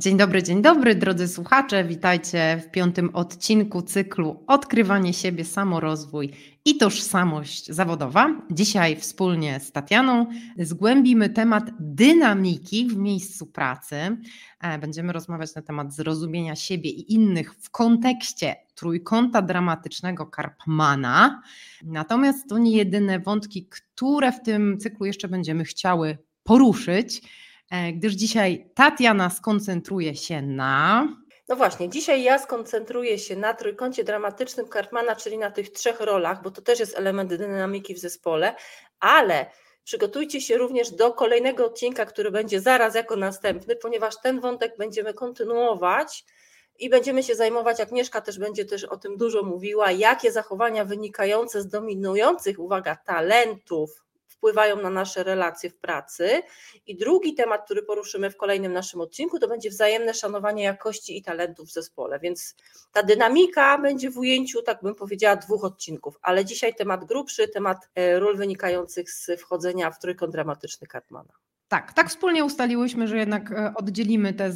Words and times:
Dzień 0.00 0.16
dobry, 0.16 0.42
dzień 0.42 0.62
dobry, 0.62 0.94
drodzy 0.94 1.28
słuchacze. 1.28 1.84
Witajcie 1.84 2.62
w 2.64 2.70
piątym 2.70 3.10
odcinku 3.14 3.82
cyklu 3.82 4.44
Odkrywanie 4.46 5.12
siebie, 5.12 5.44
samorozwój 5.44 6.32
i 6.64 6.76
tożsamość 6.76 7.66
zawodowa. 7.66 8.42
Dzisiaj 8.50 8.96
wspólnie 8.96 9.60
z 9.60 9.72
Tatianą 9.72 10.26
zgłębimy 10.58 11.30
temat 11.30 11.70
dynamiki 11.80 12.86
w 12.88 12.96
miejscu 12.96 13.46
pracy. 13.46 13.96
E, 14.60 14.78
będziemy 14.78 15.12
rozmawiać 15.12 15.54
na 15.54 15.62
temat 15.62 15.94
zrozumienia 15.94 16.56
siebie 16.56 16.90
i 16.90 17.12
innych 17.12 17.54
w 17.54 17.70
kontekście 17.70 18.56
trójkąta 18.74 19.42
dramatycznego 19.42 20.26
Karpmana. 20.26 21.42
Natomiast 21.84 22.48
to 22.48 22.58
nie 22.58 22.72
jedyne 22.76 23.20
wątki, 23.20 23.68
które 23.68 24.32
w 24.32 24.42
tym 24.42 24.78
cyklu 24.80 25.06
jeszcze 25.06 25.28
będziemy 25.28 25.64
chciały 25.64 26.18
poruszyć. 26.44 27.22
E, 27.70 27.92
gdyż 27.92 28.12
dzisiaj 28.12 28.70
Tatiana 28.74 29.30
skoncentruje 29.30 30.16
się 30.16 30.42
na. 30.42 31.08
No 31.48 31.56
właśnie, 31.56 31.88
dzisiaj 31.88 32.22
ja 32.22 32.38
skoncentruję 32.38 33.18
się 33.18 33.36
na 33.36 33.54
trójkącie 33.54 34.04
dramatycznym 34.04 34.68
Kartmana, 34.68 35.16
czyli 35.16 35.38
na 35.38 35.50
tych 35.50 35.70
trzech 35.70 36.00
rolach, 36.00 36.42
bo 36.42 36.50
to 36.50 36.62
też 36.62 36.80
jest 36.80 36.98
element 36.98 37.34
dynamiki 37.34 37.94
w 37.94 37.98
zespole, 37.98 38.54
ale 39.00 39.46
przygotujcie 39.84 40.40
się 40.40 40.58
również 40.58 40.90
do 40.90 41.12
kolejnego 41.12 41.66
odcinka, 41.66 42.06
który 42.06 42.30
będzie 42.30 42.60
zaraz 42.60 42.94
jako 42.94 43.16
następny, 43.16 43.76
ponieważ 43.76 44.14
ten 44.22 44.40
wątek 44.40 44.74
będziemy 44.78 45.14
kontynuować 45.14 46.24
i 46.78 46.90
będziemy 46.90 47.22
się 47.22 47.34
zajmować, 47.34 47.80
Agnieszka 47.80 48.20
też 48.20 48.38
będzie 48.38 48.64
też 48.64 48.84
o 48.84 48.96
tym 48.96 49.16
dużo 49.16 49.42
mówiła, 49.42 49.90
jakie 49.92 50.32
zachowania 50.32 50.84
wynikające 50.84 51.62
z 51.62 51.68
dominujących, 51.68 52.58
uwaga, 52.58 52.96
talentów, 52.96 53.90
wpływają 54.38 54.80
na 54.82 54.90
nasze 54.90 55.24
relacje 55.24 55.70
w 55.70 55.76
pracy. 55.76 56.42
I 56.86 56.96
drugi 56.96 57.34
temat, 57.34 57.64
który 57.64 57.82
poruszymy 57.82 58.30
w 58.30 58.36
kolejnym 58.36 58.72
naszym 58.72 59.00
odcinku, 59.00 59.38
to 59.38 59.48
będzie 59.48 59.70
wzajemne 59.70 60.14
szanowanie 60.14 60.64
jakości 60.64 61.18
i 61.18 61.22
talentów 61.22 61.68
w 61.68 61.72
zespole. 61.72 62.20
Więc 62.20 62.54
ta 62.92 63.02
dynamika 63.02 63.78
będzie 63.78 64.10
w 64.10 64.18
ujęciu, 64.18 64.62
tak 64.62 64.82
bym 64.82 64.94
powiedziała, 64.94 65.36
dwóch 65.36 65.64
odcinków. 65.64 66.18
Ale 66.22 66.44
dzisiaj 66.44 66.74
temat 66.74 67.04
grubszy, 67.04 67.48
temat 67.48 67.88
e, 67.94 68.18
ról 68.18 68.36
wynikających 68.36 69.10
z 69.10 69.40
wchodzenia 69.40 69.90
w 69.90 69.98
trójkąt 69.98 70.32
dramatyczny 70.32 70.86
Kartmana. 70.86 71.47
Tak, 71.68 71.92
tak 71.92 72.08
wspólnie 72.08 72.44
ustaliłyśmy, 72.44 73.08
że 73.08 73.18
jednak 73.18 73.52
e, 73.52 73.74
oddzielimy 73.74 74.34
te 74.34 74.52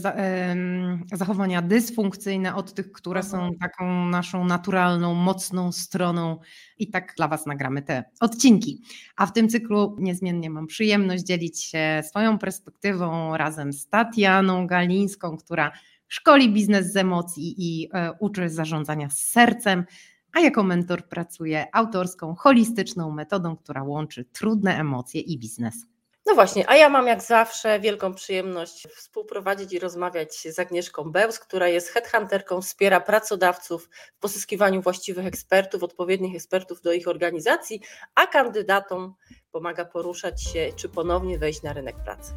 zachowania 1.12 1.62
dysfunkcyjne 1.62 2.54
od 2.54 2.74
tych, 2.74 2.92
które 2.92 3.22
są 3.22 3.50
taką 3.60 4.06
naszą 4.06 4.44
naturalną, 4.44 5.14
mocną 5.14 5.72
stroną 5.72 6.38
i 6.78 6.90
tak 6.90 7.14
dla 7.16 7.28
Was 7.28 7.46
nagramy 7.46 7.82
te 7.82 8.04
odcinki. 8.20 8.82
A 9.16 9.26
w 9.26 9.32
tym 9.32 9.48
cyklu 9.48 9.96
niezmiennie 9.98 10.50
mam 10.50 10.66
przyjemność 10.66 11.24
dzielić 11.24 11.62
się 11.62 12.02
swoją 12.08 12.38
perspektywą 12.38 13.36
razem 13.36 13.72
z 13.72 13.88
Tatianą 13.88 14.66
Galińską, 14.66 15.36
która 15.36 15.72
szkoli 16.08 16.52
biznes 16.52 16.92
z 16.92 16.96
emocji 16.96 17.54
i 17.58 17.88
e, 17.92 18.12
uczy 18.12 18.48
zarządzania 18.48 19.10
z 19.10 19.18
sercem, 19.18 19.84
a 20.32 20.40
jako 20.40 20.62
mentor 20.62 21.08
pracuje 21.08 21.66
autorską, 21.74 22.34
holistyczną 22.34 23.10
metodą, 23.10 23.56
która 23.56 23.82
łączy 23.82 24.24
trudne 24.24 24.78
emocje 24.78 25.20
i 25.20 25.38
biznes. 25.38 25.91
No 26.26 26.34
właśnie, 26.34 26.70
a 26.70 26.76
ja 26.76 26.88
mam 26.88 27.06
jak 27.06 27.22
zawsze 27.22 27.80
wielką 27.80 28.14
przyjemność 28.14 28.86
współprowadzić 28.96 29.72
i 29.72 29.78
rozmawiać 29.78 30.34
z 30.34 30.58
Agnieszką 30.58 31.12
Bełz, 31.12 31.38
która 31.38 31.68
jest 31.68 31.88
headhunterką, 31.88 32.62
wspiera 32.62 33.00
pracodawców 33.00 33.88
w 34.16 34.20
pozyskiwaniu 34.20 34.82
właściwych 34.82 35.26
ekspertów, 35.26 35.82
odpowiednich 35.82 36.36
ekspertów 36.36 36.82
do 36.82 36.92
ich 36.92 37.08
organizacji, 37.08 37.80
a 38.14 38.26
kandydatom 38.26 39.14
pomaga 39.52 39.84
poruszać 39.84 40.42
się 40.44 40.72
czy 40.76 40.88
ponownie 40.88 41.38
wejść 41.38 41.62
na 41.62 41.72
rynek 41.72 41.96
pracy. 42.04 42.32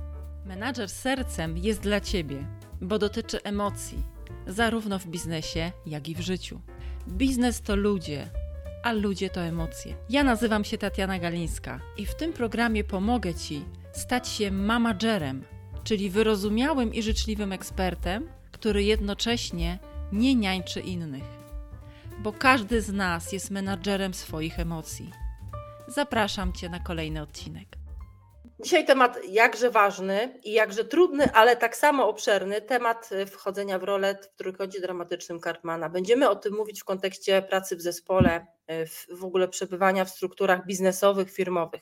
Menadżer 0.45 0.89
sercem 0.89 1.57
jest 1.57 1.79
dla 1.79 2.01
Ciebie, 2.01 2.47
bo 2.81 2.99
dotyczy 2.99 3.43
emocji, 3.43 4.03
zarówno 4.47 4.99
w 4.99 5.05
biznesie, 5.05 5.71
jak 5.85 6.09
i 6.09 6.15
w 6.15 6.19
życiu. 6.19 6.61
Biznes 7.07 7.61
to 7.61 7.75
ludzie, 7.75 8.29
a 8.83 8.93
ludzie 8.93 9.29
to 9.29 9.41
emocje. 9.41 9.95
Ja 10.09 10.23
nazywam 10.23 10.63
się 10.63 10.77
Tatiana 10.77 11.19
Galińska 11.19 11.79
i 11.97 12.05
w 12.05 12.15
tym 12.15 12.33
programie 12.33 12.83
pomogę 12.83 13.33
Ci 13.33 13.65
stać 13.95 14.27
się 14.27 14.51
mamagerem, 14.51 15.43
czyli 15.83 16.09
wyrozumiałym 16.09 16.93
i 16.93 17.01
życzliwym 17.01 17.51
ekspertem, 17.51 18.29
który 18.51 18.83
jednocześnie 18.83 19.79
nie 20.11 20.35
niańczy 20.35 20.79
innych. 20.79 21.23
Bo 22.19 22.33
każdy 22.33 22.81
z 22.81 22.93
nas 22.93 23.33
jest 23.33 23.51
menadżerem 23.51 24.13
swoich 24.13 24.59
emocji. 24.59 25.11
Zapraszam 25.87 26.53
Cię 26.53 26.69
na 26.69 26.79
kolejny 26.79 27.21
odcinek. 27.21 27.84
Dzisiaj 28.65 28.85
temat 28.85 29.19
jakże 29.27 29.69
ważny 29.69 30.39
i 30.43 30.53
jakże 30.53 30.85
trudny, 30.85 31.33
ale 31.33 31.55
tak 31.55 31.77
samo 31.77 32.07
obszerny, 32.07 32.61
temat 32.61 33.09
wchodzenia 33.31 33.79
w 33.79 33.83
rolę 33.83 34.17
w 34.21 34.37
trójkącie 34.37 34.81
dramatycznym 34.81 35.39
Kartmana. 35.39 35.89
Będziemy 35.89 36.29
o 36.29 36.35
tym 36.35 36.53
mówić 36.55 36.81
w 36.81 36.83
kontekście 36.83 37.41
pracy 37.41 37.75
w 37.75 37.81
zespole, 37.81 38.45
w 39.09 39.23
ogóle 39.23 39.47
przebywania 39.47 40.05
w 40.05 40.09
strukturach 40.09 40.65
biznesowych, 40.65 41.31
firmowych. 41.31 41.81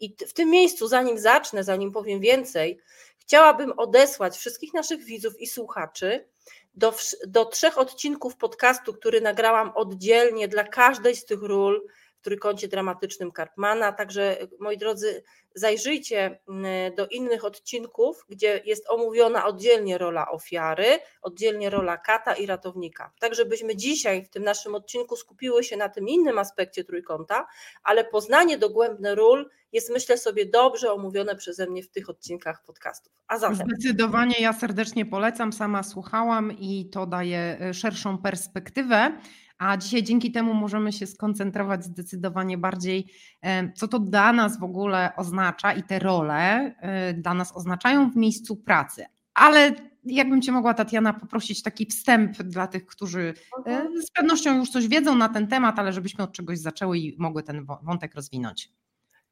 I 0.00 0.16
w 0.28 0.32
tym 0.32 0.50
miejscu, 0.50 0.88
zanim 0.88 1.18
zacznę, 1.18 1.64
zanim 1.64 1.92
powiem 1.92 2.20
więcej, 2.20 2.80
chciałabym 3.18 3.72
odesłać 3.76 4.36
wszystkich 4.36 4.74
naszych 4.74 5.04
widzów 5.04 5.40
i 5.40 5.46
słuchaczy 5.46 6.28
do, 6.74 6.94
do 7.26 7.44
trzech 7.44 7.78
odcinków 7.78 8.36
podcastu, 8.36 8.94
który 8.94 9.20
nagrałam 9.20 9.72
oddzielnie 9.74 10.48
dla 10.48 10.64
każdej 10.64 11.16
z 11.16 11.24
tych 11.24 11.42
ról 11.42 11.86
trójkącie 12.22 12.68
dramatycznym 12.68 13.32
Karpmana. 13.32 13.92
Także 13.92 14.36
moi 14.60 14.78
drodzy, 14.78 15.22
zajrzyjcie 15.54 16.40
mm, 16.48 16.94
do 16.94 17.06
innych 17.06 17.44
odcinków, 17.44 18.24
gdzie 18.28 18.62
jest 18.64 18.90
omówiona 18.90 19.46
oddzielnie 19.46 19.98
rola 19.98 20.30
ofiary, 20.30 20.86
oddzielnie 21.22 21.70
rola 21.70 21.96
kata 21.96 22.34
i 22.34 22.46
ratownika. 22.46 23.12
Tak, 23.20 23.34
żebyśmy 23.34 23.76
dzisiaj 23.76 24.24
w 24.24 24.28
tym 24.28 24.44
naszym 24.44 24.74
odcinku 24.74 25.16
skupiły 25.16 25.64
się 25.64 25.76
na 25.76 25.88
tym 25.88 26.08
innym 26.08 26.38
aspekcie 26.38 26.84
trójkąta, 26.84 27.46
ale 27.82 28.04
poznanie 28.04 28.58
dogłębne 28.58 29.14
ról 29.14 29.50
jest 29.72 29.90
myślę 29.90 30.18
sobie 30.18 30.46
dobrze 30.46 30.92
omówione 30.92 31.36
przeze 31.36 31.66
mnie 31.66 31.82
w 31.82 31.90
tych 31.90 32.10
odcinkach 32.10 32.62
podcastów. 32.62 33.12
A 33.28 33.38
zatem... 33.38 33.56
Zdecydowanie 33.56 34.34
ja 34.40 34.52
serdecznie 34.52 35.06
polecam, 35.06 35.52
sama 35.52 35.82
słuchałam 35.82 36.52
i 36.58 36.90
to 36.90 37.06
daje 37.06 37.58
e, 37.60 37.74
szerszą 37.74 38.18
perspektywę. 38.18 39.18
A 39.62 39.76
dzisiaj 39.76 40.02
dzięki 40.02 40.32
temu 40.32 40.54
możemy 40.54 40.92
się 40.92 41.06
skoncentrować 41.06 41.84
zdecydowanie 41.84 42.58
bardziej, 42.58 43.06
e, 43.42 43.72
co 43.72 43.88
to 43.88 43.98
dla 43.98 44.32
nas 44.32 44.60
w 44.60 44.62
ogóle 44.62 45.12
oznacza 45.16 45.72
i 45.72 45.82
te 45.82 45.98
role 45.98 46.74
e, 46.78 47.14
dla 47.14 47.34
nas 47.34 47.56
oznaczają 47.56 48.10
w 48.10 48.16
miejscu 48.16 48.56
pracy. 48.56 49.04
Ale 49.34 49.74
jakbym 50.04 50.42
Cię 50.42 50.52
mogła, 50.52 50.74
Tatiana, 50.74 51.12
poprosić 51.12 51.62
taki 51.62 51.86
wstęp 51.86 52.42
dla 52.42 52.66
tych, 52.66 52.86
którzy 52.86 53.34
e, 53.66 53.70
mhm. 53.70 54.02
z 54.02 54.10
pewnością 54.10 54.56
już 54.56 54.70
coś 54.70 54.88
wiedzą 54.88 55.16
na 55.16 55.28
ten 55.28 55.46
temat, 55.46 55.78
ale 55.78 55.92
żebyśmy 55.92 56.24
od 56.24 56.32
czegoś 56.32 56.58
zaczęły 56.58 56.98
i 56.98 57.16
mogły 57.18 57.42
ten 57.42 57.66
wątek 57.82 58.14
rozwinąć. 58.14 58.72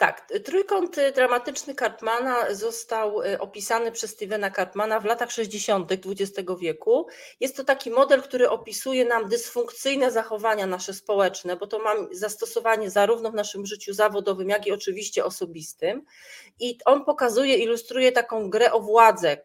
Tak, 0.00 0.28
trójkąt 0.44 0.96
dramatyczny 1.14 1.74
Karpmana 1.74 2.54
został 2.54 3.22
y, 3.22 3.38
opisany 3.38 3.92
przez 3.92 4.10
Stevena 4.10 4.50
Karpmana 4.50 5.00
w 5.00 5.04
latach 5.04 5.30
60. 5.30 5.92
XX 5.92 6.50
wieku. 6.60 7.06
Jest 7.40 7.56
to 7.56 7.64
taki 7.64 7.90
model, 7.90 8.22
który 8.22 8.50
opisuje 8.50 9.04
nam 9.04 9.28
dysfunkcyjne 9.28 10.10
zachowania 10.10 10.66
nasze 10.66 10.94
społeczne, 10.94 11.56
bo 11.56 11.66
to 11.66 11.78
ma 11.78 11.94
zastosowanie 12.12 12.90
zarówno 12.90 13.30
w 13.30 13.34
naszym 13.34 13.66
życiu 13.66 13.94
zawodowym, 13.94 14.48
jak 14.48 14.66
i 14.66 14.72
oczywiście 14.72 15.24
osobistym. 15.24 16.02
I 16.60 16.78
on 16.84 17.04
pokazuje, 17.04 17.56
ilustruje 17.56 18.12
taką 18.12 18.50
grę 18.50 18.72
o 18.72 18.80
władzę, 18.80 19.36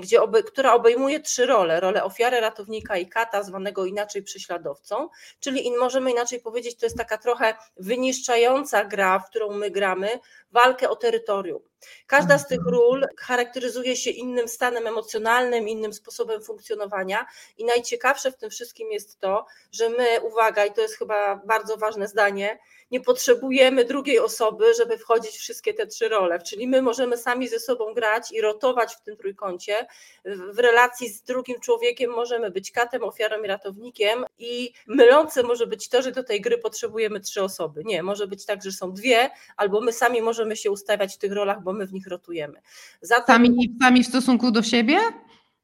gdzie 0.00 0.22
oby, 0.22 0.42
która 0.42 0.74
obejmuje 0.74 1.20
trzy 1.20 1.46
role: 1.46 1.80
rolę 1.80 2.04
ofiary, 2.04 2.40
ratownika 2.40 2.96
i 2.96 3.08
kata, 3.08 3.42
zwanego 3.42 3.84
inaczej 3.84 4.22
prześladowcą. 4.22 5.08
Czyli 5.40 5.66
in, 5.66 5.78
możemy 5.78 6.10
inaczej 6.10 6.40
powiedzieć, 6.40 6.76
to 6.76 6.86
jest 6.86 6.96
taka 6.96 7.18
trochę 7.18 7.54
wyniszczająca 7.76 8.84
gra, 8.84 9.18
w 9.18 9.30
którą 9.30 9.52
my 9.52 9.70
gramy, 9.70 10.18
walkę 10.50 10.90
o 10.90 10.96
terytorium. 10.96 11.62
Każda 12.06 12.38
z 12.38 12.48
tych 12.48 12.58
mhm. 12.58 12.74
ról 12.74 13.06
charakteryzuje 13.18 13.96
się 13.96 14.10
innym 14.10 14.48
stanem 14.48 14.86
emocjonalnym, 14.86 15.68
innym 15.68 15.92
sposobem 15.92 16.42
funkcjonowania 16.42 17.26
i 17.58 17.64
najciekawsze 17.64 18.32
w 18.32 18.36
tym 18.36 18.50
wszystkim 18.50 18.92
jest 18.92 19.20
to, 19.20 19.46
że 19.72 19.88
my, 19.88 20.20
uwaga, 20.20 20.66
i 20.66 20.72
to 20.72 20.80
jest 20.80 20.98
chyba 20.98 21.36
bardzo 21.36 21.76
ważne 21.76 22.08
zdanie, 22.08 22.58
nie 22.90 23.00
potrzebujemy 23.00 23.84
drugiej 23.84 24.18
osoby, 24.18 24.74
żeby 24.74 24.98
wchodzić 24.98 25.36
w 25.36 25.40
wszystkie 25.46 25.74
te 25.74 25.86
trzy 25.86 26.08
role. 26.08 26.38
Czyli 26.38 26.68
my 26.68 26.82
możemy 26.82 27.16
sami 27.16 27.48
ze 27.48 27.60
sobą 27.60 27.94
grać 27.94 28.32
i 28.32 28.40
rotować 28.40 28.94
w 28.94 29.02
tym 29.02 29.16
trójkącie. 29.16 29.86
W 30.24 30.58
relacji 30.58 31.08
z 31.08 31.22
drugim 31.22 31.60
człowiekiem 31.60 32.10
możemy 32.10 32.50
być 32.50 32.72
katem, 32.72 33.04
ofiarą 33.04 33.42
i 33.42 33.46
ratownikiem 33.46 34.24
i 34.38 34.72
mylące 34.86 35.42
może 35.42 35.66
być 35.66 35.88
to, 35.88 36.02
że 36.02 36.12
do 36.12 36.24
tej 36.24 36.40
gry 36.40 36.58
potrzebujemy 36.58 37.20
trzy 37.20 37.42
osoby. 37.42 37.82
Nie, 37.84 38.02
może 38.02 38.26
być 38.26 38.46
tak, 38.46 38.62
że 38.62 38.72
są 38.72 38.92
dwie, 38.92 39.30
albo 39.56 39.80
my 39.80 39.92
sami 39.92 40.22
możemy 40.22 40.56
się 40.56 40.70
ustawiać 40.70 41.14
w 41.14 41.18
tych 41.18 41.32
rolach, 41.32 41.62
bo 41.62 41.72
my 41.76 41.86
w 41.86 41.92
nich 41.92 42.06
rotujemy. 42.06 42.60
Zatem, 43.00 43.34
sami, 43.34 43.76
sami 43.82 44.04
w 44.04 44.06
stosunku 44.06 44.50
do 44.50 44.62
siebie? 44.62 44.98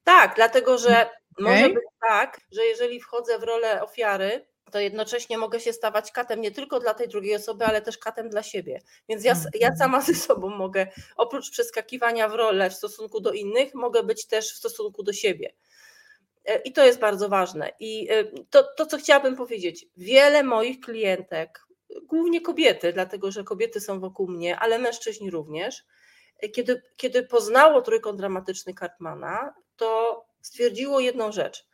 Tak, 0.05 0.33
dlatego 0.37 0.79
że 0.79 0.91
okay. 0.91 1.13
może 1.39 1.69
być 1.69 1.85
tak, 2.09 2.41
że 2.53 2.65
jeżeli 2.65 3.01
wchodzę 3.01 3.39
w 3.39 3.43
rolę 3.43 3.83
ofiary, 3.83 4.47
to 4.73 4.81
jednocześnie 4.81 5.39
mogę 5.39 5.61
się 5.61 5.73
stawać 5.73 6.13
katem 6.13 6.41
nie 6.41 6.51
tylko 6.51 6.81
dla 6.81 6.95
tej 6.95 7.09
drugiej 7.09 7.37
osoby, 7.37 7.65
ale 7.65 7.83
też 7.83 7.99
katem 7.99 8.29
dla 8.29 8.43
siebie. 8.43 8.81
Więc 9.09 9.25
ja, 9.25 9.35
ja 9.55 9.69
mhm. 9.69 9.77
sama 9.77 10.01
ze 10.01 10.15
sobą 10.15 10.49
mogę, 10.49 10.87
oprócz 11.17 11.51
przeskakiwania 11.51 12.29
w 12.29 12.35
rolę 12.35 12.71
w 12.71 12.75
stosunku 12.75 13.21
do 13.21 13.33
innych, 13.33 13.75
mogę 13.75 14.03
być 14.03 14.27
też 14.27 14.53
w 14.53 14.57
stosunku 14.57 15.03
do 15.03 15.13
siebie. 15.13 15.53
E, 16.45 16.59
I 16.59 16.73
to 16.73 16.85
jest 16.85 16.99
bardzo 16.99 17.29
ważne. 17.29 17.73
I 17.81 18.09
e, 18.11 18.25
to, 18.51 18.63
to, 18.77 18.87
co 18.87 18.99
chciałabym 18.99 19.37
powiedzieć, 19.37 19.87
wiele 19.97 20.43
moich 20.43 20.81
klientek, 20.81 21.67
głównie 22.03 22.41
kobiety, 22.41 22.93
dlatego 22.93 23.31
że 23.31 23.45
kobiety 23.45 23.81
są 23.81 24.01
wokół 24.01 24.29
mnie, 24.29 24.59
ale 24.59 24.79
mężczyźni 24.79 25.31
również, 25.31 25.85
kiedy, 26.49 26.83
kiedy 26.97 27.23
poznało 27.23 27.83
trójkąt 27.83 28.19
dramatyczny 28.19 28.75
Kartmana, 28.75 29.55
to 29.77 30.25
stwierdziło 30.41 31.01
jedną 31.01 31.33
rzecz. 31.33 31.67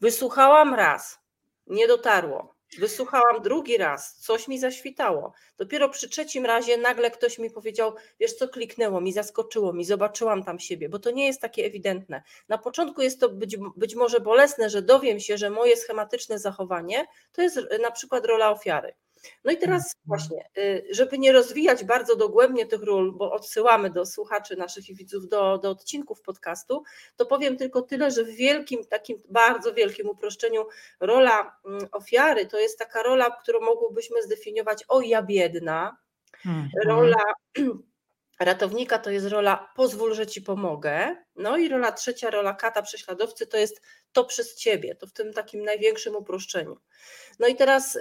Wysłuchałam 0.00 0.74
raz, 0.74 1.18
nie 1.66 1.88
dotarło. 1.88 2.56
Wysłuchałam 2.78 3.42
drugi 3.42 3.76
raz, 3.76 4.16
coś 4.16 4.48
mi 4.48 4.58
zaświtało. 4.58 5.32
Dopiero 5.58 5.88
przy 5.88 6.08
trzecim 6.08 6.46
razie 6.46 6.76
nagle 6.76 7.10
ktoś 7.10 7.38
mi 7.38 7.50
powiedział, 7.50 7.94
wiesz 8.20 8.32
co, 8.32 8.48
kliknęło 8.48 9.00
mi, 9.00 9.12
zaskoczyło 9.12 9.72
mi, 9.72 9.84
zobaczyłam 9.84 10.44
tam 10.44 10.58
siebie, 10.58 10.88
bo 10.88 10.98
to 10.98 11.10
nie 11.10 11.26
jest 11.26 11.40
takie 11.40 11.64
ewidentne. 11.64 12.22
Na 12.48 12.58
początku 12.58 13.02
jest 13.02 13.20
to 13.20 13.28
być, 13.28 13.56
być 13.76 13.94
może 13.94 14.20
bolesne, 14.20 14.70
że 14.70 14.82
dowiem 14.82 15.20
się, 15.20 15.38
że 15.38 15.50
moje 15.50 15.76
schematyczne 15.76 16.38
zachowanie 16.38 17.06
to 17.32 17.42
jest 17.42 17.58
na 17.82 17.90
przykład 17.90 18.26
rola 18.26 18.50
ofiary. 18.50 18.94
No 19.44 19.52
i 19.52 19.56
teraz 19.56 19.82
mhm. 19.82 19.94
właśnie, 20.06 20.48
y, 20.58 20.86
żeby 20.90 21.18
nie 21.18 21.32
rozwijać 21.32 21.84
bardzo 21.84 22.16
dogłębnie 22.16 22.66
tych 22.66 22.82
ról, 22.82 23.12
bo 23.12 23.32
odsyłamy 23.32 23.90
do 23.90 24.06
słuchaczy 24.06 24.56
naszych 24.56 24.88
i 24.88 24.94
widzów 24.94 25.28
do, 25.28 25.58
do 25.58 25.70
odcinków 25.70 26.22
podcastu, 26.22 26.82
to 27.16 27.26
powiem 27.26 27.56
tylko 27.56 27.82
tyle, 27.82 28.10
że 28.10 28.24
w 28.24 28.30
wielkim, 28.30 28.84
takim 28.84 29.22
bardzo 29.28 29.74
wielkim 29.74 30.08
uproszczeniu 30.08 30.66
rola 31.00 31.56
mm, 31.64 31.86
ofiary 31.92 32.46
to 32.46 32.58
jest 32.58 32.78
taka 32.78 33.02
rola, 33.02 33.30
którą 33.30 33.60
mogłybyśmy 33.60 34.22
zdefiniować 34.22 34.84
o 34.88 35.00
ja 35.00 35.22
biedna, 35.22 35.96
mhm. 36.46 36.68
rola 36.84 37.22
ratownika 38.40 38.98
to 38.98 39.10
jest 39.10 39.26
rola 39.26 39.72
pozwól, 39.76 40.14
że 40.14 40.26
ci 40.26 40.42
pomogę. 40.42 41.16
No 41.36 41.56
i 41.56 41.68
rola 41.68 41.92
trzecia, 41.92 42.30
rola 42.30 42.54
kata 42.54 42.82
prześladowcy 42.82 43.46
to 43.46 43.56
jest 43.56 43.82
to 44.16 44.24
przez 44.24 44.54
ciebie, 44.54 44.94
to 44.94 45.06
w 45.06 45.12
tym 45.12 45.32
takim 45.32 45.64
największym 45.64 46.16
uproszczeniu. 46.16 46.76
No 47.38 47.46
i 47.46 47.56
teraz, 47.56 47.96
y, 47.96 48.00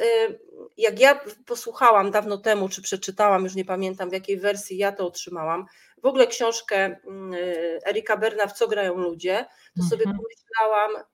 jak 0.78 1.00
ja 1.00 1.20
posłuchałam 1.46 2.12
dawno 2.12 2.38
temu, 2.38 2.70
czy 2.70 2.82
przeczytałam, 2.82 3.44
już 3.44 3.56
nie 3.56 3.66
pamiętam 3.66 4.10
w 4.10 4.14
jakiej 4.14 4.38
wersji 4.38 4.78
ja 4.78 4.92
to 4.92 5.08
otrzymałam, 5.08 5.66
w 6.04 6.06
ogóle 6.06 6.28
książkę 6.28 6.90
y, 6.90 7.80
Erika 7.86 8.18
Berna, 8.18 8.48
w 8.48 8.54
co 8.54 8.68
grają 8.68 8.98
ludzie, 8.98 9.46
to 9.78 9.84
sobie 9.84 10.06
mhm. 10.06 10.18
pomyślałam, 10.18 11.06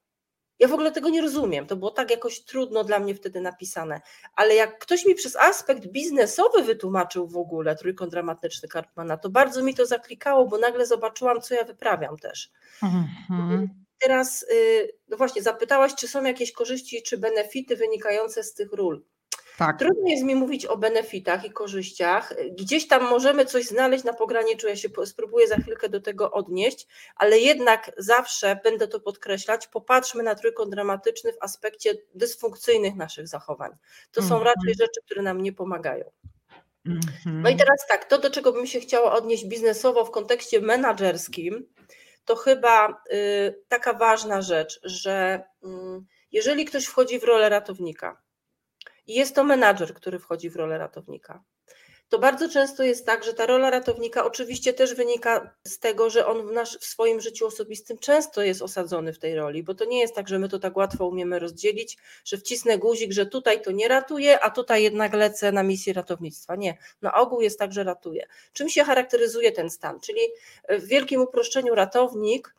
ja 0.59 0.67
w 0.67 0.73
ogóle 0.73 0.91
tego 0.91 1.09
nie 1.09 1.21
rozumiem. 1.21 1.67
To 1.67 1.75
było 1.75 1.91
tak 1.91 2.11
jakoś 2.11 2.43
trudno 2.43 2.83
dla 2.83 2.99
mnie 2.99 3.15
wtedy 3.15 3.41
napisane. 3.41 4.01
Ale 4.35 4.55
jak 4.55 4.79
ktoś 4.79 5.05
mi 5.05 5.15
przez 5.15 5.35
aspekt 5.35 5.87
biznesowy 5.87 6.63
wytłumaczył 6.63 7.27
w 7.27 7.37
ogóle 7.37 7.75
trójkąt 7.75 8.11
dramatyczny 8.11 8.69
Karpmana, 8.69 9.17
to 9.17 9.29
bardzo 9.29 9.63
mi 9.63 9.75
to 9.75 9.85
zaklikało, 9.85 10.45
bo 10.45 10.57
nagle 10.57 10.85
zobaczyłam, 10.85 11.41
co 11.41 11.55
ja 11.55 11.63
wyprawiam 11.63 12.17
też. 12.17 12.51
Mhm. 12.83 13.69
Teraz, 14.01 14.43
y, 14.43 14.91
no 15.07 15.17
właśnie, 15.17 15.41
zapytałaś, 15.41 15.95
czy 15.95 16.07
są 16.07 16.23
jakieś 16.23 16.51
korzyści 16.51 17.03
czy 17.03 17.17
benefity 17.17 17.75
wynikające 17.75 18.43
z 18.43 18.53
tych 18.53 18.73
ról. 18.73 19.03
Tak. 19.57 19.79
Trudno 19.79 20.09
jest 20.09 20.23
mi 20.23 20.35
mówić 20.35 20.65
o 20.65 20.77
benefitach 20.77 21.45
i 21.45 21.51
korzyściach. 21.51 22.33
Gdzieś 22.59 22.87
tam 22.87 23.03
możemy 23.03 23.45
coś 23.45 23.65
znaleźć 23.65 24.03
na 24.03 24.13
pograniczu, 24.13 24.67
ja 24.67 24.75
się 24.75 24.89
spróbuję 25.05 25.47
za 25.47 25.57
chwilkę 25.57 25.89
do 25.89 26.01
tego 26.01 26.31
odnieść, 26.31 26.87
ale 27.15 27.39
jednak 27.39 27.91
zawsze 27.97 28.59
będę 28.63 28.87
to 28.87 28.99
podkreślać, 28.99 29.67
popatrzmy 29.67 30.23
na 30.23 30.35
trójkąt 30.35 30.71
dramatyczny 30.71 31.33
w 31.33 31.37
aspekcie 31.41 31.93
dysfunkcyjnych 32.15 32.95
naszych 32.95 33.27
zachowań. 33.27 33.71
To 34.11 34.21
są 34.21 34.37
mhm. 34.37 34.43
raczej 34.43 34.73
rzeczy, 34.73 35.01
które 35.05 35.21
nam 35.21 35.41
nie 35.41 35.53
pomagają. 35.53 36.11
No 36.85 37.49
i 37.49 37.53
mhm. 37.53 37.57
teraz 37.57 37.87
tak, 37.89 38.05
to 38.05 38.17
do 38.17 38.29
czego 38.29 38.53
bym 38.53 38.67
się 38.67 38.79
chciała 38.79 39.13
odnieść 39.13 39.45
biznesowo 39.45 40.05
w 40.05 40.11
kontekście 40.11 40.61
menedżerskim, 40.61 41.65
to 42.25 42.35
chyba 42.35 43.01
y, 43.13 43.63
taka 43.67 43.93
ważna 43.93 44.41
rzecz, 44.41 44.79
że 44.83 45.43
y, 45.63 45.67
jeżeli 46.31 46.65
ktoś 46.65 46.85
wchodzi 46.85 47.19
w 47.19 47.23
rolę 47.23 47.49
ratownika, 47.49 48.21
i 49.07 49.13
jest 49.15 49.35
to 49.35 49.43
menadżer, 49.43 49.93
który 49.93 50.19
wchodzi 50.19 50.49
w 50.49 50.55
rolę 50.55 50.77
ratownika. 50.77 51.43
To 52.11 52.19
bardzo 52.19 52.49
często 52.49 52.83
jest 52.83 53.05
tak, 53.05 53.23
że 53.23 53.33
ta 53.33 53.45
rola 53.45 53.69
ratownika 53.69 54.25
oczywiście 54.25 54.73
też 54.73 54.95
wynika 54.95 55.55
z 55.67 55.79
tego, 55.79 56.09
że 56.09 56.27
on 56.27 56.47
w, 56.47 56.51
nasz, 56.51 56.77
w 56.77 56.85
swoim 56.85 57.21
życiu 57.21 57.47
osobistym 57.47 57.97
często 57.97 58.41
jest 58.41 58.61
osadzony 58.61 59.13
w 59.13 59.19
tej 59.19 59.35
roli, 59.35 59.63
bo 59.63 59.73
to 59.75 59.85
nie 59.85 59.99
jest 59.99 60.15
tak, 60.15 60.27
że 60.27 60.39
my 60.39 60.49
to 60.49 60.59
tak 60.59 60.77
łatwo 60.77 61.07
umiemy 61.07 61.39
rozdzielić, 61.39 61.97
że 62.25 62.37
wcisnę 62.37 62.77
guzik, 62.77 63.11
że 63.11 63.25
tutaj 63.25 63.61
to 63.61 63.71
nie 63.71 63.87
ratuje, 63.87 64.39
a 64.39 64.49
tutaj 64.49 64.83
jednak 64.83 65.13
lecę 65.13 65.51
na 65.51 65.63
misję 65.63 65.93
ratownictwa. 65.93 66.55
Nie, 66.55 66.77
na 67.01 67.13
ogół 67.13 67.41
jest 67.41 67.59
tak, 67.59 67.73
że 67.73 67.83
ratuje. 67.83 68.27
Czym 68.53 68.69
się 68.69 68.83
charakteryzuje 68.83 69.51
ten 69.51 69.69
stan? 69.69 69.99
Czyli 69.99 70.21
w 70.69 70.87
wielkim 70.87 71.21
uproszczeniu 71.21 71.75
ratownik 71.75 72.55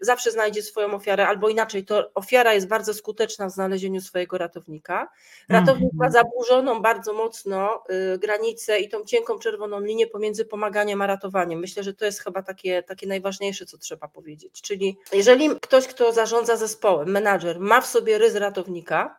zawsze 0.00 0.30
znajdzie 0.30 0.62
swoją 0.62 0.94
ofiarę, 0.94 1.26
albo 1.28 1.48
inaczej, 1.48 1.84
to 1.84 2.10
ofiara 2.14 2.54
jest 2.54 2.68
bardzo 2.68 2.94
skuteczna 2.94 3.46
w 3.46 3.52
znalezieniu 3.52 4.00
swojego 4.00 4.38
ratownika. 4.38 5.08
Ratownik 5.48 5.92
ma 5.92 6.06
mhm. 6.06 6.12
zaburzoną 6.12 6.82
bardzo 6.82 7.12
mocno 7.12 7.84
y, 8.14 8.18
granicę 8.18 8.78
i 8.78 8.88
tą 8.88 9.04
cienką 9.04 9.38
czerwoną 9.38 9.80
linię 9.80 10.06
pomiędzy 10.06 10.44
pomaganiem 10.44 11.02
a 11.02 11.06
ratowaniem. 11.06 11.60
Myślę, 11.60 11.82
że 11.82 11.94
to 11.94 12.04
jest 12.04 12.20
chyba 12.24 12.42
takie, 12.42 12.82
takie 12.82 13.06
najważniejsze, 13.06 13.66
co 13.66 13.78
trzeba 13.78 14.08
powiedzieć. 14.08 14.62
Czyli 14.62 14.96
jeżeli 15.12 15.50
ktoś, 15.60 15.86
kto 15.86 16.12
zarządza 16.12 16.56
zespołem, 16.56 17.10
menadżer, 17.10 17.60
ma 17.60 17.80
w 17.80 17.86
sobie 17.86 18.18
rys 18.18 18.34
ratownika, 18.34 19.16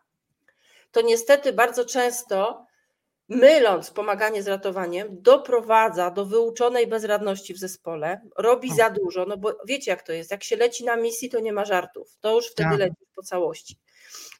to 0.91 1.01
niestety 1.01 1.53
bardzo 1.53 1.85
często 1.85 2.65
myląc 3.33 3.91
pomaganie 3.91 4.44
z 4.44 4.47
ratowaniem, 4.47 5.07
doprowadza 5.12 6.12
do 6.12 6.25
wyuczonej 6.25 6.88
bezradności 6.88 7.53
w 7.53 7.57
zespole, 7.57 8.21
robi 8.38 8.75
za 8.75 8.89
dużo, 8.89 9.25
no 9.25 9.38
bo 9.38 9.57
wiecie 9.68 9.91
jak 9.91 10.03
to 10.03 10.13
jest, 10.13 10.31
jak 10.31 10.44
się 10.44 10.56
leci 10.56 10.85
na 10.85 10.95
misji, 10.95 11.30
to 11.30 11.39
nie 11.39 11.53
ma 11.53 11.65
żartów, 11.65 12.18
to 12.21 12.35
już 12.35 12.47
wtedy 12.51 12.69
tak. 12.69 12.80
lecisz 12.80 13.07
po 13.15 13.24
całości. 13.24 13.77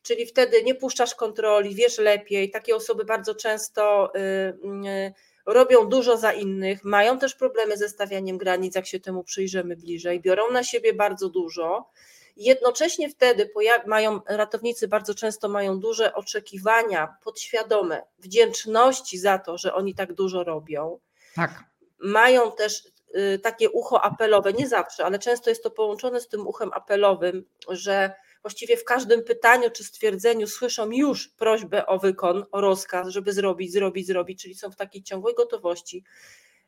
Czyli 0.04 0.26
wtedy 0.26 0.64
nie 0.64 0.76
puszczasz 0.76 1.16
kontroli, 1.16 1.76
wiesz 1.76 1.98
lepiej, 1.98 2.52
takie 2.52 2.76
osoby 2.76 3.06
bardzo 3.06 3.36
często 3.36 4.12
y, 4.16 4.20
y, 4.20 5.14
robią 5.46 5.90
dużo 5.90 6.18
za 6.18 6.34
innych, 6.34 6.84
mają 6.84 7.20
też 7.20 7.36
problemy 7.36 7.78
ze 7.78 7.90
stawianiem 7.90 8.38
granic, 8.38 8.76
jak 8.76 8.88
się 8.88 9.00
temu 9.00 9.24
przyjrzymy 9.24 9.76
bliżej, 9.76 10.22
biorą 10.22 10.52
na 10.52 10.64
siebie 10.64 10.94
bardzo 10.94 11.30
dużo, 11.30 11.90
Jednocześnie 12.36 13.10
wtedy 13.10 13.50
mają, 13.86 14.20
ratownicy 14.28 14.88
bardzo 14.88 15.16
często 15.16 15.50
mają 15.50 15.80
duże 15.80 16.14
oczekiwania 16.14 17.18
podświadome, 17.24 18.04
wdzięczności 18.20 19.20
za 19.20 19.40
to, 19.40 19.58
że 19.58 19.74
oni 19.74 19.96
tak 19.96 20.14
dużo 20.14 20.44
robią. 20.44 21.00
Tak. 21.36 21.64
Mają 22.00 22.52
też 22.52 22.84
y, 23.16 23.40
takie 23.40 23.70
ucho 23.70 24.02
apelowe, 24.02 24.54
nie 24.54 24.68
zawsze, 24.68 25.06
ale 25.06 25.20
często 25.20 25.50
jest 25.50 25.64
to 25.64 25.72
połączone 25.72 26.22
z 26.22 26.28
tym 26.28 26.48
uchem 26.48 26.70
apelowym, 26.74 27.46
że 27.70 28.14
właściwie 28.42 28.78
w 28.78 28.84
każdym 28.84 29.24
pytaniu 29.24 29.70
czy 29.70 29.84
stwierdzeniu 29.84 30.48
słyszą 30.48 30.92
już 30.92 31.28
prośbę 31.28 31.86
o 31.86 32.00
wykon, 32.00 32.46
o 32.52 32.62
rozkaz, 32.62 33.08
żeby 33.08 33.34
zrobić, 33.34 33.74
zrobić, 33.74 34.08
zrobić, 34.08 34.42
czyli 34.42 34.56
są 34.56 34.72
w 34.72 34.76
takiej 34.76 35.04
ciągłej 35.04 35.36
gotowości. 35.36 36.04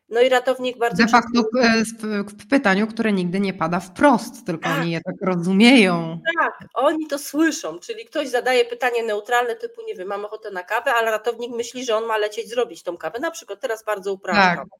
No 0.10 0.22
i 0.22 0.30
ratownik 0.30 0.78
bardzo. 0.78 1.04
De 1.04 1.10
facto 1.10 1.44
często... 1.62 2.08
w 2.08 2.48
pytaniu, 2.48 2.88
które 2.88 3.14
nigdy 3.14 3.40
nie 3.40 3.54
pada 3.54 3.80
wprost, 3.80 4.46
tylko 4.46 4.64
tak. 4.64 4.80
oni 4.80 4.92
je 4.92 5.02
tak 5.02 5.16
rozumieją. 5.22 6.20
Tak, 6.40 6.54
oni 6.74 7.08
to 7.08 7.20
słyszą, 7.20 7.80
czyli 7.80 8.06
ktoś 8.06 8.28
zadaje 8.28 8.66
pytanie 8.66 9.04
neutralne 9.04 9.56
typu, 9.56 9.82
nie 9.88 9.96
wiem, 9.96 10.08
mam 10.08 10.26
ochotę 10.26 10.52
na 10.52 10.64
kawę, 10.64 10.94
ale 10.94 11.12
ratownik 11.12 11.52
myśli, 11.52 11.86
że 11.86 11.96
on 11.96 12.06
ma 12.06 12.18
lecieć 12.18 12.50
zrobić 12.50 12.84
tą 12.84 12.98
kawę. 12.98 13.20
Na 13.20 13.32
przykład 13.32 13.60
teraz 13.60 13.84
bardzo 13.84 14.14
upraszczam. 14.14 14.70
Tak. 14.70 14.80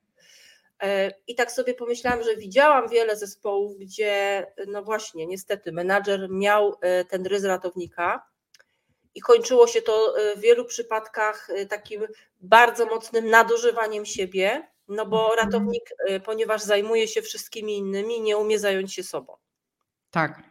E, 0.84 1.12
I 1.28 1.36
tak 1.36 1.52
sobie 1.52 1.74
pomyślałam, 1.74 2.24
że 2.24 2.36
widziałam 2.36 2.90
wiele 2.90 3.16
zespołów, 3.16 3.78
gdzie 3.78 4.46
no 4.68 4.84
właśnie, 4.84 5.28
niestety, 5.28 5.72
menadżer 5.72 6.30
miał 6.30 6.78
e, 6.82 7.06
ten 7.06 7.26
rys 7.26 7.44
ratownika 7.44 8.26
i 9.16 9.22
kończyło 9.22 9.68
się 9.68 9.82
to 9.82 10.16
e, 10.18 10.36
w 10.36 10.40
wielu 10.40 10.66
przypadkach 10.66 11.48
takim 11.70 12.08
bardzo 12.42 12.86
mocnym 12.86 13.30
nadużywaniem 13.30 14.06
siebie, 14.06 14.68
no 14.88 15.06
bo 15.06 15.32
mhm. 15.32 15.46
ratownik, 15.46 15.84
y, 16.10 16.20
ponieważ 16.20 16.62
zajmuje 16.62 17.08
się 17.08 17.22
wszystkimi 17.22 17.78
innymi, 17.78 18.22
nie 18.22 18.38
umie 18.38 18.60
zająć 18.60 18.94
się 18.94 19.04
sobą. 19.04 19.38
Tak. 20.12 20.44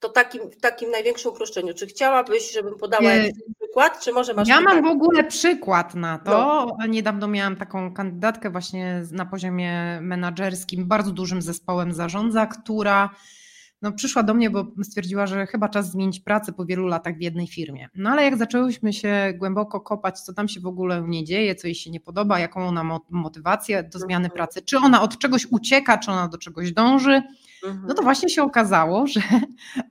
To 0.00 0.08
takim, 0.08 0.50
takim 0.60 0.90
największym 0.90 1.32
uproszczeniu. 1.32 1.74
Czy 1.74 1.86
chciałabyś, 1.86 2.52
żebym 2.52 2.78
podała 2.78 3.12
jakiś 3.12 3.42
przykład, 3.70 4.04
czy 4.04 4.12
może 4.12 4.34
masz... 4.34 4.48
Ja 4.48 4.60
mam 4.60 4.82
w 4.82 4.86
ogóle 4.86 5.24
przykład 5.24 5.94
na 5.94 6.18
to. 6.18 6.30
No. 6.78 6.86
Niedawno 6.86 7.28
miałam 7.28 7.56
taką 7.56 7.94
kandydatkę 7.94 8.50
właśnie 8.50 9.02
na 9.12 9.26
poziomie 9.26 9.98
menedżerskim, 10.00 10.88
bardzo 10.88 11.10
dużym 11.10 11.42
zespołem 11.42 11.92
zarządza, 11.92 12.46
która 12.46 13.10
no, 13.82 13.92
przyszła 13.92 14.22
do 14.22 14.34
mnie, 14.34 14.50
bo 14.50 14.66
stwierdziła, 14.82 15.26
że 15.26 15.46
chyba 15.46 15.68
czas 15.68 15.90
zmienić 15.90 16.20
pracę 16.20 16.52
po 16.52 16.64
wielu 16.64 16.86
latach 16.86 17.16
w 17.16 17.20
jednej 17.20 17.46
firmie. 17.46 17.88
No 17.94 18.10
ale 18.10 18.24
jak 18.24 18.36
zaczęłyśmy 18.36 18.92
się 18.92 19.32
głęboko 19.38 19.80
kopać, 19.80 20.20
co 20.20 20.32
tam 20.32 20.48
się 20.48 20.60
w 20.60 20.66
ogóle 20.66 21.02
nie 21.06 21.24
dzieje, 21.24 21.54
co 21.54 21.66
jej 21.66 21.74
się 21.74 21.90
nie 21.90 22.00
podoba, 22.00 22.38
jaką 22.38 22.68
ona 22.68 22.84
ma 22.84 22.98
motywację 23.10 23.82
do 23.82 23.98
zmiany 23.98 24.24
mhm. 24.24 24.32
pracy, 24.32 24.62
czy 24.62 24.78
ona 24.78 25.02
od 25.02 25.18
czegoś 25.18 25.46
ucieka, 25.50 25.98
czy 25.98 26.10
ona 26.10 26.28
do 26.28 26.38
czegoś 26.38 26.72
dąży, 26.72 27.22
no 27.62 27.70
to 27.70 27.78
mhm. 27.78 28.02
właśnie 28.02 28.28
się 28.28 28.42
okazało, 28.42 29.06
że 29.12 29.20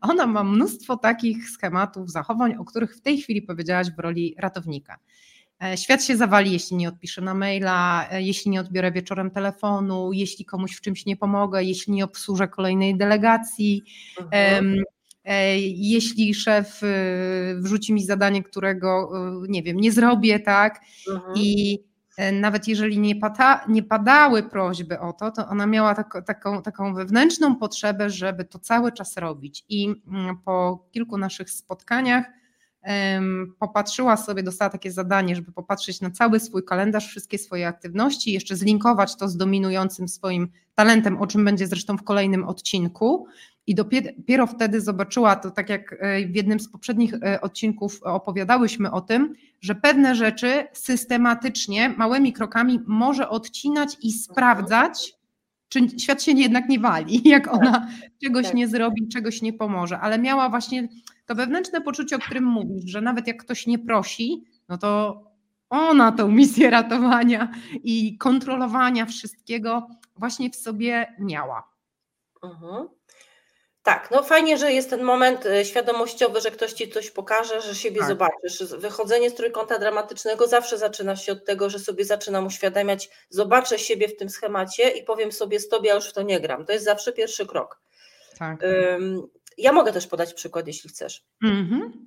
ona 0.01 0.27
ma 0.27 0.43
mnóstwo 0.43 0.97
takich 0.97 1.49
schematów, 1.49 2.11
zachowań, 2.11 2.55
o 2.55 2.65
których 2.65 2.95
w 2.95 3.01
tej 3.01 3.17
chwili 3.17 3.41
powiedziałaś 3.41 3.87
w 3.91 3.99
roli 3.99 4.35
ratownika. 4.37 4.99
E, 5.63 5.77
świat 5.77 6.03
się 6.03 6.17
zawali, 6.17 6.51
jeśli 6.51 6.77
nie 6.77 6.89
odpiszę 6.89 7.21
na 7.21 7.33
maila, 7.33 8.07
e, 8.11 8.21
jeśli 8.21 8.51
nie 8.51 8.59
odbiorę 8.59 8.91
wieczorem 8.91 9.31
telefonu, 9.31 10.13
jeśli 10.13 10.45
komuś 10.45 10.75
w 10.75 10.81
czymś 10.81 11.05
nie 11.05 11.17
pomogę, 11.17 11.63
jeśli 11.63 11.93
nie 11.93 12.03
obsłużę 12.03 12.47
kolejnej 12.47 12.97
delegacji, 12.97 13.83
mhm. 14.21 14.75
E, 15.25 15.59
jeśli 15.59 16.33
szef 16.33 16.81
wrzuci 17.55 17.93
mi 17.93 18.05
zadanie, 18.05 18.43
którego 18.43 19.11
nie 19.49 19.63
wiem, 19.63 19.77
nie 19.77 19.91
zrobię, 19.91 20.39
tak? 20.39 20.79
Mhm. 21.09 21.33
I 21.35 21.79
nawet 22.33 22.67
jeżeli 22.67 22.99
nie, 22.99 23.15
pada, 23.15 23.65
nie 23.67 23.83
padały 23.83 24.43
prośby 24.43 24.99
o 24.99 25.13
to, 25.13 25.31
to 25.31 25.47
ona 25.47 25.65
miała 25.65 25.95
tak, 25.95 26.25
taką, 26.25 26.61
taką 26.61 26.93
wewnętrzną 26.93 27.55
potrzebę, 27.55 28.09
żeby 28.09 28.45
to 28.45 28.59
cały 28.59 28.91
czas 28.91 29.17
robić. 29.17 29.65
I 29.69 29.95
mm, 30.07 30.37
po 30.37 30.87
kilku 30.91 31.17
naszych 31.17 31.49
spotkaniach 31.49 32.25
popatrzyła 33.59 34.17
sobie, 34.17 34.43
dostała 34.43 34.69
takie 34.69 34.91
zadanie, 34.91 35.35
żeby 35.35 35.51
popatrzeć 35.51 36.01
na 36.01 36.11
cały 36.11 36.39
swój 36.39 36.63
kalendarz, 36.63 37.07
wszystkie 37.07 37.37
swoje 37.37 37.67
aktywności, 37.67 38.31
jeszcze 38.31 38.55
zlinkować 38.55 39.15
to 39.15 39.27
z 39.27 39.37
dominującym 39.37 40.07
swoim 40.07 40.47
talentem, 40.75 41.17
o 41.17 41.27
czym 41.27 41.45
będzie 41.45 41.67
zresztą 41.67 41.97
w 41.97 42.03
kolejnym 42.03 42.43
odcinku. 42.43 43.27
I 43.67 43.75
dopiero 43.75 44.47
wtedy 44.47 44.81
zobaczyła 44.81 45.35
to, 45.35 45.51
tak 45.51 45.69
jak 45.69 45.95
e, 45.99 46.27
w 46.27 46.35
jednym 46.35 46.59
z 46.59 46.69
poprzednich 46.69 47.13
e, 47.13 47.41
odcinków 47.41 47.99
opowiadałyśmy 48.03 48.91
o 48.91 49.01
tym, 49.01 49.33
że 49.61 49.75
pewne 49.75 50.15
rzeczy 50.15 50.67
systematycznie, 50.73 51.89
małymi 51.89 52.33
krokami 52.33 52.79
może 52.87 53.29
odcinać 53.29 53.97
i 54.01 54.11
sprawdzać, 54.11 55.13
czy 55.69 55.79
świat 55.99 56.23
się 56.23 56.31
jednak 56.31 56.69
nie 56.69 56.79
wali, 56.79 57.21
jak 57.29 57.53
ona 57.53 57.87
czegoś 58.23 58.45
tak. 58.45 58.53
nie 58.53 58.67
zrobi, 58.67 59.07
czegoś 59.07 59.41
nie 59.41 59.53
pomoże. 59.53 59.99
Ale 59.99 60.19
miała 60.19 60.49
właśnie 60.49 60.87
to 61.29 61.35
wewnętrzne 61.35 61.81
poczucie, 61.81 62.15
o 62.15 62.19
którym 62.19 62.43
mówisz, 62.43 62.83
że 62.85 63.01
nawet 63.01 63.27
jak 63.27 63.43
ktoś 63.43 63.67
nie 63.67 63.79
prosi, 63.79 64.43
no 64.69 64.77
to 64.77 65.21
ona 65.69 66.11
tą 66.11 66.27
misję 66.27 66.69
ratowania 66.69 67.51
i 67.83 68.17
kontrolowania 68.17 69.05
wszystkiego 69.05 69.87
właśnie 70.15 70.49
w 70.49 70.55
sobie 70.55 71.15
miała. 71.19 71.69
Mhm. 72.43 72.87
Tak, 73.83 74.11
no 74.11 74.23
fajnie, 74.23 74.57
że 74.57 74.73
jest 74.73 74.89
ten 74.89 75.03
moment 75.03 75.45
e, 75.45 75.65
świadomościowy, 75.65 76.41
że 76.41 76.51
ktoś 76.51 76.73
ci 76.73 76.89
coś 76.89 77.11
pokaże, 77.11 77.61
że 77.61 77.75
siebie 77.75 77.99
tak. 77.99 78.07
zobaczysz. 78.09 78.63
Wychodzenie 78.77 79.29
z 79.29 79.35
trójkąta 79.35 79.79
dramatycznego 79.79 80.47
zawsze 80.47 80.77
zaczyna 80.77 81.15
się 81.15 81.31
od 81.31 81.45
tego, 81.45 81.69
że 81.69 81.79
sobie 81.79 82.05
zaczynam 82.05 82.45
uświadamiać, 82.45 83.09
zobaczę 83.29 83.79
siebie 83.79 84.07
w 84.07 84.17
tym 84.17 84.29
schemacie 84.29 84.89
i 84.89 85.03
powiem 85.03 85.31
sobie, 85.31 85.59
z 85.59 85.69
tobie 85.69 85.89
ja 85.89 85.95
już 85.95 86.09
w 86.09 86.13
to 86.13 86.21
nie 86.21 86.39
gram. 86.39 86.65
To 86.65 86.73
jest 86.73 86.85
zawsze 86.85 87.13
pierwszy 87.13 87.45
krok. 87.45 87.81
Tak. 88.39 88.63
Ja 89.59 89.71
mogę 89.71 89.93
też 89.93 90.07
podać 90.07 90.33
przykład, 90.33 90.67
jeśli 90.67 90.89
chcesz. 90.89 91.25
Mhm. 91.43 92.05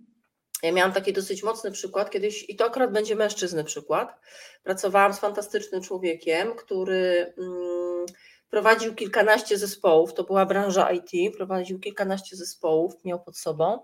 Ja 0.62 0.72
miałam 0.72 0.92
taki 0.92 1.12
dosyć 1.12 1.42
mocny 1.42 1.70
przykład 1.70 2.10
kiedyś, 2.10 2.50
i 2.50 2.56
to 2.56 2.64
akurat 2.64 2.92
będzie 2.92 3.16
mężczyzny 3.16 3.64
przykład. 3.64 4.20
Pracowałam 4.62 5.14
z 5.14 5.18
fantastycznym 5.18 5.82
człowiekiem, 5.82 6.54
który 6.56 7.34
mm, 7.38 8.06
prowadził 8.52 8.94
kilkanaście 8.94 9.58
zespołów, 9.58 10.14
to 10.14 10.24
była 10.24 10.46
branża 10.46 10.90
IT, 10.90 11.36
prowadził 11.36 11.80
kilkanaście 11.80 12.36
zespołów, 12.36 13.04
miał 13.04 13.20
pod 13.20 13.38
sobą 13.38 13.78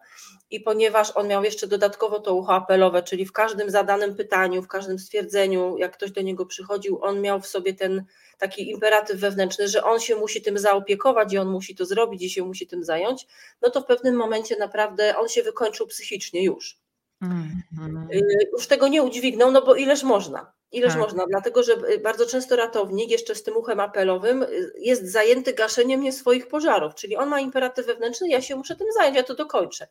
i 0.50 0.60
ponieważ 0.60 1.10
on 1.14 1.28
miał 1.28 1.44
jeszcze 1.44 1.66
dodatkowo 1.66 2.20
to 2.20 2.34
ucho 2.34 2.54
apelowe, 2.54 3.02
czyli 3.02 3.26
w 3.26 3.32
każdym 3.32 3.70
zadanym 3.70 4.14
pytaniu, 4.14 4.62
w 4.62 4.68
każdym 4.68 4.98
stwierdzeniu, 4.98 5.78
jak 5.78 5.92
ktoś 5.92 6.10
do 6.10 6.22
niego 6.22 6.46
przychodził, 6.46 7.04
on 7.04 7.20
miał 7.20 7.40
w 7.40 7.46
sobie 7.46 7.74
ten 7.74 8.04
taki 8.38 8.70
imperatyw 8.70 9.20
wewnętrzny, 9.20 9.68
że 9.68 9.84
on 9.84 10.00
się 10.00 10.16
musi 10.16 10.42
tym 10.42 10.58
zaopiekować 10.58 11.32
i 11.32 11.38
on 11.38 11.48
musi 11.48 11.74
to 11.74 11.86
zrobić 11.86 12.22
i 12.22 12.30
się 12.30 12.44
musi 12.44 12.66
tym 12.66 12.84
zająć, 12.84 13.26
no 13.62 13.70
to 13.70 13.80
w 13.80 13.86
pewnym 13.86 14.16
momencie 14.16 14.56
naprawdę 14.56 15.18
on 15.18 15.28
się 15.28 15.42
wykończył 15.42 15.86
psychicznie 15.86 16.44
już. 16.44 16.78
Mm-hmm. 17.22 18.06
Już 18.52 18.66
tego 18.66 18.88
nie 18.88 19.02
udźwignął, 19.02 19.50
no 19.50 19.62
bo 19.62 19.74
ileż 19.74 20.02
można. 20.02 20.57
Ileż 20.72 20.92
tak. 20.92 21.02
można, 21.02 21.26
dlatego 21.26 21.62
że 21.62 21.72
y, 21.72 21.98
bardzo 21.98 22.26
często 22.26 22.56
ratownik 22.56 23.10
jeszcze 23.10 23.34
z 23.34 23.42
tym 23.42 23.56
uchem 23.56 23.80
apelowym 23.80 24.42
y, 24.42 24.72
jest 24.78 25.12
zajęty 25.12 25.52
gaszeniem 25.52 26.00
nie 26.00 26.12
swoich 26.12 26.48
pożarów, 26.48 26.94
czyli 26.94 27.16
on 27.16 27.28
ma 27.28 27.40
imperatyw 27.40 27.86
wewnętrzny, 27.86 28.28
ja 28.28 28.42
się 28.42 28.56
muszę 28.56 28.76
tym 28.76 28.86
zająć, 28.92 29.16
ja 29.16 29.22
to 29.22 29.34
dokończę. 29.34 29.86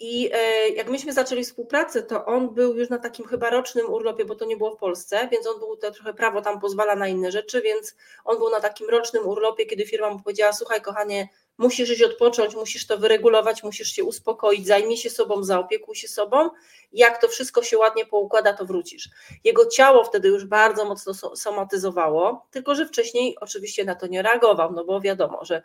I 0.00 0.30
e, 0.32 0.68
jak 0.68 0.90
myśmy 0.90 1.12
zaczęli 1.12 1.44
współpracę, 1.44 2.02
to 2.02 2.24
on 2.24 2.54
był 2.54 2.76
już 2.76 2.88
na 2.88 2.98
takim 2.98 3.26
chyba 3.26 3.50
rocznym 3.50 3.90
urlopie, 3.90 4.24
bo 4.24 4.34
to 4.34 4.44
nie 4.44 4.56
było 4.56 4.76
w 4.76 4.78
Polsce, 4.78 5.28
więc 5.32 5.46
on 5.46 5.58
był, 5.58 5.76
to 5.76 5.90
trochę 5.90 6.14
prawo 6.14 6.42
tam 6.42 6.60
pozwala 6.60 6.96
na 6.96 7.08
inne 7.08 7.32
rzeczy, 7.32 7.62
więc 7.62 7.96
on 8.24 8.38
był 8.38 8.50
na 8.50 8.60
takim 8.60 8.88
rocznym 8.90 9.26
urlopie, 9.26 9.66
kiedy 9.66 9.86
firma 9.86 10.10
mu 10.10 10.20
powiedziała, 10.20 10.52
słuchaj 10.52 10.80
kochanie, 10.80 11.28
musisz 11.58 11.90
iść 11.90 12.02
odpocząć, 12.02 12.54
musisz 12.54 12.86
to 12.86 12.98
wyregulować, 12.98 13.62
musisz 13.62 13.88
się 13.88 14.04
uspokoić, 14.04 14.66
zajmij 14.66 14.96
się 14.96 15.10
sobą, 15.10 15.42
zaopiekuj 15.42 15.96
się 15.96 16.08
sobą. 16.08 16.50
Jak 16.92 17.20
to 17.20 17.28
wszystko 17.28 17.62
się 17.62 17.78
ładnie 17.78 18.06
poukłada, 18.06 18.52
to 18.52 18.66
wrócisz. 18.66 19.10
Jego 19.44 19.66
ciało 19.66 20.04
wtedy 20.04 20.28
już 20.28 20.44
bardzo 20.44 20.84
mocno 20.84 21.36
somatyzowało, 21.36 22.46
tylko 22.50 22.74
że 22.74 22.86
wcześniej 22.86 23.36
oczywiście 23.40 23.84
na 23.84 23.94
to 23.94 24.06
nie 24.06 24.22
reagował, 24.22 24.72
no 24.72 24.84
bo 24.84 25.00
wiadomo, 25.00 25.44
że 25.44 25.62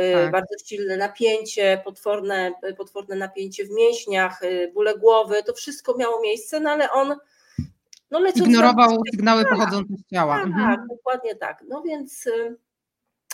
y, 0.00 0.12
tak. 0.12 0.32
bardzo 0.32 0.54
silne 0.66 0.96
napięcie, 0.96 1.82
potworne, 1.84 2.52
potworne 2.78 3.16
napięcie 3.16 3.64
w 3.64 3.70
mięśniach, 3.70 4.42
y, 4.42 4.70
bóle 4.74 4.98
głowy, 4.98 5.42
to 5.46 5.54
wszystko 5.54 5.96
miało 5.96 6.20
miejsce, 6.20 6.60
no 6.60 6.70
ale 6.70 6.90
on 6.90 7.16
no, 8.10 8.20
ignorował 8.34 9.02
sygnały 9.10 9.42
tak, 9.42 9.52
pochodzące 9.52 9.94
z 9.94 10.10
ciała. 10.14 10.34
Tak, 10.34 10.46
mhm. 10.46 10.86
dokładnie 10.88 11.34
tak. 11.34 11.64
No 11.68 11.82
więc 11.82 12.26
y, 12.26 12.56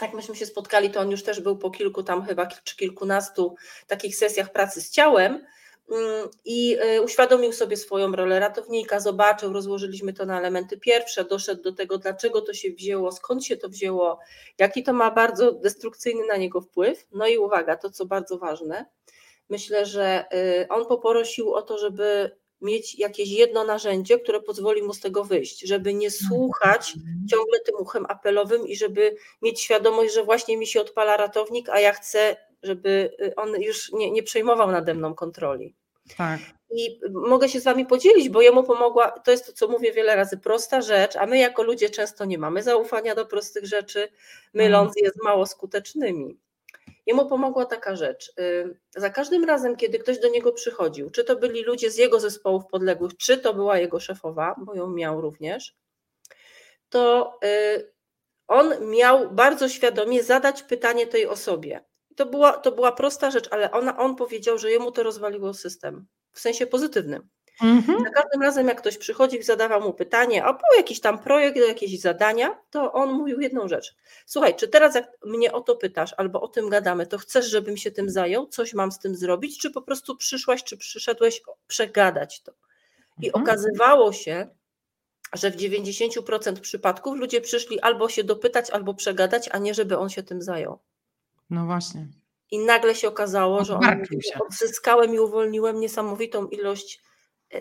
jak 0.05 0.14
myśmy 0.14 0.37
się 0.37 0.47
spotkali, 0.47 0.90
to 0.90 1.00
on 1.00 1.11
już 1.11 1.23
też 1.23 1.40
był 1.40 1.59
po 1.59 1.71
kilku 1.71 2.02
tam 2.02 2.25
chyba 2.25 2.47
czy 2.47 2.76
kilkunastu 2.76 3.57
takich 3.87 4.17
sesjach 4.17 4.52
pracy 4.52 4.81
z 4.81 4.90
ciałem 4.90 5.47
mm, 5.90 6.28
i 6.45 6.78
y, 6.97 7.02
uświadomił 7.02 7.52
sobie 7.52 7.76
swoją 7.76 8.12
rolę 8.12 8.40
ratownika, 8.40 9.00
zobaczył, 9.00 9.52
rozłożyliśmy 9.52 10.12
to 10.12 10.26
na 10.26 10.38
elementy 10.38 10.78
pierwsze, 10.78 11.25
doszedł 11.25 11.62
do 11.62 11.73
tego, 11.73 11.99
dlaczego 11.99 12.40
to 12.40 12.55
się 12.55 12.71
wzięło, 12.71 13.12
skąd 13.12 13.45
się 13.45 13.57
to 13.57 13.69
wzięło, 13.69 14.19
jaki 14.59 14.83
to 14.83 14.93
ma 14.93 15.11
bardzo 15.11 15.52
destrukcyjny 15.52 16.26
na 16.26 16.37
niego 16.37 16.61
wpływ. 16.61 17.07
No 17.12 17.26
i 17.26 17.38
uwaga, 17.38 17.76
to 17.76 17.90
co 17.90 18.07
bardzo 18.07 18.38
ważne, 18.38 18.87
myślę, 19.49 19.87
że 19.87 20.25
y, 20.62 20.69
on 20.69 20.87
poprosił 20.87 21.55
o 21.55 21.62
to, 21.62 21.78
żeby 21.78 22.37
mieć 22.61 22.99
jakieś 22.99 23.29
jedno 23.29 23.65
narzędzie, 23.65 24.19
które 24.19 24.41
pozwoli 24.41 24.83
mu 24.83 24.95
z 24.95 25.00
tego 25.00 25.25
wyjść, 25.25 25.61
żeby 25.61 25.95
nie 25.95 26.07
mhm. 26.07 26.29
słuchać 26.29 26.95
ciągle 27.31 27.61
tym 27.61 27.75
uchem 27.79 28.07
apelowym 28.09 28.69
i 28.69 28.77
żeby 28.77 29.17
mieć 29.43 29.61
świadomość, 29.61 30.15
że 30.15 30.25
właśnie 30.25 30.57
mi 30.57 30.67
się 30.67 30.81
odpala 30.81 31.17
ratownik, 31.17 31.69
a 31.69 31.81
ja 31.81 31.93
chcę, 31.93 32.37
żeby 32.62 33.11
y, 33.21 33.35
on 33.35 33.61
już 33.61 33.93
nie, 33.93 34.11
nie 34.11 34.23
przejmował 34.23 34.71
nade 34.71 34.95
mną 34.95 35.15
kontroli. 35.15 35.75
Tak. 36.17 36.41
I 36.71 37.00
mogę 37.11 37.49
się 37.49 37.61
z 37.61 37.65
Wami 37.65 37.87
podzielić, 37.87 38.29
bo 38.29 38.43
jemu 38.43 38.65
pomogła, 38.65 39.11
to 39.11 39.31
jest 39.31 39.47
to, 39.47 39.53
co 39.53 39.69
mówię 39.69 39.93
wiele 39.93 40.17
razy, 40.17 40.37
prosta 40.37 40.81
rzecz, 40.81 41.17
a 41.17 41.27
my 41.27 41.38
jako 41.38 41.62
ludzie 41.62 41.91
często 41.91 42.25
nie 42.25 42.38
mamy 42.38 42.62
zaufania 42.62 43.15
do 43.15 43.27
prostych 43.27 43.67
rzeczy, 43.67 44.09
myląc 44.55 44.93
je 44.97 45.11
z 45.11 45.25
mało 45.25 45.47
skutecznymi. 45.47 46.38
Jemu 47.09 47.27
pomogła 47.27 47.67
taka 47.67 47.97
rzecz. 47.97 48.33
Y, 48.41 48.79
za 48.97 49.11
każdym 49.11 49.45
razem, 49.45 49.77
kiedy 49.77 49.99
ktoś 49.99 50.19
do 50.19 50.29
niego 50.29 50.53
przychodził, 50.53 51.11
czy 51.11 51.25
to 51.25 51.37
byli 51.37 51.62
ludzie 51.62 51.91
z 51.91 51.97
jego 51.97 52.21
zespołów 52.21 52.67
podległych, 52.67 53.17
czy 53.17 53.38
to 53.38 53.55
była 53.55 53.79
jego 53.79 54.00
szefowa, 54.00 54.55
bo 54.59 54.75
ją 54.75 54.91
miał 54.91 55.21
również, 55.21 55.77
to 56.88 57.33
y, 57.45 57.93
on 58.49 58.91
miał 58.91 59.31
bardzo 59.31 59.69
świadomie 59.69 60.23
zadać 60.23 60.62
pytanie 60.62 61.07
tej 61.07 61.27
osobie. 61.27 61.85
To 62.17 62.27
była, 62.27 62.53
to 62.53 62.73
była 62.73 62.93
prosta 62.93 63.31
rzecz, 63.31 63.49
ale 63.50 63.71
ona, 63.71 63.99
on 63.99 64.17
powiedział, 64.17 64.59
że 64.59 64.71
jemu 64.71 64.93
to 64.93 65.03
rozwaliło 65.03 65.55
system 65.55 66.07
w 66.33 66.41
sensie 66.41 66.67
pozytywnym. 66.67 67.29
Mhm. 67.62 68.05
Za 68.05 68.11
każdym 68.11 68.43
razem, 68.43 68.69
jak 68.69 68.79
ktoś 68.79 68.99
przychodził 68.99 69.41
i 69.41 69.43
zadawał 69.43 69.81
mu 69.81 69.93
pytanie, 69.93 70.45
a 70.45 70.53
był 70.53 70.77
jakiś 70.77 71.00
tam 71.00 71.19
projekt, 71.19 71.57
jakieś 71.57 72.00
zadania, 72.00 72.59
to 72.71 72.93
on 72.93 73.12
mówił 73.12 73.41
jedną 73.41 73.69
rzecz. 73.69 73.97
Słuchaj, 74.27 74.57
czy 74.57 74.69
teraz 74.69 74.95
jak 74.95 75.07
mnie 75.25 75.53
o 75.53 75.61
to 75.61 75.77
pytasz 75.77 76.15
albo 76.17 76.41
o 76.41 76.49
tym 76.49 76.69
gadamy, 76.69 77.07
to 77.07 77.19
chcesz, 77.19 77.50
żebym 77.50 77.77
się 77.77 77.91
tym 77.91 78.11
zajął? 78.11 78.47
Coś 78.47 78.75
mam 78.75 78.93
z 78.93 78.99
tym 78.99 79.17
zrobić? 79.17 79.59
Czy 79.59 79.71
po 79.71 79.83
prostu 79.83 80.17
przyszłaś, 80.17 80.65
czy 80.65 80.77
przyszedłeś 80.77 81.43
przegadać 81.67 82.43
to? 82.43 82.53
I 83.23 83.27
mhm. 83.27 83.45
okazywało 83.45 84.12
się, 84.12 84.49
że 85.35 85.50
w 85.50 85.57
90% 85.57 86.61
przypadków 86.61 87.17
ludzie 87.17 87.41
przyszli 87.41 87.81
albo 87.81 88.09
się 88.09 88.25
dopytać, 88.25 88.71
albo 88.71 88.95
przegadać, 88.95 89.49
a 89.53 89.59
nie 89.59 89.75
żeby 89.75 89.99
on 89.99 90.09
się 90.09 90.23
tym 90.23 90.43
zajął. 90.43 90.79
No 91.50 91.67
właśnie. 91.67 92.07
I 92.50 92.59
nagle 92.59 92.95
się 92.95 93.09
okazało, 93.09 93.65
że 93.65 93.75
on, 93.75 94.03
odzyskałem 94.41 95.15
i 95.15 95.19
uwolniłem 95.19 95.81
niesamowitą 95.81 96.47
ilość 96.47 97.00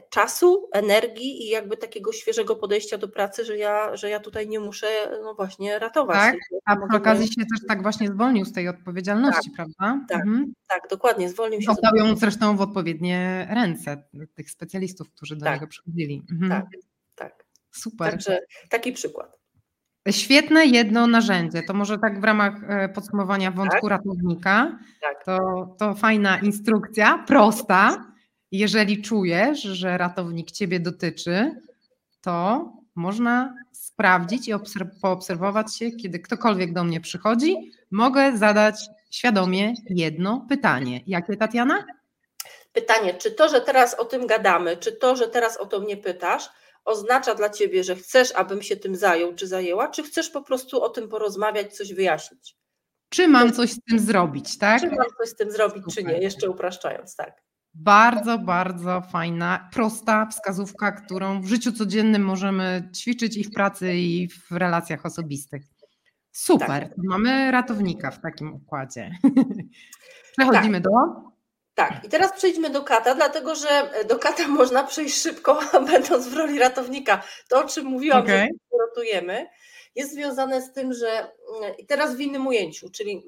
czasu, 0.09 0.69
energii 0.73 1.45
i 1.45 1.49
jakby 1.49 1.77
takiego 1.77 2.13
świeżego 2.13 2.55
podejścia 2.55 2.97
do 2.97 3.07
pracy, 3.07 3.45
że 3.45 3.57
ja, 3.57 3.95
że 3.95 4.09
ja 4.09 4.19
tutaj 4.19 4.47
nie 4.47 4.59
muszę 4.59 4.87
no 5.23 5.35
właśnie 5.35 5.79
ratować. 5.79 6.17
Tak, 6.17 6.35
a 6.65 6.87
przy 6.87 6.97
okazji 6.97 7.27
się 7.27 7.41
też 7.41 7.67
tak 7.67 7.81
właśnie 7.81 8.07
zwolnił 8.07 8.45
z 8.45 8.53
tej 8.53 8.67
odpowiedzialności, 8.67 9.51
tak, 9.51 9.55
prawda? 9.55 10.05
Tak, 10.09 10.21
mhm. 10.21 10.53
tak, 10.67 10.81
dokładnie, 10.89 11.29
zwolnił 11.29 11.61
się. 11.61 11.71
Oddał 11.71 11.95
ją 11.95 12.15
zresztą 12.15 12.57
w 12.57 12.61
odpowiednie 12.61 13.47
ręce 13.49 14.03
tych 14.35 14.51
specjalistów, 14.51 15.09
którzy 15.09 15.35
do 15.35 15.45
tak, 15.45 15.53
niego 15.53 15.67
przychodzili. 15.67 16.23
Mhm. 16.31 16.51
Tak, 16.51 16.65
tak. 17.15 17.45
Super. 17.71 18.11
Także 18.11 18.39
taki 18.69 18.91
przykład. 18.91 19.37
Świetne 20.11 20.65
jedno 20.65 21.07
narzędzie. 21.07 21.63
To 21.63 21.73
może 21.73 21.97
tak 21.97 22.21
w 22.21 22.23
ramach 22.23 22.53
e, 22.69 22.89
podsumowania 22.89 23.51
wątku 23.51 23.81
tak? 23.81 23.89
ratownika. 23.89 24.79
Tak. 25.01 25.23
To, 25.25 25.37
to 25.79 25.95
fajna 25.95 26.37
instrukcja, 26.37 27.23
prosta. 27.27 28.05
Jeżeli 28.51 29.01
czujesz, 29.01 29.61
że 29.61 29.97
ratownik 29.97 30.51
Ciebie 30.51 30.79
dotyczy, 30.79 31.61
to 32.21 32.65
można 32.95 33.55
sprawdzić 33.71 34.47
i 34.47 34.51
poobserwować 35.01 35.77
się, 35.77 35.91
kiedy 35.91 36.19
ktokolwiek 36.19 36.73
do 36.73 36.83
mnie 36.83 37.01
przychodzi, 37.01 37.71
mogę 37.91 38.37
zadać 38.37 38.75
świadomie 39.11 39.73
jedno 39.89 40.45
pytanie. 40.49 41.01
Jakie, 41.07 41.37
Tatiana? 41.37 41.85
Pytanie, 42.73 43.13
czy 43.13 43.31
to, 43.31 43.49
że 43.49 43.61
teraz 43.61 43.93
o 43.93 44.05
tym 44.05 44.27
gadamy, 44.27 44.77
czy 44.77 44.91
to, 44.91 45.15
że 45.15 45.27
teraz 45.27 45.57
o 45.57 45.65
to 45.65 45.79
mnie 45.79 45.97
pytasz, 45.97 46.49
oznacza 46.85 47.35
dla 47.35 47.49
ciebie, 47.49 47.83
że 47.83 47.95
chcesz, 47.95 48.31
abym 48.35 48.61
się 48.61 48.75
tym 48.75 48.95
zajął 48.95 49.35
czy 49.35 49.47
zajęła, 49.47 49.87
czy 49.87 50.03
chcesz 50.03 50.29
po 50.29 50.41
prostu 50.41 50.83
o 50.83 50.89
tym 50.89 51.09
porozmawiać, 51.09 51.75
coś 51.75 51.93
wyjaśnić? 51.93 52.55
Czy 53.09 53.27
mam 53.27 53.53
coś 53.53 53.71
z 53.71 53.79
tym 53.89 53.99
zrobić, 53.99 54.57
tak? 54.57 54.81
Czy 54.81 54.87
mam 54.87 55.07
coś 55.17 55.29
z 55.29 55.35
tym 55.35 55.51
zrobić, 55.51 55.83
Super. 55.83 55.93
czy 55.93 56.03
nie, 56.03 56.17
jeszcze 56.21 56.49
upraszczając, 56.49 57.15
tak. 57.15 57.46
Bardzo, 57.79 58.39
bardzo 58.39 59.01
fajna, 59.01 59.69
prosta 59.73 60.25
wskazówka, 60.25 60.91
którą 60.91 61.41
w 61.41 61.47
życiu 61.47 61.71
codziennym 61.71 62.23
możemy 62.23 62.89
ćwiczyć 62.95 63.37
i 63.37 63.43
w 63.43 63.53
pracy, 63.53 63.93
i 63.93 64.29
w 64.29 64.51
relacjach 64.51 65.05
osobistych. 65.05 65.63
Super, 66.31 66.67
tak. 66.67 66.91
mamy 66.97 67.51
ratownika 67.51 68.11
w 68.11 68.21
takim 68.21 68.53
układzie. 68.53 69.11
Przechodzimy 70.37 70.81
tak. 70.81 70.83
do 70.83 70.91
tak, 71.77 72.05
i 72.05 72.09
teraz 72.09 72.33
przejdźmy 72.33 72.69
do 72.69 72.83
kata, 72.83 73.15
dlatego 73.15 73.55
że 73.55 73.89
do 74.09 74.19
kata 74.19 74.47
można 74.61 74.83
przejść 74.83 75.21
szybko, 75.21 75.59
będąc 75.91 76.27
w 76.27 76.33
roli 76.33 76.59
ratownika. 76.59 77.23
To, 77.49 77.59
o 77.59 77.67
czym 77.67 77.85
mówiłam, 77.85 78.23
okay. 78.23 78.47
że 78.71 78.77
rotujemy, 78.79 79.47
jest 79.95 80.13
związane 80.13 80.61
z 80.61 80.73
tym, 80.73 80.93
że 80.93 81.31
i 81.77 81.85
teraz 81.85 82.15
w 82.15 82.19
innym 82.19 82.47
ujęciu, 82.47 82.89
czyli 82.89 83.23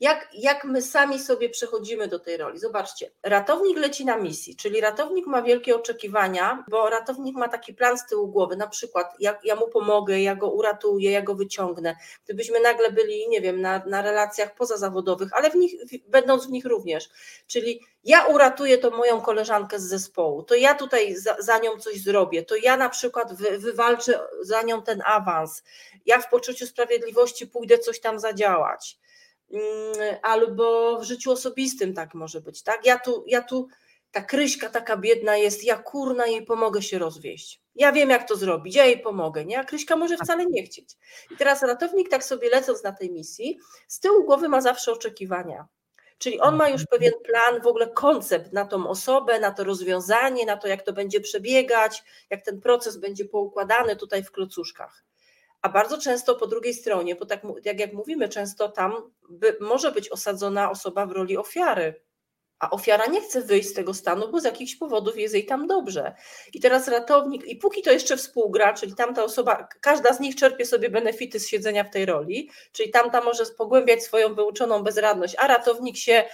jak, 0.00 0.28
jak 0.32 0.64
my 0.64 0.82
sami 0.82 1.18
sobie 1.18 1.48
przechodzimy 1.48 2.08
do 2.08 2.18
tej 2.18 2.36
roli. 2.36 2.58
Zobaczcie, 2.58 3.10
ratownik 3.22 3.78
leci 3.78 4.04
na 4.04 4.16
misji, 4.16 4.56
czyli 4.56 4.80
ratownik 4.80 5.26
ma 5.26 5.42
wielkie 5.42 5.76
oczekiwania, 5.76 6.64
bo 6.68 6.90
ratownik 6.90 7.36
ma 7.36 7.48
taki 7.48 7.74
plan 7.74 7.98
z 7.98 8.06
tyłu 8.06 8.28
głowy, 8.28 8.56
na 8.56 8.66
przykład 8.66 9.14
jak 9.18 9.44
ja 9.44 9.56
mu 9.56 9.68
pomogę, 9.68 10.20
ja 10.20 10.36
go 10.36 10.50
uratuję, 10.50 11.10
ja 11.10 11.22
go 11.22 11.34
wyciągnę. 11.34 11.96
Gdybyśmy 12.24 12.60
nagle 12.60 12.92
byli, 12.92 13.28
nie 13.28 13.40
wiem, 13.40 13.60
na, 13.60 13.82
na 13.86 14.02
relacjach 14.02 14.54
pozazawodowych, 14.54 15.28
ale 15.32 15.50
w 15.50 15.54
nich, 15.54 15.74
będąc 16.08 16.46
w 16.46 16.50
nich 16.50 16.64
również, 16.64 17.08
czyli 17.46 17.80
ja 18.04 18.26
uratuję 18.26 18.78
to 18.78 18.90
moją 18.90 19.20
koleżankę 19.20 19.78
z 19.78 19.82
zespołu, 19.82 20.42
to 20.42 20.54
ja 20.54 20.74
tutaj 20.74 21.16
za, 21.16 21.36
za 21.38 21.58
nią 21.58 21.78
coś 21.78 22.02
zrobię, 22.02 22.42
to 22.42 22.56
ja 22.56 22.76
na 22.76 22.88
przykład 22.88 23.34
wy, 23.34 23.58
wywalczę 23.58 24.20
za 24.40 24.62
nią 24.62 24.82
ten 24.82 25.02
awans, 25.04 25.62
ja 26.06 26.20
w 26.20 26.30
poczuciu 26.30 26.66
sprawiedliwości 26.66 27.46
pójdę 27.46 27.78
coś 27.78 28.00
tam 28.00 28.18
zadziałać 28.18 28.99
albo 30.22 30.98
w 31.00 31.04
życiu 31.04 31.32
osobistym 31.32 31.94
tak 31.94 32.14
może 32.14 32.40
być, 32.40 32.62
tak? 32.62 32.86
Ja 32.86 32.98
tu, 32.98 33.24
ja 33.26 33.42
tu, 33.42 33.68
ta 34.10 34.22
kryśka 34.22 34.70
taka 34.70 34.96
biedna 34.96 35.36
jest, 35.36 35.64
ja 35.64 35.78
kurna 35.78 36.26
jej 36.26 36.44
pomogę 36.44 36.82
się 36.82 36.98
rozwieść. 36.98 37.60
Ja 37.74 37.92
wiem, 37.92 38.10
jak 38.10 38.28
to 38.28 38.36
zrobić, 38.36 38.74
ja 38.74 38.84
jej 38.84 39.00
pomogę, 39.00 39.44
nie? 39.44 39.58
A 39.58 39.64
Kryśka 39.64 39.96
może 39.96 40.16
wcale 40.16 40.46
nie 40.46 40.62
chcieć. 40.62 40.96
I 41.30 41.36
teraz 41.36 41.62
ratownik 41.62 42.08
tak 42.08 42.24
sobie 42.24 42.50
lecąc 42.50 42.82
na 42.82 42.92
tej 42.92 43.10
misji, 43.10 43.58
z 43.88 44.00
tyłu 44.00 44.24
głowy 44.24 44.48
ma 44.48 44.60
zawsze 44.60 44.92
oczekiwania. 44.92 45.66
Czyli 46.18 46.40
on 46.40 46.56
ma 46.56 46.68
już 46.68 46.80
mhm. 46.80 46.86
pewien 46.90 47.12
plan, 47.24 47.62
w 47.62 47.66
ogóle 47.66 47.90
koncept 47.90 48.52
na 48.52 48.64
tą 48.64 48.88
osobę, 48.88 49.40
na 49.40 49.50
to 49.50 49.64
rozwiązanie, 49.64 50.46
na 50.46 50.56
to, 50.56 50.68
jak 50.68 50.82
to 50.82 50.92
będzie 50.92 51.20
przebiegać, 51.20 52.04
jak 52.30 52.44
ten 52.44 52.60
proces 52.60 52.96
będzie 52.96 53.24
poukładany 53.24 53.96
tutaj 53.96 54.24
w 54.24 54.30
klocuszkach 54.30 55.04
a 55.62 55.68
bardzo 55.68 55.98
często 55.98 56.34
po 56.34 56.46
drugiej 56.46 56.74
stronie, 56.74 57.14
bo 57.14 57.26
tak 57.26 57.42
jak, 57.64 57.92
mówimy, 57.92 58.28
często 58.28 58.68
tam 58.68 58.92
by, 59.28 59.56
może 59.60 59.92
być 59.92 60.08
osadzona 60.08 60.70
osoba 60.70 61.06
w 61.06 61.12
roli 61.12 61.36
ofiary, 61.36 61.94
a 62.60 62.70
ofiara 62.70 63.06
nie 63.06 63.20
chce 63.20 63.42
wyjść 63.42 63.68
z 63.68 63.72
tego 63.72 63.94
stanu, 63.94 64.28
bo 64.28 64.40
z 64.40 64.44
jakichś 64.44 64.76
powodów 64.76 65.18
jest 65.18 65.34
jej 65.34 65.46
tam 65.46 65.66
dobrze. 65.66 66.14
I 66.52 66.60
teraz 66.60 66.88
ratownik, 66.88 67.44
i 67.44 67.56
póki 67.56 67.82
to 67.82 67.92
jeszcze 67.92 68.16
współgra, 68.16 68.74
czyli 68.74 68.94
tamta 68.94 69.24
osoba, 69.24 69.68
każda 69.80 70.12
z 70.12 70.20
nich 70.20 70.36
czerpie 70.36 70.66
sobie 70.66 70.90
benefity 70.90 71.40
z 71.40 71.48
siedzenia 71.48 71.84
w 71.84 71.90
tej 71.90 72.06
roli, 72.06 72.50
czyli 72.72 72.90
tamta 72.90 73.20
może 73.20 73.44
pogłębiać 73.58 74.02
swoją 74.02 74.34
wyuczoną 74.34 74.82
bezradność, 74.82 75.36
a 75.38 75.46
ratownik 75.46 75.96
się 75.96 76.24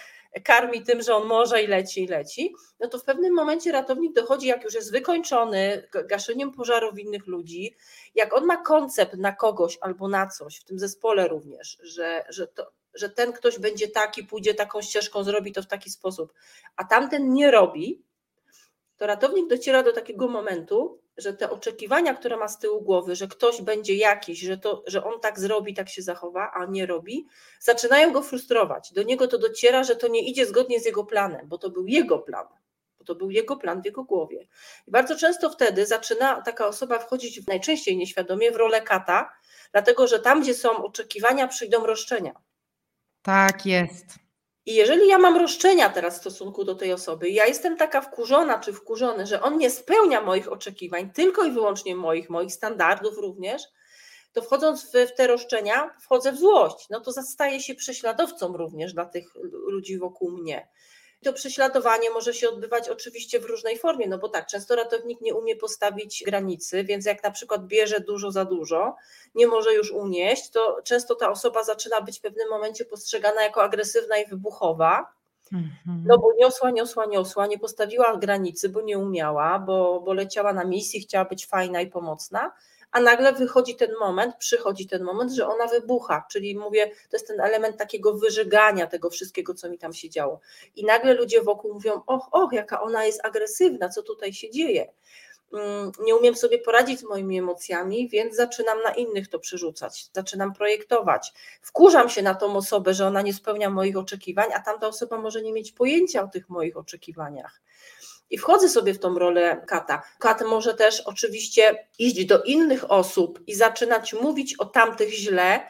karmi 0.45 0.83
tym, 0.83 1.03
że 1.03 1.15
on 1.15 1.27
może 1.27 1.63
i 1.63 1.67
leci 1.67 2.05
i 2.05 2.07
leci, 2.07 2.55
no 2.81 2.89
to 2.89 2.99
w 2.99 3.05
pewnym 3.05 3.35
momencie 3.35 3.73
ratownik 3.73 4.13
dochodzi, 4.13 4.47
jak 4.47 4.65
już 4.65 4.75
jest 4.75 4.93
wykończony 4.93 5.89
gaszeniem 6.09 6.53
pożarów 6.53 6.99
innych 6.99 7.27
ludzi, 7.27 7.75
jak 8.15 8.35
on 8.35 8.45
ma 8.45 8.57
koncept 8.57 9.15
na 9.15 9.33
kogoś 9.33 9.79
albo 9.81 10.09
na 10.09 10.27
coś, 10.27 10.57
w 10.57 10.65
tym 10.65 10.79
zespole 10.79 11.29
również, 11.29 11.79
że, 11.83 12.25
że, 12.29 12.47
to, 12.47 12.73
że 12.95 13.11
ten 13.11 13.33
ktoś 13.33 13.59
będzie 13.59 13.89
taki, 13.89 14.25
pójdzie 14.25 14.55
taką 14.55 14.83
ścieżką, 14.83 15.25
zrobi 15.25 15.53
to 15.53 15.63
w 15.63 15.67
taki 15.67 15.91
sposób, 15.91 16.33
a 16.77 16.85
tamten 16.85 17.33
nie 17.33 17.51
robi, 17.51 18.03
to 18.97 19.07
ratownik 19.07 19.49
dociera 19.49 19.83
do 19.83 19.93
takiego 19.93 20.29
momentu, 20.29 21.01
że 21.19 21.33
te 21.33 21.51
oczekiwania, 21.51 22.15
które 22.15 22.37
ma 22.37 22.49
z 22.49 22.59
tyłu 22.59 22.83
głowy, 22.83 23.17
że 23.17 23.29
ktoś 23.29 23.63
będzie 23.63 23.95
jakiś, 23.95 24.41
że, 24.41 24.59
to, 24.59 24.83
że 24.87 25.05
on 25.05 25.21
tak 25.21 25.41
zrobi, 25.41 25.75
tak 25.75 25.89
się 25.89 26.03
zachowa, 26.03 26.51
a 26.55 26.67
nie 26.67 26.87
robi, 26.87 27.27
zaczynają 27.61 28.13
go 28.13 28.23
frustrować. 28.23 28.93
Do 28.93 29.03
niego 29.03 29.29
to 29.29 29.39
dociera, 29.39 29.85
że 29.85 29.97
to 29.97 30.09
nie 30.09 30.23
idzie 30.23 30.47
zgodnie 30.47 30.81
z 30.81 30.87
jego 30.87 31.05
planem, 31.05 31.49
bo 31.49 31.59
to 31.59 31.71
był 31.71 31.87
jego 31.87 32.19
plan. 32.19 32.47
Bo 32.99 33.05
to 33.05 33.15
był 33.15 33.31
jego 33.31 33.57
plan 33.57 33.83
w 33.83 33.85
jego 33.85 34.05
głowie. 34.05 34.47
I 34.87 34.91
bardzo 34.91 35.17
często 35.17 35.51
wtedy 35.51 35.87
zaczyna 35.87 36.43
taka 36.43 36.67
osoba 36.67 36.99
wchodzić 36.99 37.47
najczęściej 37.47 37.97
nieświadomie 37.97 38.51
w 38.51 38.57
rolę 38.57 38.83
kata, 38.83 39.33
dlatego 39.73 40.07
że 40.07 40.19
tam, 40.19 40.43
gdzie 40.43 40.55
są 40.55 40.77
oczekiwania, 40.77 41.49
przyjdą 41.49 41.87
roszczenia. 41.87 42.35
Tak 43.23 43.67
jest. 43.67 44.26
I 44.67 44.75
jeżeli 44.75 45.09
ja 45.09 45.19
mam 45.19 45.37
roszczenia 45.37 45.89
teraz 45.89 46.17
w 46.17 46.21
stosunku 46.21 46.65
do 46.65 46.75
tej 46.75 46.93
osoby, 46.93 47.31
ja 47.31 47.47
jestem 47.47 47.77
taka 47.77 48.01
wkurzona 48.01 48.59
czy 48.59 48.73
wkurzony, 48.73 49.27
że 49.27 49.43
on 49.43 49.59
nie 49.59 49.71
spełnia 49.71 50.21
moich 50.21 50.53
oczekiwań, 50.53 51.11
tylko 51.11 51.45
i 51.45 51.51
wyłącznie 51.51 51.97
moich, 51.97 52.31
moich 52.31 52.53
standardów 52.53 53.19
również, 53.19 53.63
to 54.33 54.43
wchodząc 54.43 54.85
w, 54.85 54.93
w 54.93 55.15
te 55.15 55.27
roszczenia, 55.27 55.91
wchodzę 56.01 56.33
w 56.33 56.39
złość. 56.39 56.87
No 56.91 57.01
to 57.01 57.13
staję 57.13 57.61
się 57.61 57.75
prześladowcą 57.75 58.57
również 58.57 58.93
dla 58.93 59.05
tych 59.05 59.35
ludzi 59.53 59.99
wokół 59.99 60.31
mnie. 60.31 60.69
To 61.27 61.33
prześladowanie 61.33 62.11
może 62.11 62.35
się 62.35 62.49
odbywać 62.49 62.89
oczywiście 62.89 63.41
w 63.41 63.45
różnej 63.45 63.79
formie, 63.79 64.09
no 64.09 64.19
bo 64.19 64.29
tak, 64.29 64.47
często 64.47 64.77
ratownik 64.77 65.21
nie 65.21 65.35
umie 65.35 65.57
postawić 65.57 66.23
granicy, 66.27 66.85
więc 66.85 67.07
jak 67.07 67.23
na 67.23 67.31
przykład 67.31 67.67
bierze 67.67 68.01
dużo 68.01 68.31
za 68.31 68.45
dużo, 68.45 68.97
nie 69.35 69.47
może 69.47 69.75
już 69.75 69.91
unieść, 69.91 70.51
to 70.51 70.79
często 70.85 71.15
ta 71.15 71.31
osoba 71.31 71.65
zaczyna 71.65 72.01
być 72.01 72.19
w 72.19 72.23
pewnym 72.23 72.49
momencie 72.51 72.85
postrzegana 72.85 73.43
jako 73.43 73.63
agresywna 73.63 74.19
i 74.19 74.27
wybuchowa. 74.27 75.13
Mhm. 75.53 76.05
No 76.07 76.19
bo 76.19 76.33
niosła, 76.39 76.71
niosła, 76.71 77.07
niosła, 77.07 77.47
nie 77.47 77.59
postawiła 77.59 78.17
granicy, 78.17 78.69
bo 78.69 78.81
nie 78.81 78.99
umiała, 78.99 79.59
bo, 79.59 80.01
bo 80.01 80.13
leciała 80.13 80.53
na 80.53 80.65
misji, 80.65 81.01
chciała 81.01 81.25
być 81.25 81.47
fajna 81.47 81.81
i 81.81 81.87
pomocna 81.87 82.53
a 82.97 83.01
nagle 83.01 83.33
wychodzi 83.33 83.77
ten 83.77 83.91
moment, 84.01 84.37
przychodzi 84.37 84.87
ten 84.87 85.05
moment, 85.05 85.33
że 85.33 85.49
ona 85.49 85.67
wybucha, 85.67 86.27
czyli 86.31 86.59
mówię, 86.59 86.87
to 86.87 87.17
jest 87.17 87.27
ten 87.27 87.41
element 87.41 87.77
takiego 87.77 88.15
wyżygania 88.15 88.87
tego 88.87 89.11
wszystkiego, 89.11 89.55
co 89.55 89.71
mi 89.71 89.79
tam 89.79 89.93
się 89.95 90.11
działo. 90.11 90.41
I 90.77 90.85
nagle 90.85 91.15
ludzie 91.15 91.43
wokół 91.43 91.75
mówią, 91.75 92.03
och, 92.07 92.29
och, 92.33 92.53
jaka 92.53 92.81
ona 92.81 93.05
jest 93.05 93.25
agresywna, 93.25 93.89
co 93.89 94.03
tutaj 94.03 94.33
się 94.33 94.51
dzieje. 94.51 94.93
Mm, 95.53 95.93
nie 96.05 96.17
umiem 96.17 96.35
sobie 96.35 96.59
poradzić 96.59 97.01
z 97.01 97.05
moimi 97.05 97.39
emocjami, 97.39 98.09
więc 98.09 98.37
zaczynam 98.37 98.83
na 98.83 98.91
innych 98.95 99.29
to 99.29 99.39
przerzucać, 99.39 100.07
zaczynam 100.13 100.53
projektować. 100.53 101.33
Wkurzam 101.63 102.09
się 102.09 102.23
na 102.23 102.35
tą 102.35 102.57
osobę, 102.57 102.95
że 102.95 103.07
ona 103.07 103.23
nie 103.23 103.35
spełnia 103.35 103.71
moich 103.71 103.97
oczekiwań, 103.97 104.49
a 104.55 104.61
tamta 104.61 104.87
osoba 104.87 105.19
może 105.19 105.43
nie 105.43 105.53
mieć 105.53 105.73
pojęcia 105.73 106.23
o 106.23 106.29
tych 106.29 106.49
moich 106.49 106.77
oczekiwaniach 106.77 107.61
i 108.31 108.39
wchodzę 108.39 108.69
sobie 108.69 108.95
w 108.95 108.99
tą 108.99 109.19
rolę 109.19 109.63
kata. 109.67 110.03
Kat 110.19 110.43
może 110.43 110.75
też 110.75 111.01
oczywiście 111.01 111.87
iść 111.99 112.25
do 112.25 112.43
innych 112.43 112.91
osób 112.91 113.41
i 113.47 113.55
zaczynać 113.55 114.13
mówić 114.13 114.55
o 114.59 114.65
tamtych 114.65 115.15
źle 115.15 115.61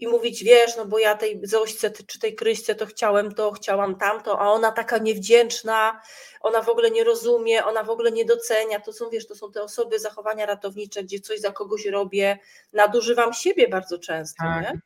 i 0.00 0.08
mówić, 0.08 0.44
wiesz, 0.44 0.76
no 0.76 0.86
bo 0.86 0.98
ja 0.98 1.14
tej 1.14 1.40
zośce 1.42 1.90
czy 2.06 2.18
tej 2.18 2.34
kryśce 2.34 2.74
to 2.74 2.86
chciałem 2.86 3.34
to, 3.34 3.52
chciałam 3.52 3.96
tamto, 3.96 4.40
a 4.40 4.50
ona 4.50 4.72
taka 4.72 4.98
niewdzięczna, 4.98 6.00
ona 6.40 6.62
w 6.62 6.68
ogóle 6.68 6.90
nie 6.90 7.04
rozumie, 7.04 7.64
ona 7.64 7.82
w 7.82 7.90
ogóle 7.90 8.12
nie 8.12 8.24
docenia. 8.24 8.80
To 8.80 8.92
są, 8.92 9.10
wiesz, 9.10 9.26
to 9.26 9.34
są 9.34 9.52
te 9.52 9.62
osoby 9.62 9.98
zachowania 9.98 10.46
ratownicze, 10.46 11.02
gdzie 11.04 11.20
coś 11.20 11.40
za 11.40 11.52
kogoś 11.52 11.86
robię, 11.86 12.38
nadużywam 12.72 13.32
siebie 13.32 13.68
bardzo 13.68 13.98
często, 13.98 14.44
tak. 14.44 14.62
nie? 14.62 14.80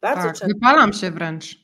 Bardzo 0.00 0.22
tak, 0.22 0.38
często. 0.38 0.46
Wypalam 0.46 0.92
się 0.92 1.10
wręcz. 1.10 1.56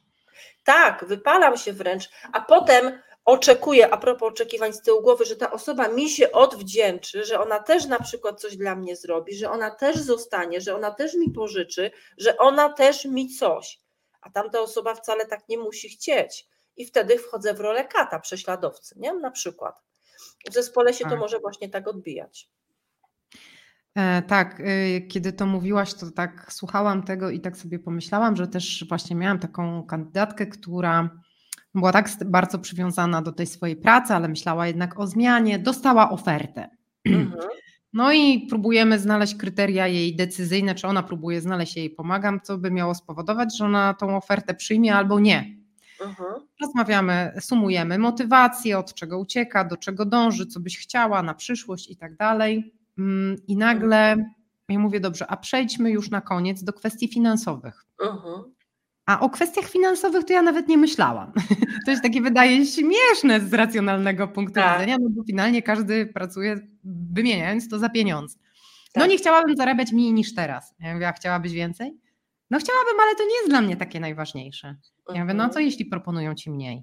Tak, 0.64 1.04
wypalam 1.04 1.56
się 1.56 1.72
wręcz, 1.72 2.10
a 2.32 2.40
potem 2.40 2.98
oczekuję, 3.24 3.90
a 3.90 3.96
propos 3.96 4.28
oczekiwań 4.28 4.72
z 4.72 4.82
tyłu 4.82 5.02
głowy, 5.02 5.24
że 5.24 5.36
ta 5.36 5.50
osoba 5.52 5.88
mi 5.88 6.10
się 6.10 6.32
odwdzięczy, 6.32 7.24
że 7.24 7.40
ona 7.40 7.58
też 7.58 7.86
na 7.86 8.00
przykład 8.00 8.40
coś 8.40 8.56
dla 8.56 8.76
mnie 8.76 8.96
zrobi, 8.96 9.34
że 9.34 9.50
ona 9.50 9.70
też 9.70 9.96
zostanie, 9.98 10.60
że 10.60 10.76
ona 10.76 10.90
też 10.90 11.14
mi 11.14 11.30
pożyczy, 11.30 11.90
że 12.18 12.38
ona 12.38 12.72
też 12.72 13.04
mi 13.04 13.28
coś. 13.28 13.80
A 14.20 14.30
tamta 14.30 14.60
osoba 14.60 14.94
wcale 14.94 15.26
tak 15.26 15.48
nie 15.48 15.58
musi 15.58 15.88
chcieć. 15.88 16.46
I 16.76 16.86
wtedy 16.86 17.18
wchodzę 17.18 17.54
w 17.54 17.60
rolę 17.60 17.84
kata, 17.84 18.18
prześladowcy, 18.18 18.94
nie? 18.98 19.14
Na 19.14 19.30
przykład. 19.30 19.82
W 20.50 20.54
zespole 20.54 20.94
się 20.94 21.04
to 21.04 21.10
Tak. 21.10 21.18
może 21.18 21.38
właśnie 21.40 21.68
tak 21.68 21.88
odbijać. 21.88 22.48
E, 23.94 24.22
tak, 24.22 24.60
y, 24.60 25.06
kiedy 25.10 25.32
to 25.32 25.46
mówiłaś, 25.46 25.94
to 25.94 26.10
tak 26.10 26.52
słuchałam 26.52 27.02
tego 27.02 27.30
i 27.30 27.40
tak 27.40 27.56
sobie 27.56 27.78
pomyślałam, 27.78 28.36
że 28.36 28.48
też 28.48 28.84
właśnie 28.88 29.16
miałam 29.16 29.38
taką 29.38 29.86
kandydatkę, 29.86 30.46
która 30.46 31.10
była 31.74 31.92
tak 31.92 32.08
bardzo 32.26 32.58
przywiązana 32.58 33.22
do 33.22 33.32
tej 33.32 33.46
swojej 33.46 33.76
pracy, 33.76 34.14
ale 34.14 34.28
myślała 34.28 34.66
jednak 34.66 35.00
o 35.00 35.06
zmianie, 35.06 35.58
dostała 35.58 36.10
ofertę. 36.10 36.70
Mhm. 37.04 37.40
No 37.94 38.12
i 38.12 38.46
próbujemy 38.50 38.98
znaleźć 38.98 39.34
kryteria 39.34 39.86
jej 39.86 40.16
decyzyjne, 40.16 40.74
czy 40.74 40.86
ona 40.86 41.02
próbuje 41.02 41.40
znaleźć, 41.40 41.76
jej 41.76 41.90
pomagam, 41.90 42.40
co 42.40 42.58
by 42.58 42.70
miało 42.70 42.94
spowodować, 42.94 43.56
że 43.56 43.64
ona 43.64 43.94
tą 43.94 44.16
ofertę 44.16 44.54
przyjmie 44.54 44.94
albo 44.94 45.20
nie. 45.20 45.56
Mhm. 46.00 46.28
Rozmawiamy, 46.60 47.32
sumujemy 47.40 47.98
motywację, 47.98 48.78
od 48.78 48.94
czego 48.94 49.18
ucieka, 49.18 49.64
do 49.64 49.76
czego 49.76 50.04
dąży, 50.04 50.46
co 50.46 50.60
byś 50.60 50.78
chciała 50.78 51.22
na 51.22 51.34
przyszłość 51.34 51.90
i 51.90 51.96
tak 51.96 52.16
dalej. 52.16 52.74
Mm, 52.98 53.36
I 53.48 53.56
nagle 53.56 54.24
ja 54.68 54.78
mówię, 54.78 55.00
dobrze, 55.00 55.26
a 55.26 55.36
przejdźmy 55.36 55.90
już 55.90 56.10
na 56.10 56.20
koniec 56.20 56.64
do 56.64 56.72
kwestii 56.72 57.08
finansowych. 57.08 57.84
Mhm. 58.00 58.42
A 59.06 59.20
o 59.20 59.30
kwestiach 59.30 59.68
finansowych 59.68 60.24
to 60.24 60.32
ja 60.32 60.42
nawet 60.42 60.68
nie 60.68 60.78
myślałam. 60.78 61.32
To 61.84 61.90
jest 61.90 62.02
takie, 62.02 62.20
wydaje 62.22 62.66
śmieszne 62.66 63.40
z 63.40 63.54
racjonalnego 63.54 64.28
punktu 64.28 64.54
Tak. 64.54 64.74
widzenia, 64.74 64.96
no 65.00 65.08
bo 65.10 65.24
finalnie 65.24 65.62
każdy 65.62 66.06
pracuje 66.06 66.60
wymieniając 66.84 67.68
to 67.68 67.78
za 67.78 67.88
pieniądze. 67.88 68.38
No 68.96 69.02
Tak. 69.02 69.10
nie 69.10 69.16
chciałabym 69.18 69.56
zarabiać 69.56 69.92
mniej 69.92 70.12
niż 70.12 70.34
teraz. 70.34 70.74
Ja 70.80 70.94
mówię, 70.94 71.08
a 71.08 71.12
chciałabyś 71.12 71.52
więcej? 71.52 71.98
No 72.50 72.58
chciałabym, 72.58 73.00
ale 73.02 73.16
to 73.16 73.22
nie 73.24 73.34
jest 73.36 73.48
dla 73.48 73.60
mnie 73.60 73.76
takie 73.76 74.00
najważniejsze. 74.00 74.76
Ja 75.14 75.22
mówię, 75.24 75.34
no 75.34 75.44
a 75.44 75.46
co 75.46 75.50
Mhm. 75.52 75.66
jeśli 75.66 75.84
proponują 75.86 76.34
ci 76.34 76.50
mniej? 76.50 76.82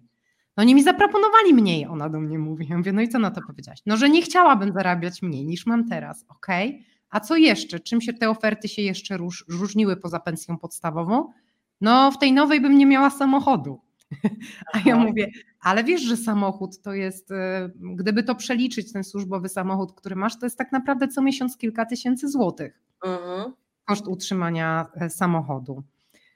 No 0.58 0.62
oni 0.63 0.75
mi 0.75 0.84
zaproponowali 0.84 1.53
mniej, 1.53 1.86
ona 1.88 2.10
do 2.10 2.19
mnie 2.19 2.39
mówi. 2.39 2.67
Ja 2.69 2.77
mówię, 2.77 2.93
no 2.93 3.01
i 3.01 3.10
co 3.10 3.19
na 3.19 3.32
to 3.32 3.41
powiedziałaś? 3.47 3.79
No, 3.86 3.97
że 3.97 4.10
nie 4.10 4.21
chciałabym 4.21 4.73
zarabiać 4.73 5.21
mniej 5.21 5.45
niż 5.45 5.65
mam 5.65 5.89
teraz. 5.89 6.25
Okej, 6.29 6.86
a 7.10 7.19
co 7.19 7.36
jeszcze? 7.36 7.79
Czym 7.79 8.01
się 8.01 8.13
te 8.13 8.29
oferty 8.29 8.67
się 8.67 8.82
jeszcze 8.82 9.17
róż, 9.17 9.45
różniły 9.49 9.97
poza 9.97 10.19
pensją 10.19 10.58
podstawową? 10.58 11.32
No 11.81 12.11
w 12.11 12.17
tej 12.17 12.33
nowej 12.33 12.61
bym 12.61 12.77
nie 12.77 12.85
miała 12.85 13.09
samochodu. 13.09 13.79
A 14.73 14.79
ja 14.85 14.95
mówię, 14.95 15.27
ale 15.61 15.83
wiesz, 15.83 16.01
że 16.01 16.17
samochód 16.17 16.81
to 16.81 16.93
jest, 16.93 17.31
e, 17.31 17.69
gdyby 17.81 18.23
to 18.23 18.35
przeliczyć, 18.35 18.93
ten 18.93 19.03
służbowy 19.03 19.49
samochód, 19.49 19.93
który 19.93 20.15
masz, 20.15 20.39
to 20.39 20.45
jest 20.45 20.57
tak 20.57 20.71
naprawdę 20.71 21.07
co 21.07 21.21
miesiąc 21.21 21.57
kilka 21.57 21.85
tysięcy 21.85 22.27
złotych 22.29 22.79
Mhm. 23.05 23.53
koszt 23.85 24.07
utrzymania 24.07 24.85
e, 24.95 25.09
samochodu. 25.09 25.83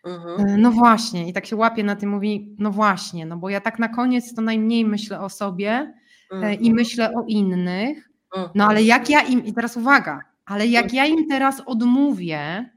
Mhm. 0.06 0.48
E, 0.50 0.58
No 0.58 0.72
właśnie, 0.72 1.30
i 1.30 1.34
tak 1.34 1.46
się 1.46 1.56
łapie 1.56 1.84
na 1.84 1.96
tym, 1.96 2.10
mówi, 2.10 2.56
no 2.60 2.72
właśnie, 2.72 3.26
no 3.26 3.38
bo 3.38 3.50
ja 3.50 3.62
tak 3.62 3.80
na 3.80 3.88
koniec 3.88 4.36
to 4.36 4.42
najmniej 4.42 4.86
myślę 4.86 5.20
o 5.22 5.30
sobie 5.30 5.94
e, 6.32 6.54
i 6.54 6.58
Mhm. 6.58 6.74
myślę 6.76 7.14
o 7.14 7.24
innych, 7.28 8.10
no 8.56 8.68
ale 8.68 8.84
jak 8.84 9.10
ja 9.10 9.22
im, 9.22 9.46
i 9.46 9.54
teraz 9.54 9.78
uwaga, 9.78 10.22
ale 10.46 10.68
jak 10.68 10.94
ja 10.94 11.06
im 11.06 11.28
teraz 11.30 11.62
odmówię, 11.66 12.70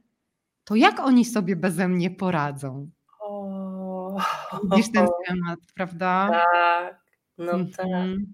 to 0.66 0.74
jak 0.74 1.00
oni 1.00 1.24
sobie 1.24 1.57
beze 1.57 1.88
mnie 1.88 2.11
poradzą? 2.11 2.90
O, 3.20 4.16
Widzisz 4.70 4.92
ten 4.92 5.07
schemat, 5.24 5.59
prawda? 5.74 6.31
tak, 6.52 7.00
no 7.38 7.52
tak, 7.76 7.87
Mhm. 7.87 8.26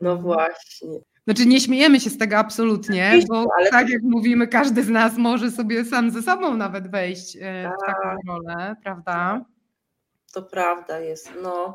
no 0.00 0.16
właśnie. 0.16 0.98
Znaczy 1.24 1.46
nie 1.46 1.60
śmiejemy 1.60 2.00
się 2.00 2.10
z 2.10 2.18
tego 2.18 2.36
absolutnie, 2.38 3.04
Oczywiście, 3.06 3.28
bo 3.28 3.44
ale- 3.58 3.70
tak 3.70 3.88
jak 3.90 4.02
mówimy, 4.02 4.48
każdy 4.48 4.82
z 4.82 4.88
nas 4.88 5.16
może 5.16 5.50
sobie 5.50 5.84
sam 5.84 6.10
ze 6.10 6.22
sobą 6.22 6.56
nawet 6.56 6.90
wejść 6.90 7.36
e, 7.36 7.70
w 7.82 7.86
taką 7.86 8.02
Tak. 8.02 8.16
rolę, 8.28 8.76
prawda? 8.82 9.44
To 10.32 10.42
prawda 10.42 10.98
jest. 10.98 11.30
No. 11.42 11.74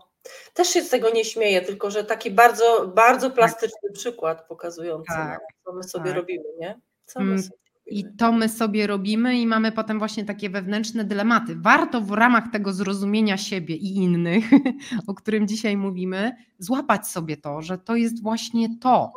Też 0.53 0.67
się 0.67 0.81
z 0.81 0.89
tego 0.89 1.09
nie 1.09 1.25
śmieję, 1.25 1.61
tylko 1.61 1.91
że 1.91 2.03
taki 2.03 2.31
bardzo, 2.31 2.87
bardzo 2.95 3.31
plastyczny 3.31 3.91
przykład 3.93 4.47
pokazujący, 4.47 5.13
Tak, 5.13 5.39
no, 5.65 5.71
co 5.71 5.77
my 5.77 5.83
sobie 5.83 6.05
tak. 6.09 6.15
robimy, 6.15 6.43
nie? 6.59 6.79
Co 7.05 7.19
my 7.19 7.25
Mm, 7.25 7.43
sobie 7.43 7.57
I 7.86 8.06
to 8.17 8.32
my 8.32 8.50
sobie 8.50 8.88
robimy 8.88 9.39
i 9.39 9.48
mamy 9.48 9.72
potem 9.72 10.00
właśnie 10.00 10.26
takie 10.26 10.50
wewnętrzne 10.50 11.04
dylematy. 11.04 11.56
Warto 11.56 12.02
w 12.02 12.12
ramach 12.12 12.52
tego 12.52 12.74
zrozumienia 12.74 13.38
siebie 13.38 13.76
i 13.76 13.96
innych, 13.96 14.46
o 15.08 15.13
którym 15.13 15.48
dzisiaj 15.48 15.78
mówimy, 15.78 16.32
złapać 16.60 17.08
sobie 17.08 17.38
to, 17.38 17.62
że 17.62 17.78
to 17.78 17.96
jest 17.96 18.22
właśnie 18.24 18.78
to. 18.78 19.13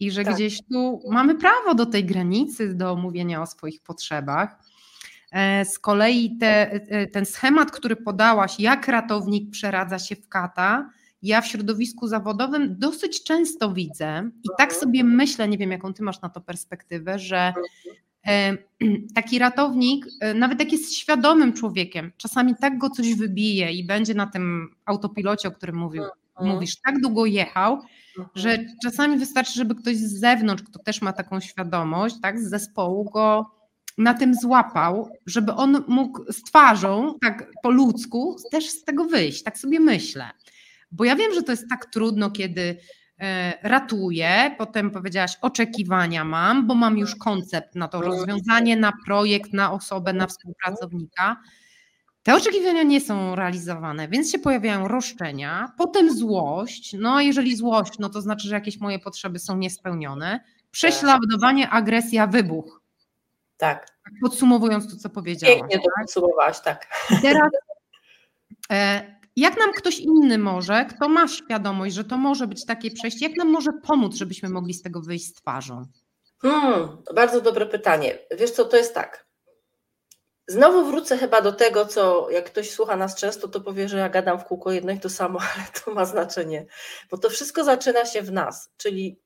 I 0.00 0.10
że 0.10 0.24
Tak. 0.24 0.34
gdzieś 0.34 0.62
tu 0.72 1.00
mamy 1.10 1.34
prawo 1.34 1.74
do 1.74 1.86
tej 1.86 2.04
granicy, 2.04 2.74
do 2.74 2.96
mówienia 2.96 3.42
o 3.42 3.46
swoich 3.46 3.80
potrzebach. 3.80 4.58
E, 5.32 5.64
Z 5.64 5.78
kolei 5.78 6.36
te, 6.40 6.72
e, 6.72 7.06
ten 7.06 7.26
schemat, 7.26 7.70
który 7.70 7.96
podałaś, 7.96 8.60
jak 8.60 8.88
ratownik 8.88 9.50
przeradza 9.50 9.98
się 9.98 10.16
w 10.16 10.28
kata, 10.28 10.90
ja 11.22 11.40
w 11.40 11.46
środowisku 11.46 12.08
zawodowym 12.08 12.78
dosyć 12.78 13.24
często 13.24 13.72
widzę 13.72 14.30
i 14.44 14.48
tak 14.58 14.68
Mhm. 14.70 14.80
sobie 14.80 15.04
myślę, 15.04 15.48
nie 15.48 15.58
wiem 15.58 15.70
jaką 15.70 15.94
ty 15.94 16.02
masz 16.02 16.20
na 16.20 16.28
to 16.28 16.40
perspektywę, 16.40 17.18
że 17.18 17.52
e, 18.26 18.56
taki 19.14 19.38
ratownik, 19.38 20.06
e, 20.20 20.34
nawet 20.34 20.60
jak 20.60 20.72
jest 20.72 20.94
świadomym 20.94 21.52
człowiekiem, 21.52 22.12
czasami 22.16 22.54
tak 22.60 22.78
go 22.78 22.90
coś 22.90 23.14
wybije 23.14 23.72
i 23.72 23.84
będzie 23.86 24.14
na 24.14 24.26
tym 24.26 24.74
autopilocie, 24.84 25.48
o 25.48 25.52
którym 25.52 25.76
mówił, 25.76 26.02
Mhm. 26.38 26.54
mówisz, 26.54 26.76
tak 26.86 27.00
długo 27.00 27.26
jechał, 27.26 27.72
Mhm. 28.18 28.28
że 28.34 28.58
czasami 28.82 29.18
wystarczy, 29.18 29.52
żeby 29.52 29.74
ktoś 29.74 29.96
z 29.96 30.20
zewnątrz, 30.20 30.62
kto 30.62 30.78
też 30.78 31.02
ma 31.02 31.12
taką 31.12 31.40
świadomość, 31.40 32.16
tak, 32.22 32.40
z 32.40 32.48
zespołu 32.50 33.04
go 33.04 33.50
na 33.98 34.14
tym 34.14 34.34
złapał, 34.34 35.10
żeby 35.26 35.52
on 35.52 35.84
mógł 35.88 36.32
z 36.32 36.42
twarzą, 36.42 37.14
tak 37.22 37.52
po 37.62 37.70
ludzku, 37.70 38.36
też 38.50 38.68
z 38.70 38.84
tego 38.84 39.04
wyjść, 39.04 39.42
tak 39.42 39.58
sobie 39.58 39.80
myślę. 39.80 40.30
Bo 40.90 41.04
ja 41.04 41.16
wiem, 41.16 41.34
że 41.34 41.42
to 41.42 41.52
jest 41.52 41.68
tak 41.70 41.86
trudno, 41.86 42.30
kiedy 42.30 42.76
e, 43.20 43.52
ratuję, 43.62 44.54
potem 44.58 44.90
powiedziałaś, 44.90 45.36
oczekiwania 45.40 46.24
mam, 46.24 46.66
bo 46.66 46.74
mam 46.74 46.98
już 46.98 47.16
koncept 47.16 47.74
na 47.74 47.88
to 47.88 48.00
rozwiązanie, 48.00 48.76
na 48.76 48.92
projekt, 49.06 49.52
na 49.52 49.72
osobę, 49.72 50.12
na 50.12 50.26
współpracownika. 50.26 51.36
Te 52.22 52.34
oczekiwania 52.34 52.82
nie 52.82 53.00
są 53.00 53.34
realizowane, 53.34 54.08
więc 54.08 54.32
się 54.32 54.38
pojawiają 54.38 54.88
roszczenia, 54.88 55.72
potem 55.78 56.16
złość. 56.18 56.96
No, 56.98 57.20
jeżeli 57.20 57.56
złość, 57.56 57.98
no 57.98 58.08
to 58.08 58.20
znaczy, 58.20 58.48
że 58.48 58.54
jakieś 58.54 58.80
moje 58.80 58.98
potrzeby 58.98 59.38
są 59.38 59.56
niespełnione. 59.56 60.40
Prześladowanie, 60.70 61.70
agresja, 61.70 62.26
wybuch. 62.26 62.80
Tak, 63.56 63.86
Tak 64.04 64.12
Podsumowując 64.20 64.90
to, 64.90 64.96
co 64.96 65.10
powiedziałaś. 65.10 65.58
pięknie 65.58 65.78
to 65.78 65.84
podsumowałaś, 66.00 66.60
tak. 66.60 66.86
Teraz, 67.22 67.50
e, 68.70 69.16
jak 69.36 69.58
nam 69.58 69.72
ktoś 69.72 69.98
inny 69.98 70.38
może, 70.38 70.84
kto 70.84 71.08
ma 71.08 71.28
świadomość, 71.28 71.94
że 71.94 72.04
to 72.04 72.16
może 72.16 72.46
być 72.46 72.66
takie 72.66 72.90
przejście, 72.90 73.28
jak 73.28 73.36
nam 73.36 73.48
może 73.48 73.70
pomóc, 73.82 74.14
żebyśmy 74.14 74.48
mogli 74.48 74.74
z 74.74 74.82
tego 74.82 75.00
wyjść 75.00 75.26
z 75.26 75.32
twarzą? 75.32 75.82
Hmm, 76.42 77.02
bardzo 77.14 77.40
dobre 77.40 77.66
pytanie. 77.66 78.18
Wiesz 78.38 78.50
co, 78.50 78.64
to 78.64 78.76
jest 78.76 78.94
tak. 78.94 79.26
Znowu 80.48 80.84
wrócę 80.84 81.18
chyba 81.18 81.40
do 81.40 81.52
tego, 81.52 81.86
co 81.86 82.30
jak 82.30 82.44
ktoś 82.44 82.70
słucha 82.70 82.96
nas 82.96 83.14
często, 83.14 83.48
to 83.48 83.60
powie, 83.60 83.88
że 83.88 83.98
ja 83.98 84.08
gadam 84.08 84.38
w 84.38 84.44
kółko 84.44 84.72
jedno 84.72 84.92
i 84.92 85.00
to 85.00 85.10
samo, 85.10 85.38
ale 85.54 85.64
to 85.84 85.94
ma 85.94 86.04
znaczenie, 86.04 86.66
bo 87.10 87.18
to 87.18 87.30
wszystko 87.30 87.64
zaczyna 87.64 88.04
się 88.04 88.22
w 88.22 88.32
nas, 88.32 88.70
czyli 88.76 89.20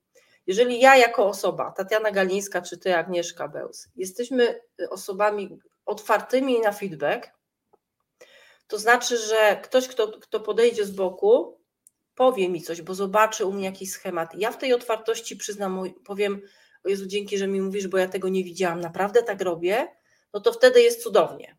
jeżeli 0.46 0.80
ja 0.80 0.96
jako 0.96 1.26
osoba, 1.26 1.70
Tatiana 1.70 2.10
Galińska 2.10 2.62
czy 2.62 2.78
ty 2.78 2.96
Agnieszka 2.96 3.48
Bełs, 3.48 3.88
jesteśmy 3.96 4.60
osobami 4.90 5.58
otwartymi 5.86 6.60
na 6.60 6.72
feedback, 6.72 7.30
to 8.70 8.78
znaczy, 8.78 9.18
że 9.18 9.60
ktoś, 9.62 9.88
kto, 9.88 10.08
kto 10.08 10.40
podejdzie 10.40 10.84
z 10.84 10.90
boku, 10.90 11.60
powie 12.14 12.48
mi 12.48 12.62
coś, 12.62 12.82
bo 12.82 12.94
zobaczy 12.94 13.46
u 13.46 13.52
mnie 13.52 13.64
jakiś 13.64 13.90
schemat. 13.90 14.34
Ja 14.34 14.50
w 14.50 14.58
tej 14.58 14.74
otwartości 14.74 15.36
przyznam, 15.36 15.82
powiem, 16.04 16.42
o 16.84 16.88
Jezu, 16.88 17.06
dzięki, 17.06 17.38
że 17.38 17.46
mi 17.46 17.60
mówisz, 17.60 17.88
bo 17.88 17.98
ja 17.98 18.08
tego 18.08 18.28
nie 18.28 18.44
widziałam, 18.44 18.80
naprawdę 18.80 19.22
tak 19.22 19.40
robię, 19.40 19.88
no 20.32 20.40
to 20.40 20.52
wtedy 20.52 20.82
jest 20.82 21.02
cudownie. 21.02 21.56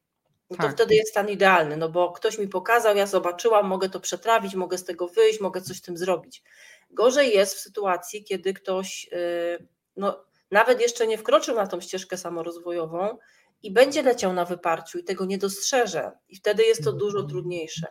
No 0.49 0.57
to 0.57 0.63
Tak. 0.63 0.71
wtedy 0.73 0.95
jest 0.95 1.09
stan 1.11 1.29
idealny, 1.29 1.77
no 1.77 1.89
bo 1.89 2.11
ktoś 2.11 2.37
mi 2.37 2.47
pokazał, 2.47 2.95
ja 2.95 3.07
zobaczyłam, 3.07 3.67
mogę 3.67 3.89
to 3.89 3.99
przetrawić, 3.99 4.55
mogę 4.55 4.77
z 4.77 4.83
tego 4.83 5.07
wyjść, 5.07 5.39
mogę 5.39 5.61
coś 5.61 5.77
z 5.77 5.81
tym 5.81 5.97
zrobić. 5.97 6.43
Gorzej 6.89 7.35
jest 7.35 7.55
w 7.55 7.59
sytuacji, 7.59 8.23
kiedy 8.23 8.53
ktoś 8.53 9.09
yy, 9.11 9.67
no, 9.95 10.25
nawet 10.51 10.81
jeszcze 10.81 11.07
nie 11.07 11.17
wkroczył 11.17 11.55
na 11.55 11.67
tą 11.67 11.81
ścieżkę 11.81 12.17
samorozwojową 12.17 13.17
i 13.63 13.71
będzie 13.71 14.01
leciał 14.01 14.33
na 14.33 14.45
wyparciu 14.45 14.99
i 14.99 15.03
tego 15.03 15.25
nie 15.25 15.37
dostrzeże. 15.37 16.11
I 16.29 16.35
wtedy 16.35 16.63
jest 16.63 16.83
to 16.83 16.91
dużo 16.93 17.23
trudniejsze. 17.23 17.87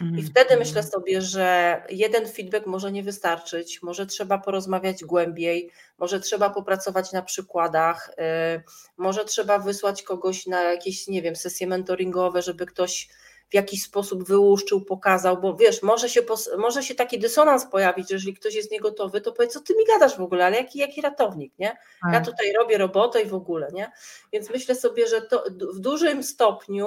I 0.00 0.04
Mhm. 0.04 0.26
wtedy 0.26 0.56
myślę 0.56 0.82
sobie, 0.82 1.22
że 1.22 1.82
jeden 1.90 2.28
feedback 2.28 2.66
może 2.66 2.92
nie 2.92 3.02
wystarczyć, 3.02 3.82
może 3.82 4.06
trzeba 4.06 4.38
porozmawiać 4.38 5.04
głębiej, 5.04 5.70
może 5.98 6.20
trzeba 6.20 6.50
popracować 6.50 7.12
na 7.12 7.22
przykładach, 7.22 8.10
yy, 8.18 8.62
może 8.96 9.24
trzeba 9.24 9.58
wysłać 9.58 10.02
kogoś 10.02 10.46
na 10.46 10.62
jakieś, 10.62 11.06
nie 11.08 11.22
wiem, 11.22 11.36
sesje 11.36 11.66
mentoringowe, 11.66 12.42
żeby 12.42 12.66
ktoś 12.66 13.08
w 13.54 13.62
jakiś 13.62 13.82
sposób 13.82 14.24
wyłuszczył, 14.24 14.80
pokazał, 14.80 15.40
bo 15.40 15.56
wiesz, 15.56 15.82
może 15.82 16.08
się, 16.08 16.20
może 16.58 16.82
się 16.82 16.94
taki 16.94 17.18
dysonans 17.18 17.66
pojawić, 17.66 18.10
jeżeli 18.10 18.34
ktoś 18.34 18.54
jest 18.54 18.70
niegotowy, 18.70 19.20
to 19.20 19.32
powiedz, 19.32 19.52
co 19.52 19.60
ty 19.60 19.74
mi 19.76 19.84
gadasz 19.86 20.16
w 20.16 20.20
ogóle, 20.20 20.46
ale 20.46 20.56
jaki, 20.56 20.78
jaki 20.78 21.00
ratownik, 21.00 21.58
nie? 21.58 21.66
Ja 21.66 22.12
tak. 22.12 22.24
tutaj 22.24 22.52
robię 22.52 22.78
robotę 22.78 23.22
i 23.22 23.26
w 23.26 23.34
ogóle, 23.34 23.72
nie? 23.72 23.92
Więc 24.32 24.50
myślę 24.50 24.74
sobie, 24.74 25.06
że 25.06 25.22
to 25.22 25.44
w 25.74 25.78
dużym 25.80 26.22
stopniu 26.22 26.86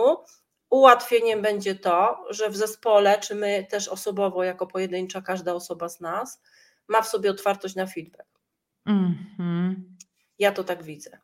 ułatwieniem 0.70 1.42
będzie 1.42 1.76
to, 1.76 2.26
że 2.30 2.50
w 2.50 2.58
zespole, 2.58 3.20
czy 3.20 3.36
my 3.36 3.68
też 3.70 3.88
osobowo, 3.88 4.44
jako 4.44 4.68
pojedyncza, 4.68 5.22
każda 5.22 5.54
osoba 5.54 5.90
z 5.90 6.00
nas, 6.00 6.42
ma 6.88 7.02
w 7.02 7.08
sobie 7.08 7.32
otwartość 7.32 7.76
na 7.76 7.88
feedback. 7.88 8.30
Mm 8.86 9.16
-hmm. 9.40 9.76
Ja 10.40 10.52
to 10.52 10.64
tak 10.64 10.84
widzę. 10.84 11.20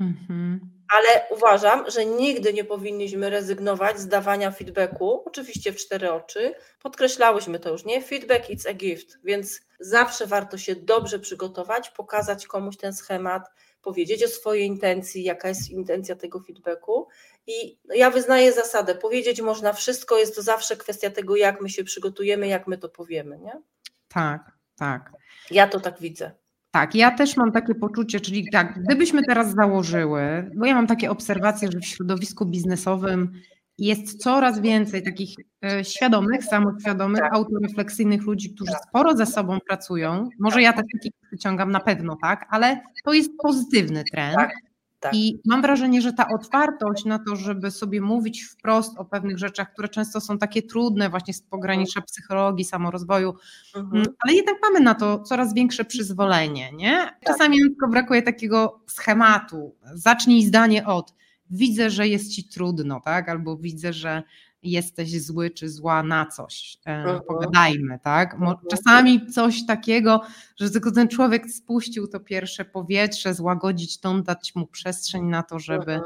-hmm. 0.00 0.58
Ale 0.96 1.26
uważam, 1.30 1.90
że 1.90 2.06
nigdy 2.06 2.52
nie 2.52 2.64
powinniśmy 2.64 3.30
rezygnować 3.30 3.98
z 3.98 4.08
dawania 4.08 4.50
feedbacku, 4.50 5.22
oczywiście 5.26 5.72
w 5.72 5.76
cztery 5.76 6.12
oczy. 6.12 6.54
Podkreślałyśmy 6.82 7.58
to 7.58 7.70
już, 7.70 7.84
nie? 7.84 8.02
Feedback 8.02 8.50
it's 8.50 8.68
a 8.70 8.74
gift, 8.74 9.18
więc 9.24 9.60
zawsze 9.80 10.26
warto 10.26 10.58
się 10.58 10.76
dobrze 10.76 11.18
przygotować, 11.18 11.90
pokazać 11.90 12.46
komuś 12.46 12.76
ten 12.76 12.92
schemat, 12.92 13.50
powiedzieć 13.82 14.24
o 14.24 14.28
swojej 14.28 14.66
intencji, 14.66 15.24
jaka 15.24 15.48
jest 15.48 15.70
intencja 15.70 16.16
tego 16.16 16.40
feedbacku. 16.40 17.08
I 17.46 17.78
ja 17.94 18.10
wyznaję 18.10 18.52
zasadę, 18.52 18.94
powiedzieć 18.94 19.40
można 19.40 19.72
wszystko, 19.72 20.18
jest 20.18 20.36
to 20.36 20.42
zawsze 20.42 20.76
kwestia 20.76 21.10
tego, 21.10 21.36
jak 21.36 21.60
my 21.60 21.70
się 21.70 21.84
przygotujemy, 21.84 22.48
jak 22.48 22.66
my 22.66 22.78
to 22.78 22.88
powiemy, 22.88 23.38
nie? 23.38 23.62
Tak, 24.08 24.52
tak. 24.78 25.12
Ja 25.50 25.68
to 25.68 25.80
tak 25.80 26.00
widzę. 26.00 26.32
Tak, 26.70 26.94
ja 26.94 27.10
też 27.10 27.36
mam 27.36 27.52
takie 27.52 27.74
poczucie, 27.74 28.20
czyli 28.20 28.50
tak, 28.52 28.82
gdybyśmy 28.82 29.22
teraz 29.22 29.54
założyły, 29.54 30.50
bo 30.56 30.66
ja 30.66 30.74
mam 30.74 30.86
takie 30.86 31.10
obserwacje, 31.10 31.68
że 31.72 31.78
w 31.78 31.86
środowisku 31.86 32.46
biznesowym 32.46 33.32
jest 33.78 34.22
coraz 34.22 34.60
więcej 34.60 35.02
takich 35.02 35.34
e, 35.64 35.84
świadomych, 35.84 36.44
samoświadomych, 36.44 37.20
tak. 37.20 37.34
autorefleksyjnych 37.34 38.22
ludzi, 38.22 38.54
którzy 38.54 38.72
tak. 38.72 38.80
sporo 38.88 39.16
ze 39.16 39.26
sobą 39.26 39.58
pracują. 39.68 40.28
Może 40.38 40.62
ja 40.62 40.72
też 40.72 40.84
takich 40.92 41.12
przyciągam 41.28 41.70
na 41.70 41.80
pewno, 41.80 42.16
tak, 42.22 42.46
ale 42.50 42.80
to 43.04 43.12
jest 43.12 43.30
pozytywny 43.42 44.04
trend. 44.12 44.36
Tak. 45.00 45.14
I 45.14 45.40
mam 45.46 45.62
wrażenie, 45.62 46.02
że 46.02 46.12
ta 46.12 46.28
otwartość 46.28 47.04
na 47.04 47.18
to, 47.18 47.36
żeby 47.36 47.70
sobie 47.70 48.00
mówić 48.00 48.42
wprost 48.42 48.98
o 48.98 49.04
pewnych 49.04 49.38
rzeczach, 49.38 49.72
które 49.72 49.88
często 49.88 50.20
są 50.20 50.38
takie 50.38 50.62
trudne, 50.62 51.10
właśnie 51.10 51.34
z 51.34 51.42
pogranicza 51.42 52.00
psychologii, 52.00 52.64
samorozwoju, 52.64 53.34
mhm. 53.76 53.96
Mm, 53.96 54.14
ale 54.24 54.34
jednak 54.34 54.56
mamy 54.62 54.80
na 54.80 54.94
to 54.94 55.18
coraz 55.18 55.54
większe 55.54 55.84
przyzwolenie, 55.84 56.72
nie? 56.72 56.96
Tak. 56.96 57.20
Czasami 57.26 57.58
tak. 57.58 57.68
tylko 57.68 57.88
brakuje 57.88 58.22
takiego 58.22 58.80
schematu. 58.86 59.74
Zacznij 59.94 60.46
zdanie 60.46 60.86
od 60.86 61.14
widzę, 61.50 61.90
że 61.90 62.08
jest 62.08 62.32
ci 62.32 62.48
trudno, 62.48 63.00
tak? 63.00 63.28
Albo 63.28 63.56
widzę, 63.56 63.92
że 63.92 64.22
jesteś 64.70 65.22
zły 65.22 65.50
czy 65.50 65.68
zła 65.68 66.02
na 66.02 66.26
coś. 66.26 66.78
E, 66.86 67.20
pogadajmy, 67.20 67.98
tak? 68.02 68.36
Czasami 68.70 69.26
coś 69.26 69.66
takiego, 69.66 70.20
że 70.60 70.70
tylko 70.70 70.92
ten 70.92 71.08
człowiek 71.08 71.50
spuścił 71.50 72.06
to 72.08 72.20
pierwsze 72.20 72.64
powietrze, 72.64 73.34
złagodzić 73.34 74.00
tą, 74.00 74.22
dać 74.22 74.54
mu 74.54 74.66
przestrzeń 74.66 75.24
na 75.24 75.42
to, 75.42 75.58
żeby 75.58 76.00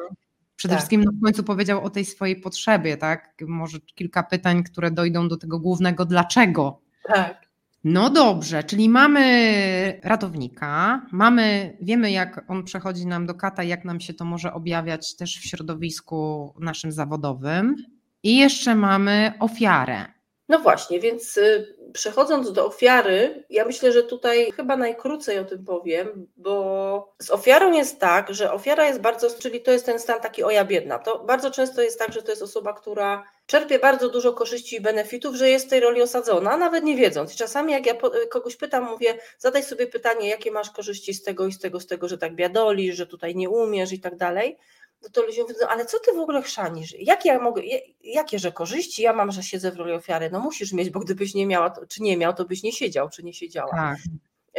przede 0.56 0.74
tak. 0.74 0.80
wszystkim 0.80 1.04
w 1.20 1.24
końcu 1.24 1.44
powiedział 1.44 1.84
o 1.84 1.90
tej 1.90 2.04
swojej 2.04 2.36
potrzebie, 2.36 2.96
tak? 2.96 3.34
Może 3.46 3.78
kilka 3.80 4.22
pytań, 4.22 4.62
które 4.62 4.90
dojdą 4.90 5.28
do 5.28 5.36
tego 5.36 5.58
głównego 5.58 6.04
dlaczego. 6.04 6.80
Tak. 7.06 7.52
No 7.84 8.10
dobrze, 8.10 8.64
czyli 8.64 8.88
mamy 8.88 10.00
ratownika, 10.04 11.02
mamy, 11.12 11.76
wiemy 11.80 12.10
jak 12.10 12.44
on 12.48 12.64
przechodzi 12.64 13.06
nam 13.06 13.26
do 13.26 13.34
kata, 13.34 13.62
jak 13.62 13.84
nam 13.84 14.00
się 14.00 14.14
to 14.14 14.24
może 14.24 14.52
objawiać 14.52 15.16
też 15.16 15.38
w 15.38 15.44
środowisku 15.44 16.54
naszym 16.60 16.92
zawodowym. 16.92 17.76
I 18.22 18.38
jeszcze 18.38 18.74
mamy 18.74 19.32
ofiarę. 19.40 20.06
No 20.48 20.58
właśnie, 20.58 21.00
więc 21.00 21.36
y, 21.36 21.76
przechodząc 21.92 22.52
do 22.52 22.66
ofiary, 22.66 23.44
ja 23.50 23.64
myślę, 23.64 23.92
że 23.92 24.02
tutaj 24.02 24.52
chyba 24.52 24.76
najkrócej 24.76 25.38
o 25.38 25.44
tym 25.44 25.64
powiem, 25.64 26.26
bo 26.36 27.14
z 27.18 27.30
ofiarą 27.30 27.72
jest 27.72 28.00
tak, 28.00 28.34
że 28.34 28.52
ofiara 28.52 28.86
jest 28.86 29.00
bardzo, 29.00 29.30
czyli 29.30 29.60
to 29.60 29.70
jest 29.70 29.86
ten 29.86 29.98
stan 29.98 30.20
taki 30.20 30.44
oja 30.44 30.64
biedna. 30.64 30.98
To 30.98 31.24
bardzo 31.24 31.50
często 31.50 31.82
jest 31.82 31.98
tak, 31.98 32.12
że 32.12 32.22
to 32.22 32.30
jest 32.30 32.42
osoba, 32.42 32.72
która 32.72 33.24
czerpie 33.46 33.78
bardzo 33.78 34.08
dużo 34.08 34.32
korzyści 34.32 34.76
i 34.76 34.80
benefitów, 34.80 35.36
że 35.36 35.50
jest 35.50 35.66
w 35.66 35.70
tej 35.70 35.80
roli 35.80 36.02
osadzona, 36.02 36.56
nawet 36.56 36.84
nie 36.84 36.96
wiedząc. 36.96 37.36
Czasami 37.36 37.72
jak 37.72 37.86
ja 37.86 37.94
kogoś 38.30 38.56
pytam, 38.56 38.84
mówię, 38.84 39.18
zadaj 39.38 39.62
sobie 39.62 39.86
pytanie, 39.86 40.28
jakie 40.28 40.50
masz 40.50 40.70
korzyści 40.70 41.14
z 41.14 41.22
tego 41.22 41.46
i 41.46 41.52
z 41.52 41.58
tego, 41.58 41.80
z 41.80 41.86
tego, 41.86 42.08
że 42.08 42.18
tak 42.18 42.34
biadolisz, 42.34 42.96
że 42.96 43.06
tutaj 43.06 43.34
nie 43.36 43.50
umiesz 43.50 43.92
i 43.92 44.00
tak 44.00 44.16
dalej 44.16 44.58
no 45.02 45.08
to 45.12 45.22
ludzie 45.22 45.42
mówią, 45.42 45.54
no 45.60 45.68
ale 45.68 45.86
co 45.86 45.98
ty 46.00 46.12
w 46.12 46.18
ogóle 46.18 46.42
chrzanisz? 46.42 46.94
Jak 46.98 47.24
ja 47.24 47.38
mogę, 47.38 47.62
jakie 48.00 48.38
że 48.38 48.52
korzyści 48.52 49.02
ja 49.02 49.12
mam, 49.12 49.32
że 49.32 49.42
siedzę 49.42 49.70
w 49.70 49.76
roli 49.76 49.92
ofiary? 49.92 50.30
No 50.30 50.40
musisz 50.40 50.72
mieć, 50.72 50.90
bo 50.90 51.00
gdybyś 51.00 51.34
nie 51.34 51.46
miała, 51.46 51.74
czy 51.88 52.02
nie 52.02 52.16
miał, 52.16 52.34
to 52.34 52.44
byś 52.44 52.62
nie 52.62 52.72
siedział, 52.72 53.08
czy 53.08 53.22
nie 53.22 53.34
siedziała. 53.34 53.70
Tak. 53.70 53.98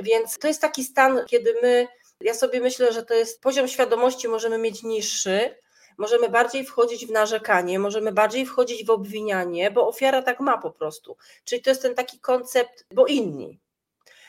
Więc 0.04 0.40
to 0.40 0.48
jest 0.48 0.62
taki 0.62 0.84
stan, 0.84 1.20
kiedy 1.28 1.56
my, 1.62 1.88
ja 2.22 2.34
sobie 2.34 2.60
myślę, 2.60 2.94
że 2.94 3.04
to 3.04 3.14
jest 3.14 3.42
poziom 3.42 3.68
świadomości 3.68 4.28
możemy 4.28 4.58
mieć 4.58 4.84
niższy, 4.84 5.56
możemy 5.98 6.30
bardziej 6.30 6.66
wchodzić 6.66 7.06
w 7.06 7.12
narzekanie, 7.12 7.80
możemy 7.80 8.12
bardziej 8.12 8.46
wchodzić 8.46 8.86
w 8.86 8.90
obwinianie, 8.90 9.72
bo 9.72 9.88
ofiara 9.88 10.22
tak 10.22 10.40
ma 10.40 10.58
po 10.58 10.72
prostu. 10.72 11.18
Czyli 11.44 11.62
to 11.62 11.70
jest 11.70 11.82
ten 11.82 11.96
taki 11.96 12.20
koncept, 12.20 12.86
bo 12.94 13.06
inni. 13.06 13.60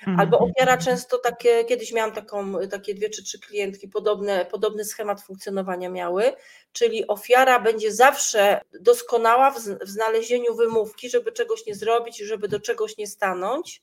Albo 0.06 0.36
mhm. 0.36 0.50
ofiara 0.50 0.78
często 0.78 1.18
takie, 1.18 1.64
kiedyś 1.64 1.92
miałam 1.92 2.12
taką, 2.12 2.68
takie 2.70 2.94
dwie 2.94 3.10
czy 3.10 3.24
trzy 3.24 3.40
klientki, 3.40 3.88
podobne, 3.88 4.46
podobny 4.46 4.84
schemat 4.84 5.22
funkcjonowania 5.22 5.90
miały, 5.90 6.32
czyli 6.72 7.06
ofiara 7.06 7.60
będzie 7.60 7.92
zawsze 7.92 8.60
doskonała 8.80 9.50
w, 9.50 9.58
w 9.58 9.88
znalezieniu 9.88 10.54
wymówki, 10.54 11.10
żeby 11.10 11.32
czegoś 11.32 11.66
nie 11.66 11.74
zrobić, 11.74 12.18
żeby 12.18 12.48
do 12.48 12.60
czegoś 12.60 12.96
nie 12.96 13.06
stanąć, 13.06 13.82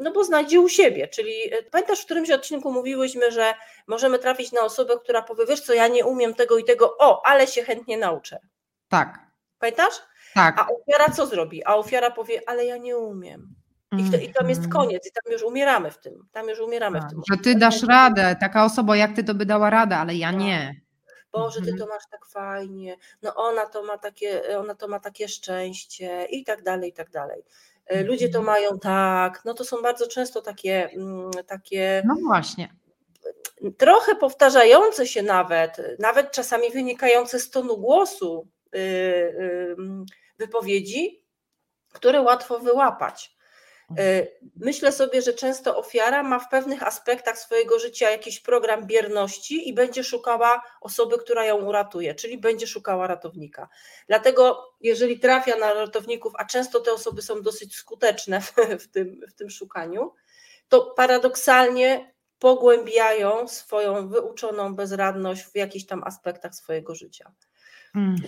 no 0.00 0.12
bo 0.12 0.24
znajdzie 0.24 0.60
u 0.60 0.68
siebie, 0.68 1.08
czyli 1.08 1.54
e, 1.54 1.62
pamiętasz 1.62 2.02
w 2.02 2.04
którymś 2.04 2.30
odcinku 2.30 2.72
mówiłyśmy, 2.72 3.32
że 3.32 3.54
możemy 3.86 4.18
trafić 4.18 4.52
na 4.52 4.60
osobę, 4.60 4.98
która 5.02 5.22
powie, 5.22 5.46
wiesz 5.46 5.60
co, 5.60 5.74
ja 5.74 5.88
nie 5.88 6.04
umiem 6.04 6.34
tego 6.34 6.58
i 6.58 6.64
tego, 6.64 6.96
o, 6.98 7.26
ale 7.26 7.46
się 7.46 7.62
chętnie 7.62 7.96
nauczę. 7.98 8.38
Tak. 8.88 9.18
Pamiętasz? 9.58 9.94
Tak. 10.34 10.58
A 10.58 10.66
ofiara 10.68 11.12
co 11.12 11.26
zrobi? 11.26 11.64
A 11.64 11.74
ofiara 11.74 12.10
powie, 12.10 12.40
ale 12.46 12.64
ja 12.64 12.76
nie 12.76 12.98
umiem. 12.98 13.54
I, 13.92 14.10
to, 14.10 14.16
I 14.16 14.32
tam 14.32 14.48
jest 14.48 14.64
mhm. 14.64 14.72
koniec, 14.72 15.06
i 15.06 15.10
tam 15.12 15.32
już 15.32 15.42
umieramy 15.42 15.90
w 15.90 15.98
tym. 15.98 16.26
Tam 16.32 16.48
już 16.48 16.60
umieramy 16.60 16.98
tak, 17.00 17.08
w 17.08 17.10
tym. 17.10 17.22
Że 17.30 17.36
ty 17.36 17.54
dasz 17.54 17.82
radę, 17.82 18.36
taka 18.40 18.64
osoba 18.64 18.96
jak 18.96 19.16
ty 19.16 19.24
to 19.24 19.34
by 19.34 19.46
dała 19.46 19.70
radę, 19.70 19.96
ale 19.96 20.14
ja 20.14 20.30
tak. 20.30 20.40
nie. 20.40 20.80
Boże, 21.32 21.60
ty 21.60 21.70
mhm. 21.70 21.78
to 21.78 21.94
masz 21.94 22.02
tak 22.10 22.26
fajnie, 22.26 22.96
no 23.22 23.34
ona 23.34 23.66
to 23.66 23.82
ma 23.82 23.98
takie, 23.98 24.58
ona 24.58 24.74
to 24.74 24.88
ma 24.88 25.00
takie 25.00 25.28
szczęście 25.28 26.26
i 26.30 26.44
tak 26.44 26.62
dalej, 26.62 26.90
i 26.90 26.92
tak 26.92 27.10
dalej. 27.10 27.42
E, 27.86 28.02
ludzie 28.02 28.28
to 28.28 28.38
mhm. 28.38 28.46
mają 28.46 28.78
tak, 28.78 29.42
no 29.44 29.54
to 29.54 29.64
są 29.64 29.82
bardzo 29.82 30.06
często 30.06 30.42
takie, 30.42 30.90
mm, 30.90 31.30
takie. 31.46 32.02
No 32.06 32.14
właśnie. 32.26 32.74
Trochę 33.78 34.14
powtarzające 34.14 35.06
się 35.06 35.22
nawet, 35.22 35.76
nawet 35.98 36.32
czasami 36.32 36.70
wynikające 36.70 37.40
z 37.40 37.50
tonu 37.50 37.78
głosu 37.78 38.48
y, 38.74 38.78
y, 38.78 39.76
wypowiedzi, 40.38 41.24
które 41.92 42.20
łatwo 42.20 42.58
wyłapać. 42.58 43.35
E, 43.98 44.26
myślę 44.56 44.92
sobie, 44.92 45.22
że 45.22 45.32
często 45.32 45.76
ofiara 45.76 46.22
ma 46.22 46.38
w 46.38 46.48
pewnych 46.48 46.82
aspektach 46.82 47.38
swojego 47.38 47.78
życia 47.78 48.10
jakiś 48.10 48.40
program 48.40 48.86
bierności 48.86 49.68
i 49.68 49.74
będzie 49.74 50.04
szukała 50.04 50.62
osoby, 50.80 51.18
która 51.18 51.44
ją 51.44 51.64
uratuje, 51.64 52.14
czyli 52.14 52.38
będzie 52.38 52.66
szukała 52.66 53.06
ratownika. 53.06 53.68
Dlatego, 54.08 54.72
jeżeli 54.80 55.20
trafia 55.20 55.56
na 55.56 55.74
ratowników, 55.74 56.32
a 56.38 56.44
często 56.44 56.80
te 56.80 56.92
osoby 56.92 57.22
są 57.22 57.42
dosyć 57.42 57.76
skuteczne 57.76 58.40
w, 58.80 58.88
tym, 58.88 59.20
w 59.28 59.34
tym 59.34 59.50
szukaniu, 59.50 60.14
to 60.68 60.80
paradoksalnie 60.96 62.14
pogłębiają 62.38 63.48
swoją 63.48 64.08
wyuczoną 64.08 64.74
bezradność 64.74 65.42
w 65.42 65.56
jakichś 65.56 65.86
tam 65.86 66.04
aspektach 66.04 66.54
swojego 66.54 66.94
życia. 66.94 67.32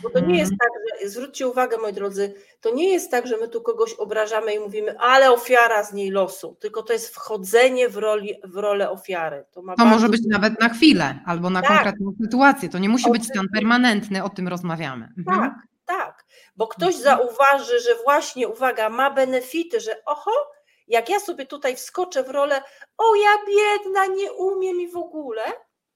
Bo 0.02 0.10
to 0.10 0.20
nie 0.20 0.38
jest 0.38 0.52
mhm. 0.52 0.58
tak, 0.58 1.00
że 1.02 1.08
zwróćcie 1.08 1.48
uwagę, 1.48 1.76
moi 1.78 1.92
drodzy, 1.92 2.34
to 2.60 2.74
nie 2.74 2.92
jest 2.92 3.10
tak, 3.10 3.26
że 3.26 3.36
my 3.36 3.48
tu 3.48 3.60
kogoś 3.60 3.94
obrażamy 3.94 4.54
i 4.54 4.58
mówimy, 4.58 4.98
ale 4.98 5.32
ofiara 5.32 5.84
z 5.84 5.92
niej 5.92 6.10
losu, 6.10 6.56
tylko 6.60 6.82
to 6.82 6.92
jest 6.92 7.14
wchodzenie 7.14 7.88
w, 7.88 7.96
roli, 7.96 8.34
w 8.44 8.56
rolę 8.56 8.90
ofiary. 8.90 9.44
To, 9.52 9.62
to 9.78 9.84
może 9.84 10.08
być 10.08 10.20
nawet 10.26 10.60
na 10.60 10.68
chwilę 10.68 11.18
albo 11.26 11.50
na 11.50 11.62
tak. 11.62 11.70
konkretną 11.70 12.12
sytuację. 12.22 12.68
To 12.68 12.78
nie 12.78 12.88
musi 12.88 13.10
być 13.10 13.24
stan 13.24 13.46
permanentny, 13.54 14.24
o 14.24 14.28
tym 14.28 14.48
rozmawiamy. 14.48 15.08
Mhm. 15.18 15.40
Tak, 15.40 15.54
tak, 15.86 16.24
bo 16.56 16.66
ktoś 16.66 16.96
mhm. 16.96 17.04
zauważy, 17.04 17.80
że 17.80 17.90
właśnie, 18.04 18.48
uwaga, 18.48 18.88
ma 18.88 19.10
benefity, 19.10 19.80
że 19.80 20.04
oho, 20.04 20.32
jak 20.88 21.08
ja 21.08 21.20
sobie 21.20 21.46
tutaj 21.46 21.76
wskoczę 21.76 22.22
w 22.22 22.28
rolę, 22.28 22.62
o 22.98 23.14
ja 23.14 23.30
biedna, 23.46 24.06
nie 24.06 24.32
umiem 24.32 24.80
i 24.80 24.88
w 24.88 24.96
ogóle, 24.96 25.42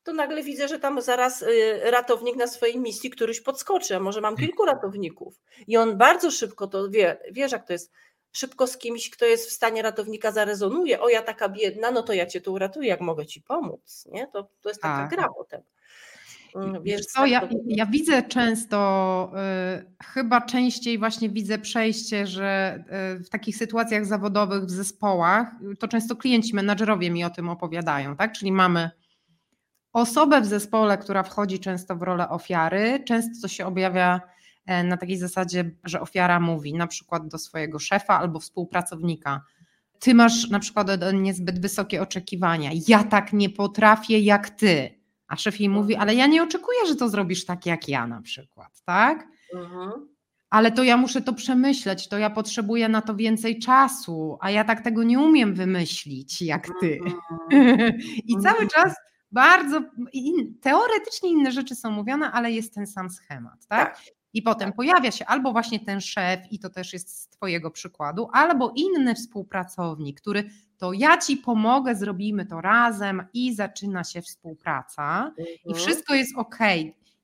to 0.02 0.12
nagle 0.12 0.42
widzę, 0.42 0.68
że 0.68 0.78
tam 0.78 1.02
zaraz 1.02 1.42
y, 1.42 1.80
ratownik 1.90 2.36
na 2.36 2.46
swojej 2.46 2.80
misji 2.80 3.10
któryś 3.10 3.40
podskoczy, 3.40 3.96
a 3.96 4.00
może 4.00 4.20
mam 4.20 4.36
kilku 4.36 4.64
ratowników. 4.64 5.40
I 5.66 5.76
on 5.76 5.98
bardzo 5.98 6.30
szybko 6.30 6.66
to 6.66 6.90
wie, 6.90 7.18
wiesz 7.32 7.52
jak 7.52 7.66
to 7.66 7.72
jest, 7.72 7.92
szybko 8.32 8.66
z 8.66 8.78
kimś, 8.78 9.10
kto 9.10 9.26
jest 9.26 9.48
w 9.48 9.52
stanie 9.52 9.82
ratownika 9.82 10.32
zarezonuje, 10.32 11.00
o 11.00 11.08
ja 11.08 11.22
taka 11.22 11.48
biedna, 11.48 11.90
no 11.90 12.02
to 12.02 12.12
ja 12.12 12.26
cię 12.26 12.40
tu 12.40 12.52
uratuję, 12.52 12.88
jak 12.88 13.00
mogę 13.00 13.26
ci 13.26 13.42
pomóc, 13.42 14.08
nie? 14.12 14.26
To, 14.26 14.48
to 14.60 14.68
jest 14.68 14.82
taka 14.82 15.08
tak. 15.08 15.10
gra 15.10 15.28
potem. 15.38 15.62
Mm, 16.54 16.82
wiesz 16.82 17.06
co, 17.06 17.26
ja, 17.26 17.48
ja 17.66 17.86
widzę 17.86 18.22
często, 18.22 19.32
y, 19.78 20.04
chyba 20.04 20.40
częściej 20.40 20.98
właśnie 20.98 21.30
widzę 21.30 21.58
przejście, 21.58 22.26
że 22.26 22.84
y, 23.16 23.24
w 23.24 23.28
takich 23.28 23.56
sytuacjach 23.56 24.06
zawodowych 24.06 24.64
w 24.64 24.70
zespołach, 24.70 25.48
to 25.78 25.88
często 25.88 26.16
klienci, 26.16 26.54
menadżerowie 26.54 27.10
mi 27.10 27.24
o 27.24 27.30
tym 27.30 27.48
opowiadają, 27.48 28.16
tak? 28.16 28.32
Czyli 28.32 28.52
mamy 28.52 28.90
osobę 29.92 30.40
w 30.40 30.46
zespole, 30.46 30.98
która 30.98 31.22
wchodzi 31.22 31.60
często 31.60 31.96
w 31.96 32.02
rolę 32.02 32.28
ofiary, 32.28 33.02
często 33.06 33.42
to 33.42 33.48
się 33.48 33.66
objawia 33.66 34.20
e, 34.66 34.84
na 34.84 34.96
takiej 34.96 35.16
zasadzie, 35.16 35.70
że 35.84 36.00
ofiara 36.00 36.40
mówi 36.40 36.74
na 36.74 36.86
przykład 36.86 37.28
do 37.28 37.38
swojego 37.38 37.78
szefa 37.78 38.18
albo 38.18 38.40
współpracownika, 38.40 39.44
ty 39.98 40.14
masz 40.14 40.50
na 40.50 40.58
przykład 40.58 40.88
niezbyt 41.14 41.60
wysokie 41.60 42.02
oczekiwania, 42.02 42.70
ja 42.88 43.04
tak 43.04 43.32
nie 43.32 43.50
potrafię 43.50 44.20
jak 44.20 44.50
ty. 44.50 45.02
A 45.28 45.36
szef 45.36 45.60
jej 45.60 45.68
mówi, 45.68 45.96
ale 45.96 46.14
ja 46.14 46.26
nie 46.26 46.42
oczekuję, 46.42 46.78
że 46.88 46.96
to 46.96 47.08
zrobisz 47.08 47.44
tak 47.44 47.66
jak 47.66 47.88
ja 47.88 48.06
na 48.06 48.22
przykład, 48.22 48.82
tak? 48.84 49.28
Mhm. 49.54 50.08
Ale 50.50 50.72
to 50.72 50.82
ja 50.82 50.96
muszę 50.96 51.22
to 51.22 51.32
przemyśleć, 51.32 52.08
to 52.08 52.18
ja 52.18 52.30
potrzebuję 52.30 52.88
na 52.88 53.02
to 53.02 53.16
więcej 53.16 53.58
czasu, 53.58 54.38
a 54.40 54.50
ja 54.50 54.64
tak 54.64 54.80
tego 54.80 55.02
nie 55.02 55.20
umiem 55.20 55.54
wymyślić 55.54 56.42
jak 56.42 56.68
ty. 56.80 56.98
Mhm. 57.50 57.92
I 58.28 58.36
cały 58.42 58.68
czas 58.68 58.94
bardzo 59.32 59.82
in, 60.12 60.54
teoretycznie 60.60 61.30
inne 61.30 61.52
rzeczy 61.52 61.74
są 61.74 61.90
mówione, 61.90 62.32
ale 62.32 62.52
jest 62.52 62.74
ten 62.74 62.86
sam 62.86 63.10
schemat, 63.10 63.66
tak? 63.66 63.96
tak. 63.96 64.04
I 64.34 64.42
potem 64.42 64.68
tak. 64.68 64.76
pojawia 64.76 65.10
się 65.10 65.26
albo 65.26 65.52
właśnie 65.52 65.80
ten 65.80 66.00
szef, 66.00 66.40
i 66.50 66.58
to 66.58 66.70
też 66.70 66.92
jest 66.92 67.20
z 67.22 67.28
Twojego 67.28 67.70
przykładu, 67.70 68.28
albo 68.32 68.72
inny 68.76 69.14
współpracownik, 69.14 70.20
który 70.20 70.50
to 70.78 70.92
ja 70.92 71.18
Ci 71.18 71.36
pomogę, 71.36 71.94
zrobimy 71.94 72.46
to 72.46 72.60
razem 72.60 73.24
i 73.34 73.54
zaczyna 73.54 74.04
się 74.04 74.22
współpraca 74.22 75.32
mhm. 75.38 75.56
i 75.66 75.74
wszystko 75.74 76.14
jest 76.14 76.36
ok. 76.36 76.58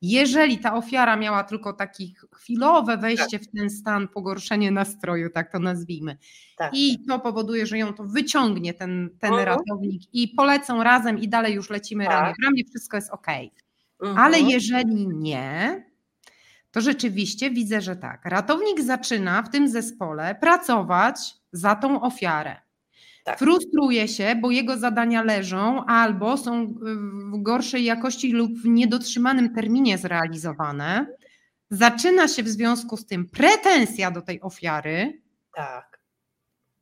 Jeżeli 0.03 0.59
ta 0.59 0.75
ofiara 0.75 1.17
miała 1.17 1.45
tylko 1.45 1.73
takie 1.73 2.05
chwilowe 2.35 2.97
wejście 2.97 3.39
tak. 3.39 3.49
w 3.49 3.51
ten 3.59 3.71
stan, 3.71 4.09
pogorszenie 4.09 4.71
nastroju, 4.71 5.31
tak 5.31 5.53
to 5.53 5.59
nazwijmy, 5.59 6.17
tak. 6.57 6.73
i 6.75 7.05
to 7.09 7.19
powoduje, 7.19 7.67
że 7.67 7.79
ją 7.79 7.95
to 7.95 8.05
wyciągnie 8.05 8.75
ten, 8.75 9.11
ten 9.21 9.33
mhm. 9.33 9.49
ratownik 9.49 10.03
i 10.13 10.29
polecą 10.29 10.83
razem 10.83 11.19
i 11.19 11.29
dalej 11.29 11.55
już 11.55 11.71
lecimy 11.71 12.05
tak. 12.05 12.13
ramię 12.15 12.35
w 12.41 12.45
ramię, 12.45 12.63
wszystko 12.71 12.97
jest 12.97 13.11
ok. 13.11 13.27
Mhm. 14.03 14.19
Ale 14.19 14.41
jeżeli 14.41 15.09
nie, 15.09 15.85
to 16.71 16.81
rzeczywiście 16.81 17.51
widzę, 17.51 17.81
że 17.81 17.97
tak. 17.97 18.25
Ratownik 18.25 18.81
zaczyna 18.81 19.43
w 19.43 19.51
tym 19.51 19.69
zespole 19.69 20.35
pracować 20.35 21.35
za 21.53 21.75
tą 21.75 22.01
ofiarę. 22.01 22.57
Tak. 23.29 23.39
Frustruje 23.39 24.09
się, 24.09 24.37
bo 24.43 24.51
jego 24.51 24.77
zadania 24.77 25.23
leżą 25.23 25.85
albo 25.85 26.37
są 26.37 26.67
w 27.33 27.43
gorszej 27.43 27.85
jakości 27.85 28.33
lub 28.33 28.53
w 28.53 28.65
niedotrzymanym 28.67 29.55
terminie 29.55 29.99
zrealizowane. 29.99 31.07
Zaczyna 31.71 32.29
się 32.29 32.43
w 32.43 32.49
związku 32.49 32.97
z 32.97 33.07
tym 33.07 33.29
pretensja 33.29 34.11
do 34.11 34.23
tej 34.23 34.41
ofiary. 34.41 35.23
Tak. 35.55 35.99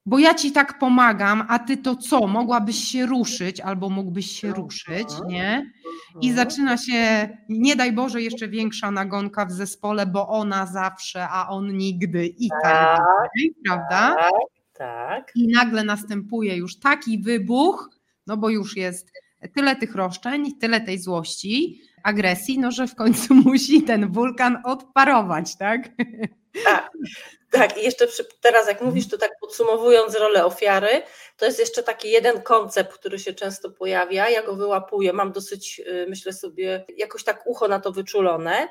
Bo 0.06 0.18
ja 0.18 0.34
ci 0.34 0.52
tak 0.52 0.78
pomagam, 0.78 1.46
a 1.48 1.58
ty 1.58 1.76
to 1.76 1.96
co? 1.96 2.26
Mogłabyś 2.26 2.76
się 2.76 3.06
ruszyć 3.06 3.60
albo 3.60 3.88
mógłbyś 3.88 4.30
się 4.40 4.48
mhm. 4.48 4.64
ruszyć, 4.64 5.08
nie? 5.28 5.72
I 6.20 6.28
mhm. 6.28 6.36
zaczyna 6.36 6.76
się, 6.76 7.28
nie 7.48 7.76
daj 7.76 7.92
Boże, 7.92 8.22
jeszcze 8.22 8.48
większa 8.48 8.90
nagonka 8.90 9.46
w 9.46 9.52
zespole, 9.52 10.06
bo 10.06 10.28
ona 10.28 10.66
zawsze, 10.66 11.28
a 11.28 11.48
on 11.48 11.76
nigdy 11.76 12.26
i 12.26 12.48
tak, 12.48 12.62
tak 12.62 12.98
dalej, 12.98 13.54
prawda? 13.64 14.16
Tak. 14.78 15.32
I 15.34 15.48
nagle 15.48 15.84
następuje 15.84 16.56
już 16.56 16.78
taki 16.78 17.18
wybuch, 17.18 17.90
no 18.26 18.36
bo 18.36 18.48
już 18.48 18.76
jest 18.76 19.12
tyle 19.54 19.76
tych 19.76 19.94
roszczeń, 19.94 20.58
tyle 20.58 20.80
tej 20.80 20.98
złości, 20.98 21.82
agresji, 22.02 22.58
no 22.58 22.70
że 22.70 22.86
w 22.86 22.94
końcu 22.94 23.34
musi 23.46 23.82
ten 23.82 24.12
wulkan 24.12 24.62
odparować, 24.64 25.56
tak? 25.58 25.88
Tak, 26.64 26.90
tak. 27.50 27.78
I 27.78 27.84
jeszcze 27.84 28.06
przy, 28.06 28.24
teraz, 28.40 28.68
jak 28.68 28.80
mówisz, 28.80 29.08
to 29.08 29.18
tak 29.18 29.30
podsumowując 29.40 30.16
rolę 30.16 30.44
ofiary, 30.44 31.02
to 31.36 31.46
jest 31.46 31.58
jeszcze 31.58 31.82
taki 31.82 32.10
jeden 32.10 32.42
koncept, 32.42 32.92
który 32.92 33.18
się 33.18 33.34
często 33.34 33.70
pojawia. 33.70 34.28
Ja 34.28 34.42
go 34.42 34.56
wyłapuję, 34.56 35.12
mam 35.12 35.32
dosyć, 35.32 35.80
y, 35.86 36.06
myślę 36.08 36.32
sobie, 36.32 36.84
jakoś 36.96 37.24
tak 37.24 37.46
ucho 37.46 37.68
na 37.68 37.80
to 37.80 37.92
wyczulone. 37.92 38.68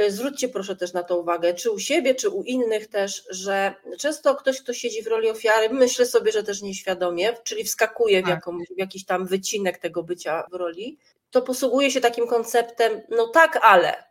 Y, 0.00 0.10
zwróćcie 0.10 0.48
proszę 0.48 0.76
też 0.76 0.92
na 0.92 1.02
to 1.02 1.20
uwagę, 1.20 1.54
czy 1.54 1.70
u 1.70 1.78
siebie, 1.78 2.14
czy 2.14 2.28
u 2.28 2.42
innych 2.42 2.86
też, 2.86 3.24
że 3.30 3.74
często 3.98 4.34
ktoś, 4.34 4.62
kto 4.62 4.72
siedzi 4.72 5.02
w 5.02 5.06
roli 5.06 5.30
ofiary, 5.30 5.68
myślę 5.70 6.06
sobie, 6.06 6.32
że 6.32 6.42
też 6.42 6.62
nieświadomie, 6.62 7.32
czyli 7.44 7.64
wskakuje 7.64 8.20
w, 8.20 8.24
tak. 8.24 8.30
jakąś, 8.30 8.68
w 8.68 8.78
jakiś 8.78 9.04
tam 9.04 9.26
wycinek 9.26 9.78
tego 9.78 10.02
bycia 10.02 10.44
w 10.50 10.54
roli, 10.54 10.98
to 11.30 11.42
posługuje 11.42 11.90
się 11.90 12.00
takim 12.00 12.26
konceptem, 12.26 13.00
no 13.10 13.28
tak, 13.28 13.58
ale. 13.62 14.04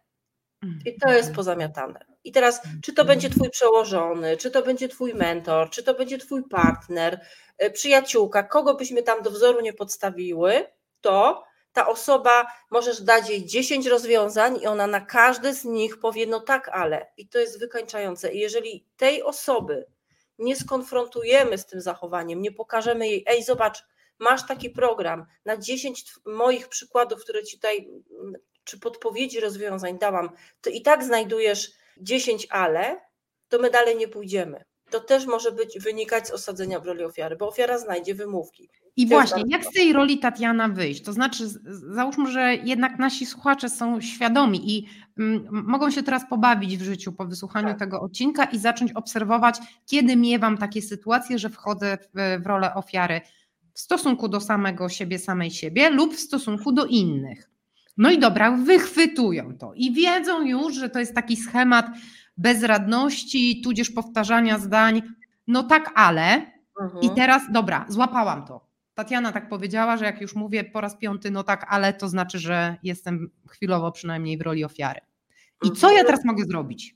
I 0.85 0.99
to 0.99 1.09
jest 1.09 1.29
mhm. 1.29 1.35
pozamiatane. 1.35 2.05
I 2.23 2.31
teraz, 2.31 2.61
czy 2.83 2.93
to 2.93 3.01
mhm. 3.01 3.07
będzie 3.07 3.29
Twój 3.29 3.49
przełożony, 3.49 4.37
czy 4.37 4.51
to 4.51 4.61
będzie 4.61 4.89
Twój 4.89 5.13
mentor, 5.13 5.69
czy 5.69 5.83
to 5.83 5.93
będzie 5.93 6.17
Twój 6.17 6.43
partner, 6.43 7.19
y, 7.63 7.71
przyjaciółka, 7.71 8.43
kogo 8.43 8.73
byśmy 8.73 9.03
tam 9.03 9.23
do 9.23 9.31
wzoru 9.31 9.61
nie 9.61 9.73
podstawiły, 9.73 10.65
to 11.01 11.43
ta 11.73 11.87
osoba, 11.87 12.45
możesz 12.71 13.01
dać 13.01 13.29
jej 13.29 13.45
10 13.45 13.85
rozwiązań 13.85 14.59
i 14.61 14.67
ona 14.67 14.87
na 14.87 15.01
każde 15.01 15.53
z 15.53 15.65
nich 15.65 15.99
powie, 15.99 16.27
no 16.27 16.39
tak, 16.39 16.69
ale. 16.69 17.11
I 17.17 17.27
to 17.27 17.39
jest 17.39 17.59
wykańczające. 17.59 18.33
I 18.33 18.39
jeżeli 18.39 18.85
tej 18.97 19.23
osoby 19.23 19.85
nie 20.39 20.55
skonfrontujemy 20.55 21.57
z 21.57 21.65
tym 21.65 21.81
zachowaniem, 21.81 22.41
nie 22.41 22.51
pokażemy 22.51 23.07
jej, 23.07 23.23
ej, 23.27 23.43
zobacz, 23.43 23.83
masz 24.19 24.47
taki 24.47 24.69
program, 24.69 25.25
na 25.45 25.57
10 25.57 26.05
moich 26.25 26.67
przykładów, 26.67 27.21
które 27.21 27.43
ci 27.43 27.57
tutaj, 27.57 27.89
czy 28.63 28.79
podpowiedzi 28.79 29.39
rozwiązań 29.39 29.97
dałam, 29.97 30.29
to 30.61 30.69
i 30.69 30.81
tak 30.81 31.03
znajdujesz 31.03 31.71
10 31.97 32.47
ale, 32.49 33.01
to 33.49 33.59
my 33.59 33.69
dalej 33.69 33.95
nie 33.95 34.07
pójdziemy. 34.07 34.63
To 34.89 34.99
też 34.99 35.25
może 35.25 35.51
być 35.51 35.79
wynikać 35.79 36.27
z 36.27 36.31
osadzenia 36.31 36.79
w 36.79 36.85
roli 36.85 37.03
ofiary, 37.03 37.35
bo 37.35 37.47
ofiara 37.47 37.77
znajdzie 37.77 38.15
wymówki. 38.15 38.69
I 38.95 39.07
właśnie, 39.07 39.43
jak 39.47 39.65
z 39.65 39.71
tej 39.71 39.93
roli 39.93 40.17
Tatiana 40.17 40.69
wyjść? 40.69 41.03
To 41.03 41.13
znaczy, 41.13 41.47
załóżmy, 41.93 42.31
że 42.31 42.55
jednak 42.55 42.99
nasi 42.99 43.25
słuchacze 43.25 43.69
są 43.69 44.01
świadomi 44.01 44.77
i 44.77 44.87
mm, 45.19 45.47
mogą 45.51 45.91
się 45.91 46.03
teraz 46.03 46.29
pobawić 46.29 46.77
w 46.77 46.81
życiu 46.81 47.11
po 47.11 47.25
wysłuchaniu 47.25 47.67
tak. 47.67 47.79
tego 47.79 48.01
odcinka 48.01 48.45
i 48.45 48.59
zacząć 48.59 48.91
obserwować, 48.91 49.59
kiedy 49.85 50.15
miewam 50.15 50.57
takie 50.57 50.81
sytuacje, 50.81 51.39
że 51.39 51.49
wchodzę 51.49 51.97
w, 51.97 52.41
w 52.43 52.45
rolę 52.45 52.73
ofiary 52.73 53.21
w 53.73 53.79
stosunku 53.79 54.27
do 54.27 54.41
samego 54.41 54.89
siebie, 54.89 55.19
samej 55.19 55.51
siebie 55.51 55.89
lub 55.89 56.15
w 56.15 56.19
stosunku 56.19 56.71
do 56.71 56.85
innych. 56.85 57.49
No 57.97 58.11
i 58.11 58.19
dobra, 58.19 58.51
wychwytują 58.51 59.57
to 59.57 59.73
i 59.75 59.93
wiedzą 59.93 60.41
już, 60.41 60.75
że 60.75 60.89
to 60.89 60.99
jest 60.99 61.15
taki 61.15 61.35
schemat 61.35 61.87
bezradności, 62.37 63.61
tudzież 63.61 63.89
powtarzania 63.89 64.59
zdań. 64.59 65.01
No 65.47 65.63
tak, 65.63 65.91
ale. 65.95 66.53
Mhm. 66.81 67.01
I 67.01 67.09
teraz, 67.15 67.43
dobra, 67.51 67.85
złapałam 67.89 68.45
to 68.45 68.62
Tatiana 68.95 69.31
tak 69.31 69.49
powiedziała, 69.49 69.97
że 69.97 70.05
jak 70.05 70.21
już 70.21 70.35
mówię 70.35 70.63
po 70.63 70.81
raz 70.81 70.97
piąty, 70.97 71.31
no 71.31 71.43
tak, 71.43 71.65
ale 71.69 71.93
to 71.93 72.07
znaczy, 72.07 72.39
że 72.39 72.75
jestem 72.83 73.29
chwilowo 73.49 73.91
przynajmniej 73.91 74.37
w 74.37 74.41
roli 74.41 74.63
ofiary. 74.63 75.01
I 75.63 75.71
co 75.71 75.91
ja 75.91 76.03
teraz 76.03 76.25
mogę 76.25 76.43
zrobić, 76.45 76.95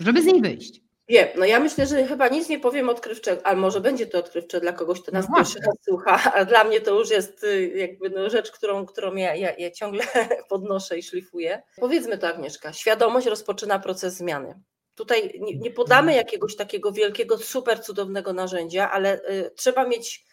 żeby 0.00 0.22
z 0.22 0.26
niej 0.26 0.42
wyjść? 0.42 0.84
Wiem, 1.08 1.28
no 1.36 1.44
ja 1.44 1.60
myślę, 1.60 1.86
że 1.86 2.06
chyba 2.06 2.28
nic 2.28 2.48
nie 2.48 2.60
powiem 2.60 2.88
odkrywczego, 2.88 3.46
ale 3.46 3.56
może 3.56 3.80
będzie 3.80 4.06
to 4.06 4.18
odkrywcze 4.18 4.60
dla 4.60 4.72
kogoś, 4.72 5.00
kto 5.00 5.12
nas 5.12 5.26
no 5.28 5.36
pierwszy 5.36 5.58
raz 5.66 5.74
słucha, 5.84 6.32
a 6.34 6.44
dla 6.44 6.64
mnie 6.64 6.80
to 6.80 6.98
już 6.98 7.10
jest 7.10 7.44
y, 7.44 7.68
jakby 7.76 8.10
no 8.10 8.30
rzecz, 8.30 8.50
którą, 8.50 8.86
którą 8.86 9.14
ja, 9.14 9.34
ja, 9.34 9.52
ja 9.58 9.70
ciągle 9.70 10.04
podnoszę 10.50 10.98
i 10.98 11.02
szlifuję. 11.02 11.62
Powiedzmy 11.76 12.18
to 12.18 12.28
Agnieszka, 12.28 12.72
świadomość 12.72 13.26
rozpoczyna 13.26 13.78
proces 13.78 14.16
zmiany. 14.16 14.60
Tutaj 14.94 15.40
nie, 15.40 15.58
nie 15.58 15.70
podamy 15.70 16.14
jakiegoś 16.14 16.56
takiego 16.56 16.92
wielkiego, 16.92 17.38
super 17.38 17.82
cudownego 17.82 18.32
narzędzia, 18.32 18.90
ale 18.90 19.20
y, 19.30 19.50
trzeba 19.56 19.88
mieć 19.88 20.24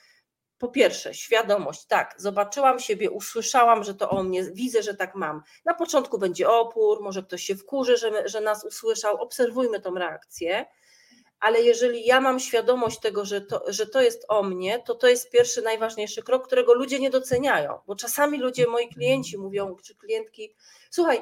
po 0.62 0.68
pierwsze, 0.68 1.14
świadomość, 1.14 1.86
tak, 1.86 2.16
zobaczyłam 2.18 2.80
siebie, 2.80 3.12
usłyszałam, 3.12 3.84
że 3.84 3.96
to 3.96 4.10
o 4.10 4.24
mnie, 4.24 4.44
widzę, 4.44 4.84
że 4.84 4.94
tak 4.94 5.16
mam. 5.16 5.42
Na 5.66 5.74
początku 5.74 6.18
będzie 6.18 6.50
opór, 6.50 7.02
może 7.02 7.24
ktoś 7.24 7.44
się 7.44 7.56
wkurzy, 7.56 7.98
że, 7.98 8.28
że 8.28 8.42
nas 8.42 8.66
usłyszał, 8.66 9.22
obserwujmy 9.22 9.80
tą 9.80 9.96
reakcję, 9.96 10.66
ale 11.40 11.62
jeżeli 11.62 12.06
ja 12.06 12.22
mam 12.22 12.40
świadomość 12.40 13.00
tego, 13.00 13.26
że 13.26 13.42
to, 13.42 13.64
że 13.68 13.88
to 13.88 14.02
jest 14.02 14.26
o 14.28 14.44
mnie, 14.44 14.84
to 14.86 14.96
to 14.96 15.08
jest 15.08 15.32
pierwszy, 15.32 15.62
najważniejszy 15.62 16.24
krok, 16.24 16.48
którego 16.48 16.74
ludzie 16.74 17.00
nie 17.00 17.10
doceniają, 17.10 17.80
bo 17.88 17.96
czasami 17.96 18.40
ludzie, 18.40 18.68
moi 18.68 18.90
klienci 18.90 19.38
mówią, 19.38 19.76
czy 19.84 19.96
klientki, 19.96 20.56
słuchaj, 20.90 21.22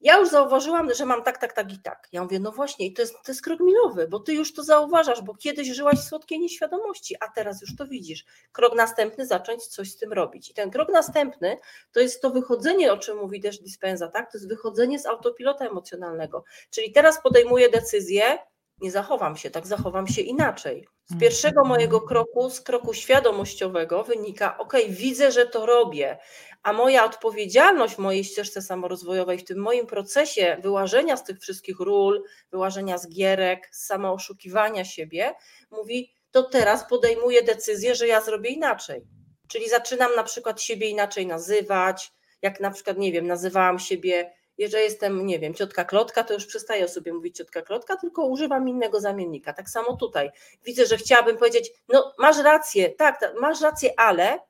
ja 0.00 0.18
już 0.18 0.28
zauważyłam, 0.28 0.94
że 0.94 1.06
mam 1.06 1.22
tak, 1.22 1.38
tak, 1.38 1.52
tak 1.52 1.72
i 1.72 1.78
tak. 1.78 2.08
Ja 2.12 2.22
mówię, 2.22 2.40
no 2.40 2.52
właśnie, 2.52 2.86
i 2.86 2.92
to 2.92 3.02
jest, 3.02 3.14
to 3.24 3.32
jest 3.32 3.42
krok 3.42 3.60
milowy, 3.60 4.08
bo 4.08 4.20
ty 4.20 4.34
już 4.34 4.54
to 4.54 4.64
zauważasz, 4.64 5.22
bo 5.22 5.34
kiedyś 5.34 5.68
żyłaś 5.68 5.98
w 5.98 6.08
słodkiej 6.08 6.40
nieświadomości, 6.40 7.16
a 7.20 7.28
teraz 7.28 7.60
już 7.60 7.76
to 7.76 7.86
widzisz. 7.86 8.24
Krok 8.52 8.76
następny, 8.76 9.26
zacząć 9.26 9.66
coś 9.66 9.92
z 9.92 9.96
tym 9.96 10.12
robić. 10.12 10.50
I 10.50 10.54
ten 10.54 10.70
krok 10.70 10.88
następny 10.92 11.56
to 11.92 12.00
jest 12.00 12.22
to 12.22 12.30
wychodzenie, 12.30 12.92
o 12.92 12.98
czym 12.98 13.18
mówi 13.18 13.40
też 13.40 13.58
Dispenza, 13.58 14.08
tak? 14.08 14.32
To 14.32 14.38
jest 14.38 14.48
wychodzenie 14.48 14.98
z 14.98 15.06
autopilota 15.06 15.66
emocjonalnego. 15.66 16.44
Czyli 16.70 16.92
teraz 16.92 17.22
podejmuję 17.22 17.70
decyzję, 17.70 18.38
nie 18.80 18.90
zachowam 18.90 19.36
się, 19.36 19.50
tak 19.50 19.66
zachowam 19.66 20.06
się 20.06 20.22
inaczej. 20.22 20.88
Z 21.10 21.20
pierwszego 21.20 21.60
mhm. 21.60 21.68
mojego 21.68 22.00
kroku, 22.00 22.50
z 22.50 22.60
kroku 22.60 22.94
świadomościowego 22.94 24.04
wynika, 24.04 24.58
ok, 24.58 24.72
widzę, 24.88 25.32
że 25.32 25.46
to 25.46 25.66
robię, 25.66 26.18
a 26.62 26.72
moja 26.72 27.04
odpowiedzialność 27.04 27.94
w 27.94 27.98
mojej 27.98 28.24
ścieżce 28.24 28.62
samorozwojowej, 28.62 29.38
w 29.38 29.44
tym 29.44 29.58
moim 29.58 29.86
procesie 29.86 30.56
wyłażenia 30.62 31.16
z 31.16 31.24
tych 31.24 31.40
wszystkich 31.40 31.80
ról, 31.80 32.22
wyłażenia 32.50 32.98
z 32.98 33.08
gierek, 33.08 33.68
samooszukiwania 33.72 34.84
siebie, 34.84 35.34
mówi, 35.70 36.12
to 36.30 36.42
teraz 36.42 36.88
podejmuję 36.88 37.42
decyzję, 37.42 37.94
że 37.94 38.06
ja 38.06 38.20
zrobię 38.20 38.50
inaczej. 38.50 39.06
Czyli 39.48 39.68
zaczynam 39.68 40.14
na 40.16 40.22
przykład 40.22 40.62
siebie 40.62 40.88
inaczej 40.88 41.26
nazywać, 41.26 42.12
jak 42.42 42.60
na 42.60 42.70
przykład, 42.70 42.98
nie 42.98 43.12
wiem, 43.12 43.26
nazywałam 43.26 43.78
siebie 43.78 44.32
jeżeli 44.58 44.84
jestem, 44.84 45.26
nie 45.26 45.38
wiem, 45.38 45.54
ciotka 45.54 45.84
Klotka, 45.84 46.24
to 46.24 46.34
już 46.34 46.46
przestaję 46.46 46.88
sobie 46.88 47.12
mówić 47.12 47.36
ciotka 47.36 47.62
Klotka, 47.62 47.96
tylko 47.96 48.26
używam 48.26 48.68
innego 48.68 49.00
zamiennika. 49.00 49.52
Tak 49.52 49.70
samo 49.70 49.96
tutaj. 49.96 50.30
Widzę, 50.64 50.86
że 50.86 50.96
chciałabym 50.96 51.36
powiedzieć, 51.36 51.72
no 51.88 52.14
masz 52.18 52.38
rację, 52.38 52.90
tak, 52.90 53.34
masz 53.40 53.60
rację, 53.60 54.00
ale 54.00 54.40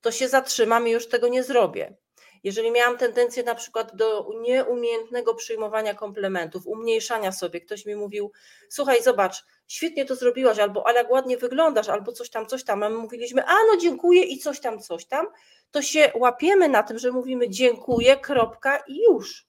to 0.00 0.10
się 0.10 0.28
zatrzymam 0.28 0.88
i 0.88 0.90
już 0.90 1.08
tego 1.08 1.28
nie 1.28 1.42
zrobię. 1.42 1.96
Jeżeli 2.44 2.70
miałam 2.70 2.98
tendencję 2.98 3.42
na 3.42 3.54
przykład 3.54 3.96
do 3.96 4.30
nieumiejętnego 4.40 5.34
przyjmowania 5.34 5.94
komplementów, 5.94 6.66
umniejszania 6.66 7.32
sobie, 7.32 7.60
ktoś 7.60 7.86
mi 7.86 7.96
mówił, 7.96 8.32
słuchaj, 8.68 9.02
zobacz, 9.02 9.44
świetnie 9.66 10.04
to 10.04 10.16
zrobiłaś, 10.16 10.58
albo 10.58 10.86
ale 10.86 11.08
ładnie 11.08 11.36
wyglądasz, 11.36 11.88
albo 11.88 12.12
coś 12.12 12.30
tam, 12.30 12.46
coś 12.46 12.64
tam, 12.64 12.82
a 12.82 12.88
my 12.88 12.98
mówiliśmy, 12.98 13.44
a 13.44 13.54
no 13.72 13.76
dziękuję 13.80 14.22
i 14.22 14.38
coś 14.38 14.60
tam, 14.60 14.80
coś 14.80 15.06
tam, 15.06 15.26
to 15.70 15.82
się 15.82 16.12
łapiemy 16.14 16.68
na 16.68 16.82
tym, 16.82 16.98
że 16.98 17.12
mówimy 17.12 17.48
dziękuję, 17.48 18.16
kropka 18.16 18.76
i 18.86 19.02
już. 19.02 19.46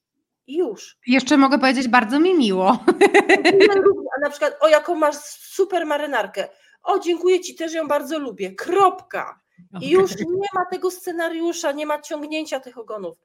I 0.47 0.57
już. 0.57 0.97
Jeszcze 1.07 1.37
mogę 1.37 1.59
powiedzieć, 1.59 1.87
bardzo 1.87 2.19
mi 2.19 2.35
miło. 2.35 2.67
A 4.17 4.19
na 4.21 4.29
przykład, 4.29 4.57
o 4.59 4.67
jaką 4.67 4.95
masz 4.95 5.15
super 5.15 5.85
marynarkę. 5.85 6.49
O, 6.83 6.99
dziękuję 6.99 7.41
Ci, 7.41 7.55
też 7.55 7.73
ją 7.73 7.87
bardzo 7.87 8.19
lubię. 8.19 8.55
Kropka. 8.55 9.39
I 9.81 9.89
już 9.89 10.15
nie 10.17 10.47
ma 10.53 10.65
tego 10.71 10.91
scenariusza, 10.91 11.71
nie 11.71 11.85
ma 11.85 12.01
ciągnięcia 12.01 12.59
tych 12.59 12.77
ogonów. 12.77 13.17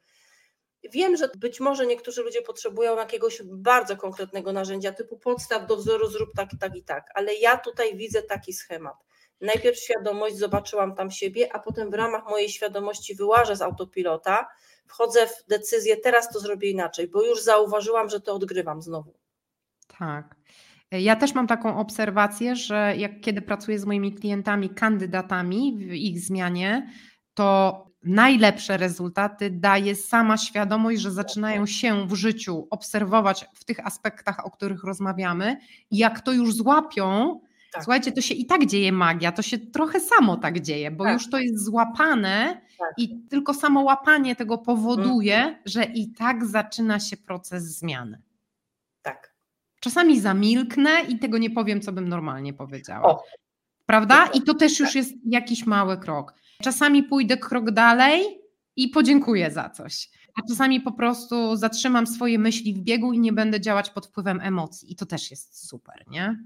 Wiem, 0.92 1.16
że 1.16 1.28
być 1.38 1.60
może 1.60 1.86
niektórzy 1.86 2.22
ludzie 2.22 2.42
potrzebują 2.42 2.96
jakiegoś 2.96 3.42
bardzo 3.44 3.96
konkretnego 3.96 4.52
narzędzia, 4.52 4.92
typu 4.92 5.18
podstaw 5.18 5.66
do 5.66 5.76
wzoru, 5.76 6.10
zrób 6.10 6.30
tak, 6.36 6.48
tak 6.60 6.76
i 6.76 6.82
tak, 6.82 7.04
ale 7.14 7.34
ja 7.34 7.56
tutaj 7.56 7.96
widzę 7.96 8.22
taki 8.22 8.52
schemat. 8.52 8.96
Najpierw 9.40 9.78
świadomość, 9.78 10.36
zobaczyłam 10.36 10.94
tam 10.94 11.10
siebie, 11.10 11.48
a 11.52 11.58
potem 11.58 11.90
w 11.90 11.94
ramach 11.94 12.24
mojej 12.24 12.48
świadomości 12.48 13.14
wyłażę 13.14 13.56
z 13.56 13.62
autopilota, 13.62 14.48
wchodzę 14.90 15.26
w 15.26 15.48
decyzję, 15.48 15.96
teraz 15.96 16.32
to 16.32 16.40
zrobię 16.40 16.70
inaczej, 16.70 17.08
bo 17.08 17.22
już 17.22 17.42
zauważyłam, 17.42 18.08
że 18.08 18.20
to 18.20 18.34
odgrywam 18.34 18.82
znowu. 18.82 19.14
Tak. 19.98 20.36
Ja 20.90 21.16
też 21.16 21.34
mam 21.34 21.46
taką 21.46 21.78
obserwację, 21.78 22.56
że 22.56 22.94
jak 22.96 23.20
kiedy 23.20 23.42
pracuję 23.42 23.78
z 23.78 23.84
moimi 23.84 24.14
klientami, 24.14 24.70
kandydatami 24.70 25.76
w 25.78 25.92
ich 25.92 26.20
zmianie, 26.20 26.90
to 27.34 27.86
najlepsze 28.02 28.76
rezultaty 28.76 29.50
daje 29.50 29.96
sama 29.96 30.36
świadomość, 30.36 31.00
że 31.00 31.10
zaczynają 31.10 31.66
się 31.66 32.08
w 32.08 32.14
życiu 32.14 32.66
obserwować 32.70 33.46
w 33.54 33.64
tych 33.64 33.86
aspektach, 33.86 34.46
o 34.46 34.50
których 34.50 34.84
rozmawiamy, 34.84 35.56
i 35.90 35.96
jak 35.96 36.20
to 36.20 36.32
już 36.32 36.54
złapią, 36.54 37.40
tak. 37.72 37.84
słuchajcie, 37.84 38.12
to 38.12 38.20
się 38.20 38.34
i 38.34 38.46
tak 38.46 38.66
dzieje 38.66 38.92
magia, 38.92 39.32
to 39.32 39.42
się 39.42 39.58
trochę 39.58 40.00
samo 40.00 40.36
tak 40.36 40.60
dzieje, 40.60 40.90
bo 40.90 41.04
tak. 41.04 41.12
już 41.12 41.30
to 41.30 41.38
jest 41.38 41.64
złapane. 41.64 42.60
I 42.96 43.20
tylko 43.28 43.54
samo 43.54 43.80
łapanie 43.80 44.36
tego 44.36 44.58
powoduje, 44.58 45.36
mhm. 45.36 45.56
że 45.66 45.84
i 45.84 46.12
tak 46.12 46.46
zaczyna 46.46 47.00
się 47.00 47.16
proces 47.16 47.64
zmiany. 47.64 48.22
Tak. 49.02 49.34
Czasami 49.80 50.20
zamilknę 50.20 50.90
i 51.08 51.18
tego 51.18 51.38
nie 51.38 51.50
powiem, 51.50 51.80
co 51.80 51.92
bym 51.92 52.08
normalnie 52.08 52.54
powiedziała. 52.54 53.08
O. 53.08 53.24
Prawda? 53.86 54.26
I 54.26 54.42
to 54.42 54.54
też 54.54 54.80
już 54.80 54.88
tak. 54.88 54.96
jest 54.96 55.12
jakiś 55.26 55.66
mały 55.66 55.98
krok. 55.98 56.34
Czasami 56.62 57.02
pójdę 57.02 57.36
krok 57.36 57.70
dalej 57.70 58.40
i 58.76 58.88
podziękuję 58.88 59.50
za 59.50 59.70
coś. 59.70 60.10
A 60.36 60.48
czasami 60.48 60.80
po 60.80 60.92
prostu 60.92 61.56
zatrzymam 61.56 62.06
swoje 62.06 62.38
myśli 62.38 62.74
w 62.74 62.78
biegu 62.78 63.12
i 63.12 63.18
nie 63.18 63.32
będę 63.32 63.60
działać 63.60 63.90
pod 63.90 64.06
wpływem 64.06 64.40
emocji. 64.40 64.92
I 64.92 64.96
to 64.96 65.06
też 65.06 65.30
jest 65.30 65.68
super, 65.68 66.04
nie? 66.06 66.36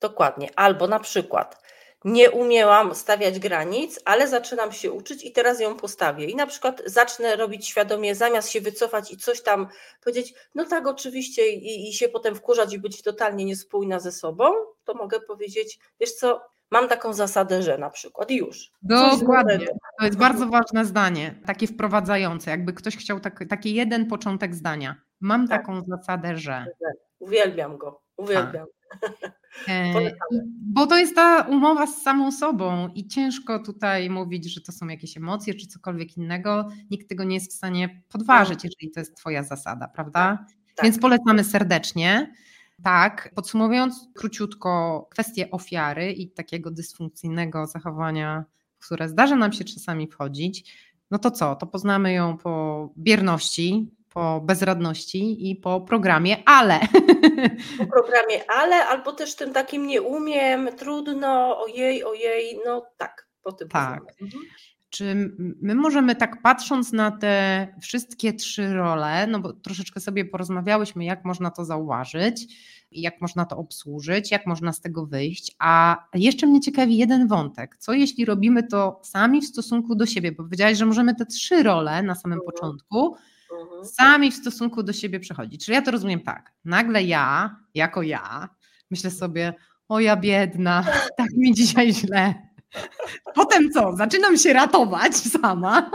Dokładnie. 0.00 0.50
Albo 0.56 0.88
na 0.88 1.00
przykład 1.00 1.62
nie 2.04 2.30
umiałam 2.30 2.94
stawiać 2.94 3.38
granic, 3.38 4.00
ale 4.04 4.28
zaczynam 4.28 4.72
się 4.72 4.92
uczyć 4.92 5.24
i 5.24 5.32
teraz 5.32 5.60
ją 5.60 5.76
postawię. 5.76 6.26
I 6.26 6.36
na 6.36 6.46
przykład 6.46 6.82
zacznę 6.86 7.36
robić 7.36 7.68
świadomie, 7.68 8.14
zamiast 8.14 8.50
się 8.50 8.60
wycofać 8.60 9.12
i 9.12 9.16
coś 9.16 9.42
tam 9.42 9.68
powiedzieć, 10.04 10.34
no 10.54 10.64
tak, 10.64 10.86
oczywiście, 10.86 11.48
i, 11.48 11.88
i 11.88 11.92
się 11.92 12.08
potem 12.08 12.34
wkurzać 12.34 12.74
i 12.74 12.78
być 12.78 13.02
totalnie 13.02 13.44
niespójna 13.44 14.00
ze 14.00 14.12
sobą, 14.12 14.44
to 14.84 14.94
mogę 14.94 15.20
powiedzieć, 15.20 15.78
wiesz 16.00 16.12
co, 16.12 16.40
mam 16.70 16.88
taką 16.88 17.12
zasadę, 17.12 17.62
że 17.62 17.78
na 17.78 17.90
przykład 17.90 18.30
już. 18.30 18.72
Dokładnie. 18.82 19.66
To 19.98 20.04
jest 20.04 20.18
bardzo 20.18 20.46
ważne 20.46 20.84
zdanie, 20.84 21.34
takie 21.46 21.66
wprowadzające. 21.66 22.50
Jakby 22.50 22.72
ktoś 22.72 22.96
chciał 22.96 23.20
tak, 23.20 23.44
taki 23.48 23.74
jeden 23.74 24.06
początek 24.06 24.54
zdania. 24.54 24.96
Mam 25.20 25.48
tak. 25.48 25.60
taką 25.60 25.82
zasadę, 25.88 26.36
że. 26.36 26.66
Uwielbiam 27.18 27.78
go, 27.78 28.00
uwielbiam. 28.22 28.66
E, 29.68 30.12
bo 30.60 30.86
to 30.86 30.98
jest 30.98 31.14
ta 31.14 31.40
umowa 31.42 31.86
z 31.86 32.02
samą 32.02 32.32
sobą 32.32 32.88
i 32.94 33.08
ciężko 33.08 33.58
tutaj 33.58 34.10
mówić, 34.10 34.54
że 34.54 34.60
to 34.60 34.72
są 34.72 34.88
jakieś 34.88 35.16
emocje 35.16 35.54
czy 35.54 35.66
cokolwiek 35.66 36.16
innego. 36.16 36.68
Nikt 36.90 37.08
tego 37.08 37.24
nie 37.24 37.34
jest 37.34 37.52
w 37.52 37.56
stanie 37.56 38.02
podważyć, 38.08 38.54
tak. 38.54 38.64
jeżeli 38.64 38.90
to 38.90 39.00
jest 39.00 39.16
Twoja 39.16 39.42
zasada, 39.42 39.88
prawda? 39.88 40.38
Tak, 40.38 40.56
tak. 40.76 40.84
Więc 40.84 40.98
polecamy 40.98 41.44
serdecznie. 41.44 42.32
Tak, 42.82 43.32
podsumowując 43.34 44.08
króciutko 44.14 45.06
kwestię 45.10 45.50
ofiary 45.50 46.12
i 46.12 46.30
takiego 46.30 46.70
dysfunkcyjnego 46.70 47.66
zachowania, 47.66 48.44
w 48.78 48.86
które 48.86 49.08
zdarza 49.08 49.36
nam 49.36 49.52
się 49.52 49.64
czasami 49.64 50.08
wchodzić, 50.08 50.72
no 51.10 51.18
to 51.18 51.30
co? 51.30 51.56
To 51.56 51.66
poznamy 51.66 52.12
ją 52.12 52.36
po 52.36 52.88
bierności, 52.98 53.90
po 54.14 54.40
bezradności 54.40 55.50
i 55.50 55.56
po 55.56 55.80
programie 55.80 56.36
ale. 56.46 56.80
Po 57.78 57.86
programie 57.86 58.50
ale, 58.50 58.86
albo 58.86 59.12
też 59.12 59.34
tym 59.34 59.52
takim 59.52 59.86
nie 59.86 60.02
umiem, 60.02 60.68
trudno, 60.76 61.58
ojej, 61.60 62.04
ojej, 62.04 62.58
no 62.66 62.86
tak, 62.98 63.28
po 63.42 63.52
tym 63.52 63.68
Tak. 63.68 64.02
Mhm. 64.22 64.42
Czy 64.90 65.34
my 65.62 65.74
możemy 65.74 66.16
tak 66.16 66.42
patrząc 66.42 66.92
na 66.92 67.10
te 67.10 67.66
wszystkie 67.80 68.32
trzy 68.32 68.72
role, 68.72 69.26
no 69.26 69.40
bo 69.40 69.52
troszeczkę 69.52 70.00
sobie 70.00 70.24
porozmawiałyśmy, 70.24 71.04
jak 71.04 71.24
można 71.24 71.50
to 71.50 71.64
zauważyć, 71.64 72.46
jak 72.90 73.20
można 73.20 73.44
to 73.44 73.56
obsłużyć, 73.56 74.30
jak 74.30 74.46
można 74.46 74.72
z 74.72 74.80
tego 74.80 75.06
wyjść, 75.06 75.56
a 75.58 76.04
jeszcze 76.14 76.46
mnie 76.46 76.60
ciekawi 76.60 76.96
jeden 76.96 77.28
wątek. 77.28 77.76
Co 77.76 77.92
jeśli 77.92 78.24
robimy 78.24 78.62
to 78.62 79.00
sami 79.02 79.40
w 79.40 79.46
stosunku 79.46 79.94
do 79.94 80.06
siebie? 80.06 80.32
Bo 80.32 80.42
powiedziałaś, 80.42 80.78
że 80.78 80.86
możemy 80.86 81.14
te 81.14 81.26
trzy 81.26 81.62
role 81.62 82.02
na 82.02 82.14
samym 82.14 82.38
mhm. 82.38 82.52
początku 82.52 83.16
mhm. 83.60 83.84
sami 83.84 84.30
w 84.30 84.34
stosunku 84.34 84.82
do 84.82 84.92
siebie 84.92 85.20
przechodzić. 85.20 85.64
Czyli 85.64 85.74
ja 85.74 85.82
to 85.82 85.90
rozumiem 85.90 86.20
tak. 86.20 86.52
Nagle 86.64 87.02
ja, 87.02 87.56
jako 87.74 88.02
ja, 88.02 88.48
myślę 88.90 89.10
sobie, 89.10 89.54
o 89.88 90.00
ja 90.00 90.16
biedna, 90.16 90.84
tak 91.18 91.30
mi 91.36 91.54
dzisiaj 91.54 91.92
źle. 91.92 92.34
Potem 93.34 93.70
co? 93.70 93.96
Zaczynam 93.96 94.36
się 94.36 94.52
ratować 94.52 95.16
sama, 95.16 95.90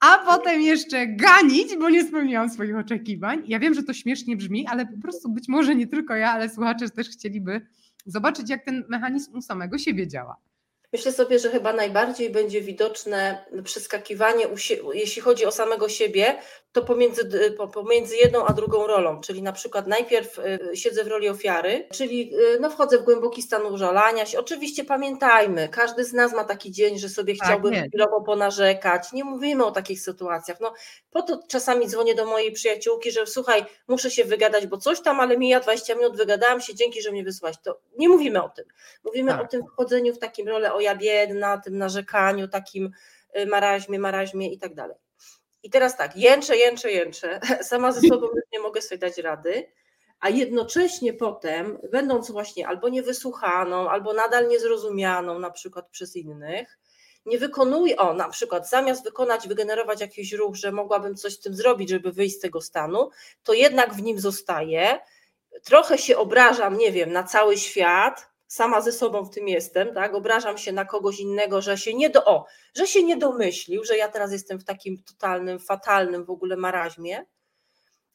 a 0.00 0.18
potem 0.18 0.60
jeszcze 0.60 1.06
ganić, 1.06 1.76
bo 1.80 1.90
nie 1.90 2.04
spełniłam 2.04 2.50
swoich 2.50 2.76
oczekiwań. 2.76 3.42
Ja 3.46 3.58
wiem, 3.58 3.74
że 3.74 3.82
to 3.82 3.92
śmiesznie 3.94 4.36
brzmi, 4.36 4.66
ale 4.66 4.86
po 4.86 4.98
prostu 5.02 5.32
być 5.32 5.48
może 5.48 5.74
nie 5.74 5.86
tylko 5.86 6.16
ja, 6.16 6.30
ale 6.30 6.50
słuchacze 6.50 6.90
też 6.90 7.08
chcieliby 7.08 7.66
zobaczyć, 8.06 8.50
jak 8.50 8.64
ten 8.64 8.84
mechanizm 8.88 9.36
u 9.36 9.42
samego 9.42 9.78
siebie 9.78 10.08
działa. 10.08 10.36
Myślę 10.92 11.12
sobie, 11.12 11.38
że 11.38 11.50
chyba 11.50 11.72
najbardziej 11.72 12.30
będzie 12.30 12.60
widoczne 12.60 13.44
przeskakiwanie, 13.64 14.46
jeśli 14.94 15.22
chodzi 15.22 15.46
o 15.46 15.52
samego 15.52 15.88
siebie, 15.88 16.38
to 16.72 16.82
pomiędzy, 16.82 17.54
pomiędzy 17.72 18.16
jedną 18.16 18.46
a 18.46 18.52
drugą 18.52 18.86
rolą, 18.86 19.20
czyli 19.20 19.42
na 19.42 19.52
przykład 19.52 19.86
najpierw 19.86 20.38
y, 20.38 20.76
siedzę 20.76 21.04
w 21.04 21.06
roli 21.06 21.28
ofiary, 21.28 21.86
czyli 21.92 22.34
y, 22.34 22.60
no 22.60 22.70
wchodzę 22.70 22.98
w 22.98 23.02
głęboki 23.02 23.42
stan 23.42 23.66
użalania 23.66 24.26
się. 24.26 24.38
Oczywiście 24.38 24.84
pamiętajmy, 24.84 25.68
każdy 25.68 26.04
z 26.04 26.12
nas 26.12 26.32
ma 26.32 26.44
taki 26.44 26.70
dzień, 26.70 26.98
że 26.98 27.08
sobie 27.08 27.36
tak, 27.36 27.48
chciałby 27.48 27.70
chwilowo 27.88 28.20
ponarzekać. 28.20 29.12
Nie 29.12 29.24
mówimy 29.24 29.64
o 29.64 29.70
takich 29.70 30.00
sytuacjach. 30.00 30.60
No, 30.60 30.74
po 31.10 31.22
to 31.22 31.40
czasami 31.48 31.88
dzwonię 31.88 32.14
do 32.14 32.26
mojej 32.26 32.52
przyjaciółki, 32.52 33.10
że 33.10 33.26
słuchaj, 33.26 33.64
muszę 33.88 34.10
się 34.10 34.24
wygadać, 34.24 34.66
bo 34.66 34.76
coś 34.78 35.00
tam, 35.00 35.20
ale 35.20 35.38
mija 35.38 35.60
20 35.60 35.94
minut, 35.94 36.16
wygadałam 36.16 36.60
się, 36.60 36.74
dzięki, 36.74 37.02
że 37.02 37.12
mnie 37.12 37.24
wysłać. 37.24 37.54
To 37.62 37.80
nie 37.98 38.08
mówimy 38.08 38.42
o 38.42 38.48
tym. 38.48 38.64
Mówimy 39.04 39.32
tak. 39.32 39.42
o 39.42 39.46
tym 39.46 39.66
wchodzeniu 39.66 40.14
w 40.14 40.18
takim 40.18 40.48
rolę 40.48 40.74
o 40.74 40.80
ja 40.80 40.96
biedna, 40.96 41.58
tym 41.58 41.78
narzekaniu, 41.78 42.48
takim 42.48 42.90
y, 43.38 43.46
maraźmie, 43.46 43.98
maraźmie 43.98 44.52
i 44.52 44.58
tak 44.58 44.74
dalej. 44.74 44.96
I 45.62 45.70
teraz 45.70 45.96
tak, 45.96 46.16
jęczę, 46.16 46.56
jęczę, 46.56 46.92
jęczę, 46.92 47.40
sama 47.70 47.92
ze 47.92 48.00
sobą 48.00 48.26
nie 48.52 48.60
mogę 48.60 48.82
sobie 48.82 48.98
dać 48.98 49.18
rady, 49.18 49.72
a 50.20 50.28
jednocześnie 50.28 51.14
potem, 51.14 51.78
będąc 51.92 52.30
właśnie 52.30 52.68
albo 52.68 52.88
niewysłuchaną, 52.88 53.90
albo 53.90 54.12
nadal 54.12 54.48
niezrozumianą 54.48 55.38
na 55.38 55.50
przykład 55.50 55.88
przez 55.88 56.16
innych, 56.16 56.78
nie 57.26 57.38
wykonuję, 57.38 57.96
o 57.96 58.14
na 58.14 58.28
przykład 58.28 58.68
zamiast 58.68 59.04
wykonać, 59.04 59.48
wygenerować 59.48 60.00
jakiś 60.00 60.32
ruch, 60.32 60.54
że 60.54 60.72
mogłabym 60.72 61.14
coś 61.14 61.32
z 61.32 61.40
tym 61.40 61.54
zrobić, 61.54 61.90
żeby 61.90 62.12
wyjść 62.12 62.36
z 62.36 62.40
tego 62.40 62.60
stanu, 62.60 63.10
to 63.42 63.52
jednak 63.52 63.94
w 63.94 64.02
nim 64.02 64.20
zostaje, 64.20 64.98
trochę 65.64 65.98
się 65.98 66.16
obrażam, 66.16 66.78
nie 66.78 66.92
wiem, 66.92 67.12
na 67.12 67.22
cały 67.22 67.58
świat, 67.58 68.31
sama 68.52 68.80
ze 68.80 68.92
sobą 68.92 69.24
w 69.24 69.30
tym 69.30 69.48
jestem, 69.48 69.94
tak? 69.94 70.14
Obrażam 70.14 70.58
się 70.58 70.72
na 70.72 70.84
kogoś 70.84 71.20
innego, 71.20 71.62
że 71.62 71.78
się 71.78 71.94
nie 71.94 72.10
do, 72.10 72.24
o, 72.24 72.46
że 72.74 72.86
się 72.86 73.02
nie 73.02 73.16
domyślił, 73.16 73.84
że 73.84 73.96
ja 73.96 74.08
teraz 74.08 74.32
jestem 74.32 74.58
w 74.58 74.64
takim 74.64 75.02
totalnym, 75.02 75.58
fatalnym 75.58 76.24
w 76.24 76.30
ogóle 76.30 76.56
maraźmie. 76.56 77.26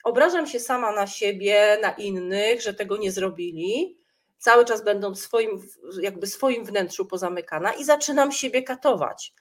Obrażam 0.04 0.48
się 0.48 0.60
sama 0.60 0.92
na 0.92 1.08
siebie, 1.08 1.78
na 1.82 1.92
innych, 1.92 2.62
że 2.62 2.74
tego 2.74 2.98
nie 2.98 3.12
zrobili, 3.12 3.98
cały 4.38 4.66
czas 4.66 4.84
będąc 4.84 5.22
swoim, 5.22 5.62
jakby 6.02 6.28
swoim 6.28 6.66
wnętrzu 6.66 7.06
pozamykana 7.06 7.74
i 7.74 7.84
zaczynam 7.84 8.32
siebie 8.32 8.64
katować. 8.64 9.34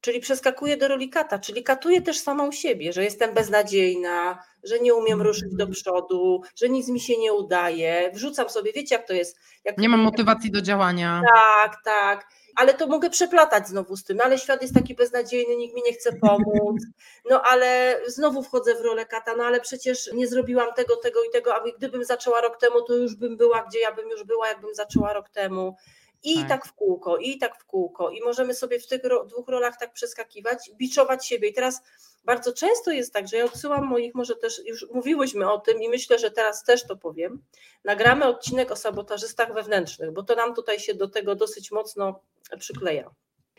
Czyli 0.00 0.20
przeskakuję 0.20 0.76
do 0.76 0.88
roli 0.88 1.10
kata, 1.10 1.38
czyli 1.38 1.62
katuję 1.62 2.02
też 2.02 2.18
samą 2.18 2.52
siebie, 2.52 2.92
że 2.92 3.04
jestem 3.04 3.34
beznadziejna, 3.34 4.38
że 4.62 4.78
nie 4.80 4.94
umiem 4.94 5.22
ruszyć 5.22 5.56
do 5.56 5.66
przodu, 5.66 6.42
że 6.56 6.68
nic 6.68 6.88
mi 6.88 7.00
się 7.00 7.18
nie 7.18 7.32
udaje. 7.32 8.10
Wrzucam 8.14 8.50
sobie, 8.50 8.72
wiecie 8.72 8.94
jak 8.94 9.06
to 9.06 9.12
jest. 9.12 9.38
Jak 9.64 9.78
nie 9.78 9.88
mam 9.88 10.00
motywacji 10.00 10.50
do 10.50 10.62
działania. 10.62 11.22
Tak, 11.34 11.76
tak. 11.84 12.26
Ale 12.56 12.74
to 12.74 12.86
mogę 12.86 13.10
przeplatać 13.10 13.68
znowu 13.68 13.96
z 13.96 14.04
tym, 14.04 14.16
no 14.16 14.24
ale 14.24 14.38
świat 14.38 14.62
jest 14.62 14.74
taki 14.74 14.94
beznadziejny, 14.94 15.56
nikt 15.56 15.74
mi 15.74 15.82
nie 15.86 15.92
chce 15.92 16.12
pomóc, 16.12 16.82
no 17.30 17.42
ale 17.42 18.00
znowu 18.06 18.42
wchodzę 18.42 18.74
w 18.74 18.80
rolę 18.80 19.06
kata, 19.06 19.36
no 19.36 19.44
ale 19.44 19.60
przecież 19.60 20.12
nie 20.12 20.26
zrobiłam 20.26 20.74
tego, 20.76 20.96
tego 20.96 21.24
i 21.24 21.30
tego, 21.30 21.54
a 21.54 21.60
gdybym 21.78 22.04
zaczęła 22.04 22.40
rok 22.40 22.60
temu, 22.60 22.82
to 22.82 22.96
już 22.96 23.14
bym 23.14 23.36
była, 23.36 23.66
gdzie 23.68 23.80
ja 23.80 23.92
bym 23.92 24.08
już 24.08 24.24
była, 24.24 24.48
jakbym 24.48 24.74
zaczęła 24.74 25.12
rok 25.12 25.28
temu. 25.28 25.76
I 26.22 26.34
tak. 26.34 26.48
tak 26.48 26.66
w 26.66 26.72
kółko, 26.72 27.16
i 27.16 27.38
tak 27.38 27.60
w 27.60 27.64
kółko. 27.64 28.10
I 28.10 28.20
możemy 28.20 28.54
sobie 28.54 28.80
w 28.80 28.86
tych 28.86 29.04
ro 29.04 29.24
dwóch 29.24 29.48
rolach 29.48 29.78
tak 29.78 29.92
przeskakiwać, 29.92 30.70
biczować 30.76 31.26
siebie. 31.26 31.48
I 31.48 31.52
teraz 31.52 31.82
bardzo 32.24 32.52
często 32.52 32.90
jest 32.90 33.12
tak, 33.12 33.28
że 33.28 33.36
ja 33.36 33.44
odsyłam 33.44 33.84
moich, 33.84 34.14
może 34.14 34.36
też 34.36 34.60
już 34.66 34.86
mówiłyśmy 34.94 35.50
o 35.50 35.58
tym 35.58 35.82
i 35.82 35.88
myślę, 35.88 36.18
że 36.18 36.30
teraz 36.30 36.64
też 36.64 36.86
to 36.86 36.96
powiem. 36.96 37.42
Nagramy 37.84 38.24
odcinek 38.24 38.70
o 38.70 38.76
sabotażystach 38.76 39.54
wewnętrznych, 39.54 40.12
bo 40.12 40.22
to 40.22 40.34
nam 40.34 40.54
tutaj 40.54 40.80
się 40.80 40.94
do 40.94 41.08
tego 41.08 41.34
dosyć 41.34 41.70
mocno 41.70 42.20
przykleja. 42.58 43.10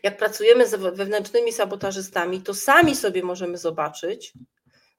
Jak 0.02 0.16
pracujemy 0.16 0.66
z 0.68 0.74
wewnętrznymi 0.74 1.52
sabotażystami, 1.52 2.42
to 2.42 2.54
sami 2.54 2.96
sobie 2.96 3.22
możemy 3.22 3.58
zobaczyć, 3.58 4.32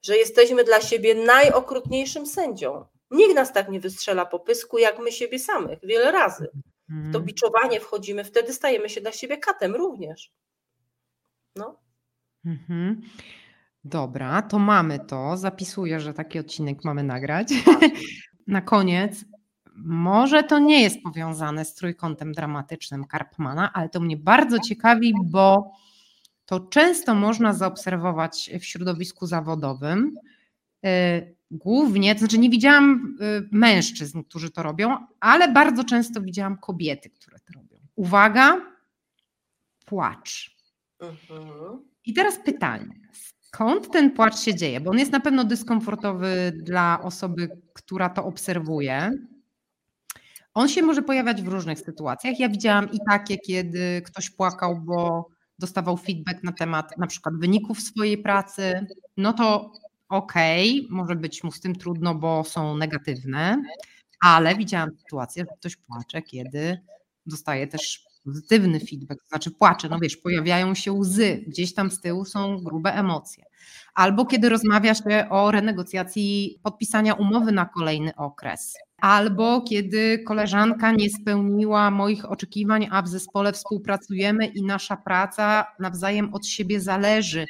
że 0.02 0.16
jesteśmy 0.16 0.64
dla 0.64 0.80
siebie 0.80 1.14
najokrutniejszym 1.14 2.26
sędzią. 2.26 2.84
Nikt 3.10 3.34
nas 3.34 3.52
tak 3.52 3.68
nie 3.68 3.80
wystrzela 3.80 4.26
po 4.26 4.40
pysku, 4.40 4.78
jak 4.78 4.98
my 4.98 5.12
siebie 5.12 5.38
samych, 5.38 5.78
wiele 5.82 6.12
razy. 6.12 6.48
W 6.88 7.12
to 7.12 7.18
mhm. 7.18 7.24
biczowanie 7.24 7.80
wchodzimy, 7.80 8.24
wtedy 8.24 8.52
stajemy 8.52 8.88
się 8.88 9.00
dla 9.00 9.12
siebie 9.12 9.38
katem 9.38 9.74
również. 9.74 10.32
No. 11.56 11.80
Mhm. 12.44 13.00
Dobra, 13.84 14.42
to 14.42 14.58
mamy 14.58 14.98
to. 14.98 15.36
Zapisuję, 15.36 16.00
że 16.00 16.14
taki 16.14 16.38
odcinek 16.38 16.84
mamy 16.84 17.02
nagrać. 17.02 17.48
Na 18.46 18.60
koniec, 18.60 19.24
może 19.76 20.42
to 20.42 20.58
nie 20.58 20.82
jest 20.82 21.02
powiązane 21.02 21.64
z 21.64 21.74
trójkątem 21.74 22.32
dramatycznym 22.32 23.04
Karpmana, 23.04 23.72
ale 23.72 23.88
to 23.88 24.00
mnie 24.00 24.16
bardzo 24.16 24.58
ciekawi, 24.58 25.12
bo 25.24 25.72
to 26.46 26.60
często 26.60 27.14
można 27.14 27.52
zaobserwować 27.52 28.50
w 28.60 28.64
środowisku 28.64 29.26
zawodowym. 29.26 30.16
Głównie, 31.54 32.14
to 32.14 32.18
znaczy 32.18 32.38
nie 32.38 32.50
widziałam 32.50 33.16
y, 33.20 33.48
mężczyzn, 33.52 34.22
którzy 34.22 34.50
to 34.50 34.62
robią, 34.62 34.96
ale 35.20 35.52
bardzo 35.52 35.84
często 35.84 36.20
widziałam 36.20 36.58
kobiety, 36.58 37.10
które 37.10 37.38
to 37.38 37.52
robią. 37.54 37.78
Uwaga, 37.96 38.60
płacz. 39.86 40.56
Mhm. 41.00 41.84
I 42.04 42.14
teraz 42.14 42.38
pytanie, 42.44 43.00
skąd 43.40 43.90
ten 43.90 44.10
płacz 44.10 44.38
się 44.38 44.54
dzieje? 44.54 44.80
Bo 44.80 44.90
on 44.90 44.98
jest 44.98 45.12
na 45.12 45.20
pewno 45.20 45.44
dyskomfortowy 45.44 46.52
dla 46.62 47.02
osoby, 47.02 47.48
która 47.72 48.08
to 48.08 48.24
obserwuje. 48.24 49.10
On 50.54 50.68
się 50.68 50.82
może 50.82 51.02
pojawiać 51.02 51.42
w 51.42 51.48
różnych 51.48 51.80
sytuacjach. 51.80 52.40
Ja 52.40 52.48
widziałam 52.48 52.92
i 52.92 52.98
takie, 53.10 53.38
kiedy 53.38 54.02
ktoś 54.06 54.30
płakał, 54.30 54.80
bo 54.80 55.28
dostawał 55.58 55.96
feedback 55.96 56.42
na 56.42 56.52
temat 56.52 56.98
na 56.98 57.06
przykład 57.06 57.34
wyników 57.36 57.80
swojej 57.80 58.18
pracy, 58.18 58.86
no 59.16 59.32
to 59.32 59.72
okej, 60.08 60.80
okay, 60.80 60.96
może 60.96 61.16
być 61.16 61.44
mu 61.44 61.52
z 61.52 61.60
tym 61.60 61.74
trudno, 61.74 62.14
bo 62.14 62.44
są 62.44 62.76
negatywne, 62.76 63.62
ale 64.20 64.54
widziałam 64.54 64.90
sytuację, 64.98 65.44
że 65.50 65.56
ktoś 65.58 65.76
płacze, 65.76 66.22
kiedy 66.22 66.78
dostaje 67.26 67.66
też 67.66 68.04
pozytywny 68.24 68.80
feedback, 68.80 69.22
to 69.22 69.28
znaczy 69.28 69.50
płacze, 69.50 69.88
no 69.88 69.98
wiesz, 69.98 70.16
pojawiają 70.16 70.74
się 70.74 70.92
łzy, 70.92 71.44
gdzieś 71.46 71.74
tam 71.74 71.90
z 71.90 72.00
tyłu 72.00 72.24
są 72.24 72.58
grube 72.58 72.94
emocje. 72.94 73.44
Albo 73.94 74.26
kiedy 74.26 74.48
rozmawia 74.48 74.94
się 74.94 75.26
o 75.30 75.50
renegocjacji 75.50 76.58
podpisania 76.62 77.14
umowy 77.14 77.52
na 77.52 77.66
kolejny 77.66 78.16
okres. 78.16 78.74
Albo 78.98 79.60
kiedy 79.60 80.18
koleżanka 80.18 80.92
nie 80.92 81.10
spełniła 81.10 81.90
moich 81.90 82.30
oczekiwań, 82.30 82.88
a 82.90 83.02
w 83.02 83.08
zespole 83.08 83.52
współpracujemy 83.52 84.46
i 84.46 84.62
nasza 84.62 84.96
praca 84.96 85.66
nawzajem 85.78 86.34
od 86.34 86.46
siebie 86.46 86.80
zależy 86.80 87.46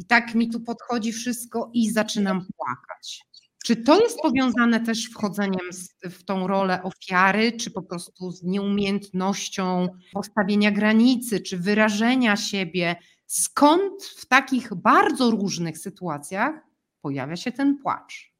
i 0.00 0.04
tak 0.04 0.34
mi 0.34 0.50
tu 0.50 0.60
podchodzi 0.60 1.12
wszystko 1.12 1.70
i 1.72 1.90
zaczynam 1.90 2.46
płakać. 2.56 3.20
Czy 3.64 3.76
to 3.76 4.00
jest 4.00 4.18
powiązane 4.20 4.80
też 4.80 5.04
wchodzeniem 5.04 5.70
w 6.02 6.24
tą 6.24 6.46
rolę 6.46 6.82
ofiary, 6.82 7.52
czy 7.52 7.70
po 7.70 7.82
prostu 7.82 8.30
z 8.30 8.42
nieumiejętnością 8.42 9.88
postawienia 10.12 10.70
granicy, 10.70 11.40
czy 11.40 11.58
wyrażenia 11.58 12.36
siebie? 12.36 12.96
Skąd 13.26 14.04
w 14.04 14.26
takich 14.26 14.74
bardzo 14.74 15.30
różnych 15.30 15.78
sytuacjach 15.78 16.54
pojawia 17.02 17.36
się 17.36 17.52
ten 17.52 17.78
płacz? 17.78 18.32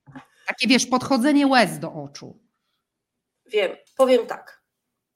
Takie 0.46 0.68
wiesz, 0.68 0.86
podchodzenie 0.86 1.46
łez 1.46 1.78
do 1.78 1.92
oczu. 1.92 2.38
Wiem, 3.52 3.70
powiem 3.96 4.26
tak. 4.26 4.59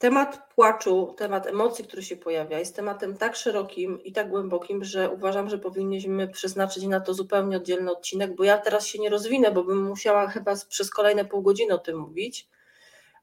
Temat 0.05 0.55
płaczu, 0.55 1.15
temat 1.17 1.47
emocji, 1.47 1.85
który 1.85 2.03
się 2.03 2.17
pojawia, 2.17 2.59
jest 2.59 2.77
tematem 2.77 3.17
tak 3.17 3.37
szerokim 3.37 4.03
i 4.03 4.13
tak 4.13 4.29
głębokim, 4.29 4.85
że 4.85 5.11
uważam, 5.11 5.49
że 5.49 5.59
powinniśmy 5.59 6.29
przeznaczyć 6.29 6.85
na 6.85 7.01
to 7.01 7.15
zupełnie 7.15 7.57
oddzielny 7.57 7.91
odcinek, 7.91 8.35
bo 8.35 8.45
ja 8.45 8.59
teraz 8.59 8.87
się 8.87 8.99
nie 8.99 9.11
rozwinę, 9.11 9.51
bo 9.53 9.65
bym 9.65 9.83
musiała 9.83 10.29
chyba 10.29 10.55
przez 10.69 10.91
kolejne 10.91 11.25
pół 11.25 11.43
godziny 11.43 11.75
o 11.75 11.79
tym 11.79 11.99
mówić. 11.99 12.49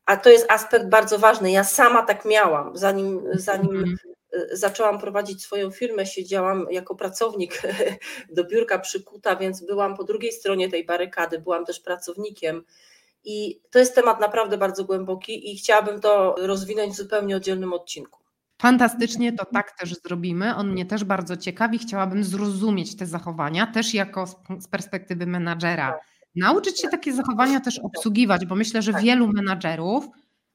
A 0.05 0.17
to 0.17 0.29
jest 0.29 0.51
aspekt 0.51 0.89
bardzo 0.89 1.19
ważny. 1.19 1.51
Ja 1.51 1.63
sama 1.63 2.03
tak 2.03 2.25
miałam, 2.25 2.77
zanim, 2.77 3.21
zanim 3.34 3.75
mm. 3.75 3.97
zaczęłam 4.51 4.99
prowadzić 4.99 5.43
swoją 5.43 5.71
firmę, 5.71 6.05
siedziałam 6.05 6.67
jako 6.71 6.95
pracownik 6.95 7.61
do 8.36 8.43
biurka 8.43 8.79
przykuta, 8.79 9.36
więc 9.36 9.65
byłam 9.65 9.97
po 9.97 10.03
drugiej 10.03 10.32
stronie 10.32 10.69
tej 10.69 10.86
barykady, 10.86 11.39
byłam 11.39 11.65
też 11.65 11.79
pracownikiem 11.79 12.63
i 13.24 13.61
to 13.72 13.80
jest 13.80 13.95
temat 13.95 14.22
naprawdę 14.22 14.57
bardzo 14.57 14.86
głęboki 14.86 15.51
i 15.51 15.57
chciałabym 15.57 15.99
to 15.99 16.36
rozwinąć 16.38 16.93
w 16.93 16.97
zupełnie 16.97 17.36
oddzielnym 17.36 17.74
odcinku. 17.74 18.22
Fantastycznie, 18.61 19.34
to 19.34 19.45
tak 19.45 19.72
też 19.72 19.95
zrobimy. 20.05 20.55
On 20.55 20.72
mnie 20.72 20.86
też 20.86 21.03
bardzo 21.03 21.38
ciekawi. 21.38 21.78
Chciałabym 21.78 22.24
zrozumieć 22.24 22.95
te 22.95 23.05
zachowania, 23.05 23.67
też 23.67 23.93
jako 23.93 24.28
z 24.59 24.67
perspektywy 24.67 25.26
menadżera. 25.28 25.91
Tak. 25.91 26.01
Nauczyć 26.36 26.82
się 26.82 26.88
takie 26.88 27.13
zachowania 27.13 27.59
też 27.59 27.80
obsługiwać, 27.80 28.45
bo 28.45 28.55
myślę, 28.55 28.82
że 28.82 28.93
tak. 28.93 29.01
wielu 29.01 29.28
menadżerów 29.28 30.07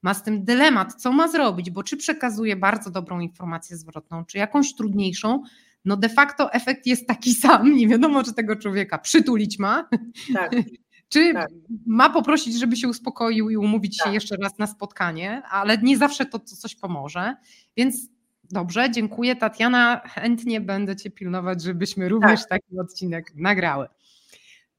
ma 0.02 0.14
z 0.14 0.22
tym 0.22 0.44
dylemat, 0.44 0.94
co 0.94 1.12
ma 1.12 1.28
zrobić, 1.28 1.70
bo 1.70 1.82
czy 1.82 1.96
przekazuje 1.96 2.56
bardzo 2.56 2.90
dobrą 2.90 3.20
informację 3.20 3.76
zwrotną, 3.76 4.24
czy 4.24 4.38
jakąś 4.38 4.74
trudniejszą, 4.74 5.42
no 5.84 5.96
de 5.96 6.08
facto 6.08 6.52
efekt 6.52 6.86
jest 6.86 7.06
taki 7.06 7.34
sam. 7.34 7.74
Nie 7.76 7.88
wiadomo, 7.88 8.24
czy 8.24 8.34
tego 8.34 8.56
człowieka 8.56 8.98
przytulić 8.98 9.58
ma, 9.58 9.88
tak. 10.34 10.52
Czy 11.08 11.32
tak. 11.32 11.48
ma 11.86 12.10
poprosić, 12.10 12.58
żeby 12.58 12.76
się 12.76 12.88
uspokoił 12.88 13.50
i 13.50 13.56
umówić 13.56 13.98
tak. 13.98 14.08
się 14.08 14.14
jeszcze 14.14 14.36
raz 14.36 14.58
na 14.58 14.66
spotkanie, 14.66 15.42
ale 15.42 15.78
nie 15.78 15.98
zawsze 15.98 16.26
to, 16.26 16.38
to 16.38 16.56
coś 16.56 16.74
pomoże. 16.74 17.34
Więc 17.76 18.08
dobrze, 18.44 18.90
dziękuję 18.90 19.36
Tatiana. 19.36 20.00
Chętnie 20.04 20.60
będę 20.60 20.96
Cię 20.96 21.10
pilnować, 21.10 21.62
żebyśmy 21.62 22.08
również 22.08 22.40
tak. 22.40 22.48
taki 22.48 22.78
odcinek 22.78 23.32
nagrały. 23.34 23.86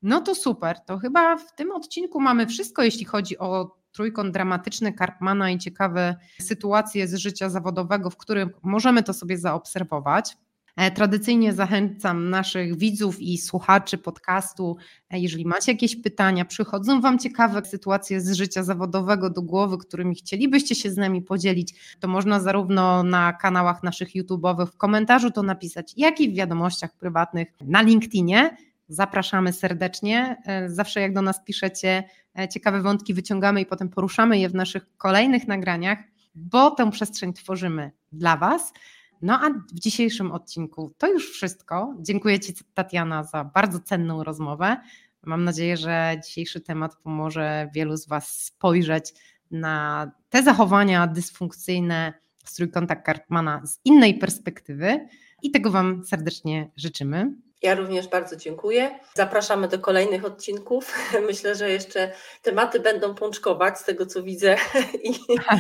No 0.01 0.21
to 0.21 0.35
super. 0.35 0.79
To 0.79 0.97
chyba 0.97 1.37
w 1.37 1.55
tym 1.55 1.71
odcinku 1.71 2.21
mamy 2.21 2.47
wszystko, 2.47 2.83
jeśli 2.83 3.05
chodzi 3.05 3.37
o 3.37 3.77
trójkąt 3.91 4.33
dramatyczny 4.33 4.93
Karpmana 4.93 5.51
i 5.51 5.57
ciekawe 5.57 6.15
sytuacje 6.41 7.07
z 7.07 7.15
życia 7.15 7.49
zawodowego, 7.49 8.09
w 8.09 8.17
którym 8.17 8.49
możemy 8.63 9.03
to 9.03 9.13
sobie 9.13 9.37
zaobserwować. 9.37 10.37
E, 10.77 10.91
tradycyjnie 10.91 11.53
zachęcam 11.53 12.29
naszych 12.29 12.77
widzów 12.77 13.21
i 13.21 13.37
słuchaczy 13.37 13.97
podcastu, 13.97 14.77
e, 15.09 15.19
jeżeli 15.19 15.45
macie 15.45 15.71
jakieś 15.71 15.95
pytania, 15.95 16.45
przychodzą 16.45 17.01
Wam 17.01 17.19
ciekawe 17.19 17.65
sytuacje 17.65 18.21
z 18.21 18.31
życia 18.31 18.63
zawodowego 18.63 19.29
do 19.29 19.41
głowy, 19.41 19.77
którymi 19.77 20.15
chcielibyście 20.15 20.75
się 20.75 20.91
z 20.91 20.97
nami 20.97 21.21
podzielić, 21.21 21.97
to 21.99 22.07
można 22.07 22.39
zarówno 22.39 23.03
na 23.03 23.33
kanałach 23.33 23.83
naszych 23.83 24.09
YouTube'owych 24.09 24.65
w 24.65 24.77
komentarzu 24.77 25.31
to 25.31 25.43
napisać, 25.43 25.93
jak 25.97 26.21
i 26.21 26.29
w 26.29 26.35
wiadomościach 26.35 26.97
prywatnych 26.97 27.47
na 27.61 27.81
LinkedInie. 27.81 28.57
Zapraszamy 28.89 29.53
serdecznie. 29.53 30.37
E, 30.45 30.69
zawsze 30.69 31.01
jak 31.01 31.13
do 31.13 31.21
nas 31.21 31.43
piszecie, 31.43 32.03
ciekawe 32.51 32.81
wątki 32.81 33.13
wyciągamy 33.13 33.61
i 33.61 33.65
potem 33.65 33.89
poruszamy 33.89 34.39
je 34.39 34.49
w 34.49 34.55
naszych 34.55 34.97
kolejnych 34.97 35.47
nagraniach, 35.47 35.99
bo 36.35 36.71
tę 36.71 36.91
przestrzeń 36.91 37.33
tworzymy 37.33 37.91
dla 38.11 38.37
Was. 38.37 38.73
No 39.21 39.39
a 39.41 39.49
w 39.49 39.79
dzisiejszym 39.79 40.31
odcinku 40.31 40.93
to 40.97 41.07
już 41.07 41.31
wszystko. 41.31 41.95
Dziękuję 41.99 42.39
Ci, 42.39 42.53
Tatiana, 42.73 43.23
za 43.23 43.43
bardzo 43.43 43.79
cenną 43.79 44.23
rozmowę. 44.23 44.77
Mam 45.23 45.43
nadzieję, 45.43 45.77
że 45.77 46.15
dzisiejszy 46.25 46.61
temat 46.61 46.95
pomoże 46.95 47.69
wielu 47.73 47.97
z 47.97 48.07
Was 48.07 48.43
spojrzeć 48.43 49.13
na 49.51 50.11
te 50.29 50.43
zachowania 50.43 51.07
dysfunkcyjne 51.07 52.13
z 52.45 52.53
trójkąta 52.53 52.95
Kartmana 52.95 53.65
z 53.65 53.79
innej 53.85 54.17
perspektywy 54.17 55.07
i 55.43 55.51
tego 55.51 55.71
Wam 55.71 56.05
serdecznie 56.05 56.71
życzymy. 56.75 57.46
Ja 57.61 57.75
również 57.75 58.07
bardzo 58.07 58.35
dziękuję. 58.35 58.99
Zapraszamy 59.13 59.67
do 59.67 59.79
kolejnych 59.79 60.25
odcinków. 60.25 60.95
Myślę, 61.27 61.55
że 61.55 61.69
jeszcze 61.69 62.11
tematy 62.41 62.79
będą 62.79 63.15
pączkować 63.15 63.79
z 63.79 63.83
tego, 63.83 64.05
co 64.05 64.23
widzę. 64.23 64.55
Tak. 65.49 65.59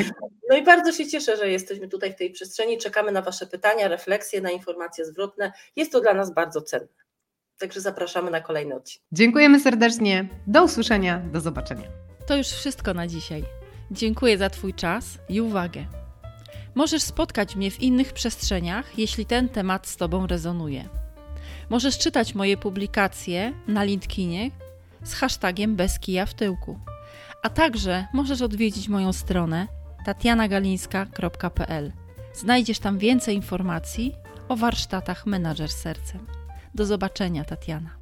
No 0.49 0.57
i 0.57 0.63
bardzo 0.63 0.91
się 0.91 1.07
cieszę, 1.07 1.37
że 1.37 1.49
jesteśmy 1.49 1.87
tutaj 1.87 2.13
w 2.13 2.15
tej 2.15 2.31
przestrzeni. 2.31 2.77
Czekamy 2.77 3.11
na 3.11 3.21
Wasze 3.21 3.47
pytania, 3.47 3.87
refleksje, 3.87 4.41
na 4.41 4.51
informacje 4.51 5.05
zwrotne. 5.05 5.51
Jest 5.75 5.91
to 5.91 6.01
dla 6.01 6.13
nas 6.13 6.33
bardzo 6.33 6.61
cenne. 6.61 6.87
Także 7.57 7.81
zapraszamy 7.81 8.31
na 8.31 8.41
kolejny 8.41 8.75
odcinek. 8.75 9.07
Dziękujemy 9.11 9.59
serdecznie. 9.59 10.27
Do 10.47 10.63
usłyszenia. 10.63 11.21
Do 11.33 11.41
zobaczenia. 11.41 11.87
To 12.27 12.37
już 12.37 12.47
wszystko 12.47 12.93
na 12.93 13.07
dzisiaj. 13.07 13.43
Dziękuję 13.91 14.37
za 14.37 14.49
Twój 14.49 14.73
czas 14.73 15.05
i 15.29 15.41
uwagę. 15.41 15.85
Możesz 16.75 17.01
spotkać 17.01 17.55
mnie 17.55 17.71
w 17.71 17.81
innych 17.81 18.13
przestrzeniach, 18.13 18.99
jeśli 18.99 19.25
ten 19.25 19.49
temat 19.49 19.87
z 19.87 19.97
Tobą 19.97 20.27
rezonuje. 20.27 20.89
Możesz 21.69 21.97
czytać 21.97 22.35
moje 22.35 22.57
publikacje 22.57 23.53
na 23.67 23.83
LinkedInie 23.83 24.51
z 25.03 25.13
hashtagiem 25.13 25.75
bez 25.75 25.99
kija 25.99 26.25
w 26.25 26.33
tyłku. 26.33 26.79
A 27.43 27.49
także 27.49 28.07
możesz 28.13 28.41
odwiedzić 28.41 28.89
moją 28.89 29.13
stronę 29.13 29.67
tatianagalińska.pl. 30.05 31.91
Znajdziesz 32.33 32.79
tam 32.79 32.97
więcej 32.97 33.35
informacji 33.35 34.15
o 34.49 34.55
warsztatach 34.55 35.25
Menadżer 35.25 35.69
Sercem. 35.69 36.27
Do 36.75 36.85
zobaczenia, 36.85 37.43
Tatiana. 37.43 37.96